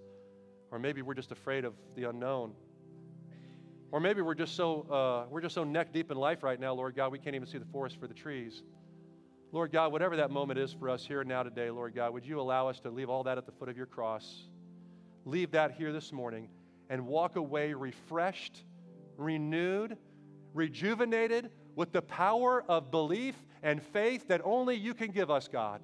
or 0.71 0.79
maybe 0.79 1.03
we're 1.03 1.13
just 1.13 1.31
afraid 1.31 1.63
of 1.63 1.73
the 1.95 2.05
unknown. 2.05 2.53
Or 3.91 3.99
maybe 3.99 4.21
we're 4.21 4.35
just 4.35 4.55
so 4.55 4.81
uh, 4.89 5.29
we're 5.29 5.41
just 5.41 5.55
so 5.55 5.63
neck 5.63 5.91
deep 5.91 6.11
in 6.11 6.17
life 6.17 6.43
right 6.43 6.59
now, 6.59 6.73
Lord 6.73 6.95
God, 6.95 7.11
we 7.11 7.19
can't 7.19 7.35
even 7.35 7.47
see 7.47 7.57
the 7.57 7.65
forest 7.65 7.99
for 7.99 8.07
the 8.07 8.13
trees. 8.13 8.61
Lord 9.51 9.71
God, 9.71 9.91
whatever 9.91 10.15
that 10.17 10.29
moment 10.29 10.59
is 10.59 10.73
for 10.73 10.89
us 10.89 11.03
here 11.03 11.21
and 11.21 11.29
now 11.29 11.41
today, 11.41 11.71
Lord 11.71 11.95
God, 11.95 12.13
would 12.13 12.25
you 12.25 12.39
allow 12.39 12.67
us 12.67 12.79
to 12.81 12.91
leave 12.91 13.09
all 13.09 13.23
that 13.23 13.39
at 13.39 13.47
the 13.47 13.51
foot 13.51 13.67
of 13.67 13.75
your 13.75 13.87
cross? 13.87 14.43
Leave 15.25 15.51
that 15.51 15.71
here 15.71 15.91
this 15.91 16.11
morning 16.11 16.49
and 16.89 17.07
walk 17.07 17.35
away 17.35 17.73
refreshed, 17.73 18.63
renewed, 19.17 19.97
rejuvenated 20.53 21.49
with 21.75 21.91
the 21.91 22.01
power 22.01 22.63
of 22.67 22.91
belief 22.91 23.35
and 23.63 23.81
faith 23.81 24.27
that 24.27 24.41
only 24.43 24.75
you 24.75 24.93
can 24.93 25.09
give 25.09 25.31
us, 25.31 25.47
God. 25.47 25.81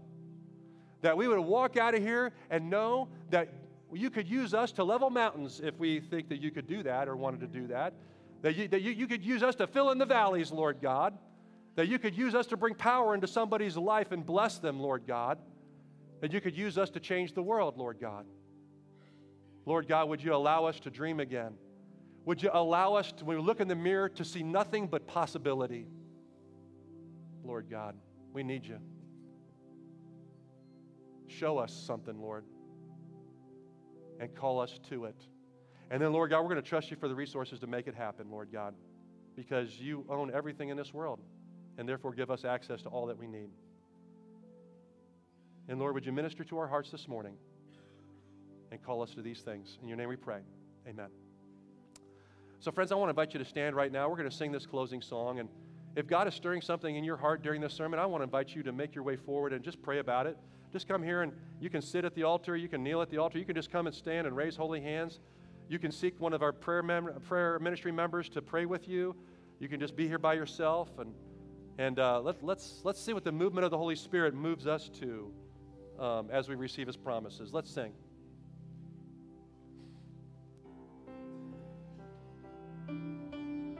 That 1.01 1.17
we 1.17 1.27
would 1.27 1.39
walk 1.39 1.75
out 1.75 1.95
of 1.95 2.03
here 2.03 2.33
and 2.51 2.69
know 2.69 3.07
that 3.31 3.49
you 3.93 4.09
could 4.09 4.27
use 4.27 4.53
us 4.53 4.71
to 4.73 4.83
level 4.83 5.09
mountains 5.09 5.61
if 5.63 5.77
we 5.77 5.99
think 5.99 6.29
that 6.29 6.41
you 6.41 6.51
could 6.51 6.67
do 6.67 6.83
that 6.83 7.07
or 7.07 7.15
wanted 7.15 7.41
to 7.41 7.47
do 7.47 7.67
that. 7.67 7.93
That 8.41 8.55
you, 8.55 8.67
that 8.67 8.81
you, 8.81 8.91
you 8.91 9.07
could 9.07 9.23
use 9.23 9.43
us 9.43 9.55
to 9.55 9.67
fill 9.67 9.91
in 9.91 9.97
the 9.97 10.05
valleys, 10.05 10.51
Lord 10.51 10.77
God. 10.81 11.17
That 11.75 11.87
you 11.87 11.99
could 11.99 12.17
use 12.17 12.35
us 12.35 12.47
to 12.47 12.57
bring 12.57 12.73
power 12.73 13.13
into 13.13 13.27
somebody's 13.27 13.77
life 13.77 14.11
and 14.11 14.25
bless 14.25 14.57
them, 14.57 14.79
Lord 14.79 15.03
God. 15.07 15.39
That 16.21 16.31
you 16.31 16.41
could 16.41 16.57
use 16.57 16.77
us 16.77 16.89
to 16.91 16.99
change 16.99 17.33
the 17.33 17.43
world, 17.43 17.77
Lord 17.77 17.97
God. 17.99 18.25
Lord 19.65 19.87
God, 19.87 20.09
would 20.09 20.23
you 20.23 20.33
allow 20.33 20.65
us 20.65 20.79
to 20.81 20.89
dream 20.89 21.19
again? 21.19 21.55
Would 22.25 22.41
you 22.41 22.49
allow 22.53 22.95
us, 22.95 23.11
to, 23.13 23.25
when 23.25 23.37
we 23.37 23.43
look 23.43 23.59
in 23.59 23.67
the 23.67 23.75
mirror, 23.75 24.09
to 24.09 24.25
see 24.25 24.43
nothing 24.43 24.87
but 24.87 25.05
possibility? 25.05 25.87
Lord 27.43 27.67
God, 27.69 27.95
we 28.33 28.43
need 28.43 28.65
you. 28.65 28.79
Show 31.27 31.57
us 31.57 31.73
something, 31.73 32.19
Lord, 32.19 32.45
and 34.19 34.33
call 34.35 34.59
us 34.59 34.79
to 34.89 35.05
it. 35.05 35.15
And 35.91 36.01
then, 36.01 36.13
Lord 36.13 36.31
God, 36.31 36.41
we're 36.41 36.49
going 36.49 36.61
to 36.61 36.67
trust 36.67 36.89
you 36.89 36.97
for 36.97 37.07
the 37.07 37.15
resources 37.15 37.59
to 37.59 37.67
make 37.67 37.87
it 37.87 37.95
happen, 37.95 38.31
Lord 38.31 38.49
God, 38.51 38.73
because 39.35 39.79
you 39.79 40.05
own 40.09 40.31
everything 40.33 40.69
in 40.69 40.77
this 40.77 40.93
world, 40.93 41.19
and 41.77 41.87
therefore 41.87 42.13
give 42.13 42.31
us 42.31 42.45
access 42.45 42.81
to 42.83 42.89
all 42.89 43.05
that 43.07 43.17
we 43.17 43.27
need. 43.27 43.49
And 45.67 45.79
Lord, 45.79 45.93
would 45.93 46.05
you 46.05 46.11
minister 46.11 46.43
to 46.45 46.57
our 46.57 46.67
hearts 46.67 46.91
this 46.91 47.07
morning? 47.07 47.35
and 48.71 48.83
call 48.83 49.01
us 49.01 49.11
to 49.11 49.21
these 49.21 49.41
things. 49.41 49.77
In 49.81 49.87
your 49.87 49.97
name 49.97 50.09
we 50.09 50.15
pray. 50.15 50.39
Amen. 50.87 51.07
So, 52.59 52.71
friends, 52.71 52.91
I 52.91 52.95
want 52.95 53.07
to 53.07 53.11
invite 53.11 53.33
you 53.33 53.39
to 53.39 53.45
stand 53.45 53.75
right 53.75 53.91
now. 53.91 54.09
We're 54.09 54.17
going 54.17 54.29
to 54.29 54.35
sing 54.35 54.51
this 54.51 54.65
closing 54.65 55.01
song. 55.01 55.39
And 55.39 55.49
if 55.95 56.07
God 56.07 56.27
is 56.27 56.33
stirring 56.33 56.61
something 56.61 56.95
in 56.95 57.03
your 57.03 57.17
heart 57.17 57.41
during 57.41 57.61
this 57.61 57.73
sermon, 57.73 57.99
I 57.99 58.05
want 58.05 58.21
to 58.21 58.23
invite 58.25 58.55
you 58.55 58.63
to 58.63 58.71
make 58.71 58.93
your 58.95 59.03
way 59.03 59.15
forward 59.15 59.53
and 59.53 59.63
just 59.63 59.81
pray 59.81 59.99
about 59.99 60.27
it. 60.27 60.37
Just 60.71 60.87
come 60.87 61.01
here 61.01 61.21
and 61.21 61.31
you 61.59 61.69
can 61.69 61.81
sit 61.81 62.05
at 62.05 62.13
the 62.15 62.23
altar, 62.23 62.55
you 62.55 62.67
can 62.67 62.83
kneel 62.83 63.01
at 63.01 63.09
the 63.09 63.17
altar, 63.17 63.37
you 63.37 63.45
can 63.45 63.55
just 63.55 63.71
come 63.71 63.87
and 63.87 63.95
stand 63.95 64.27
and 64.27 64.35
raise 64.35 64.55
holy 64.55 64.81
hands. 64.81 65.19
You 65.67 65.79
can 65.79 65.91
seek 65.91 66.19
one 66.19 66.33
of 66.33 66.43
our 66.43 66.51
prayer, 66.51 66.83
mem- 66.83 67.21
prayer 67.27 67.57
ministry 67.59 67.91
members 67.91 68.29
to 68.29 68.41
pray 68.41 68.65
with 68.65 68.87
you. 68.87 69.15
You 69.59 69.67
can 69.67 69.79
just 69.79 69.95
be 69.95 70.07
here 70.07 70.19
by 70.19 70.33
yourself. 70.33 70.89
And, 70.99 71.13
and 71.77 71.99
uh, 71.99 72.21
let, 72.21 72.43
let's, 72.43 72.81
let's 72.83 73.01
see 73.01 73.13
what 73.13 73.23
the 73.23 73.31
movement 73.31 73.65
of 73.65 73.71
the 73.71 73.77
Holy 73.77 73.95
Spirit 73.95 74.33
moves 74.35 74.67
us 74.67 74.89
to 74.99 75.31
um, 75.99 76.29
as 76.31 76.49
we 76.49 76.55
receive 76.55 76.87
his 76.87 76.97
promises. 76.97 77.53
Let's 77.53 77.71
sing. 77.71 77.93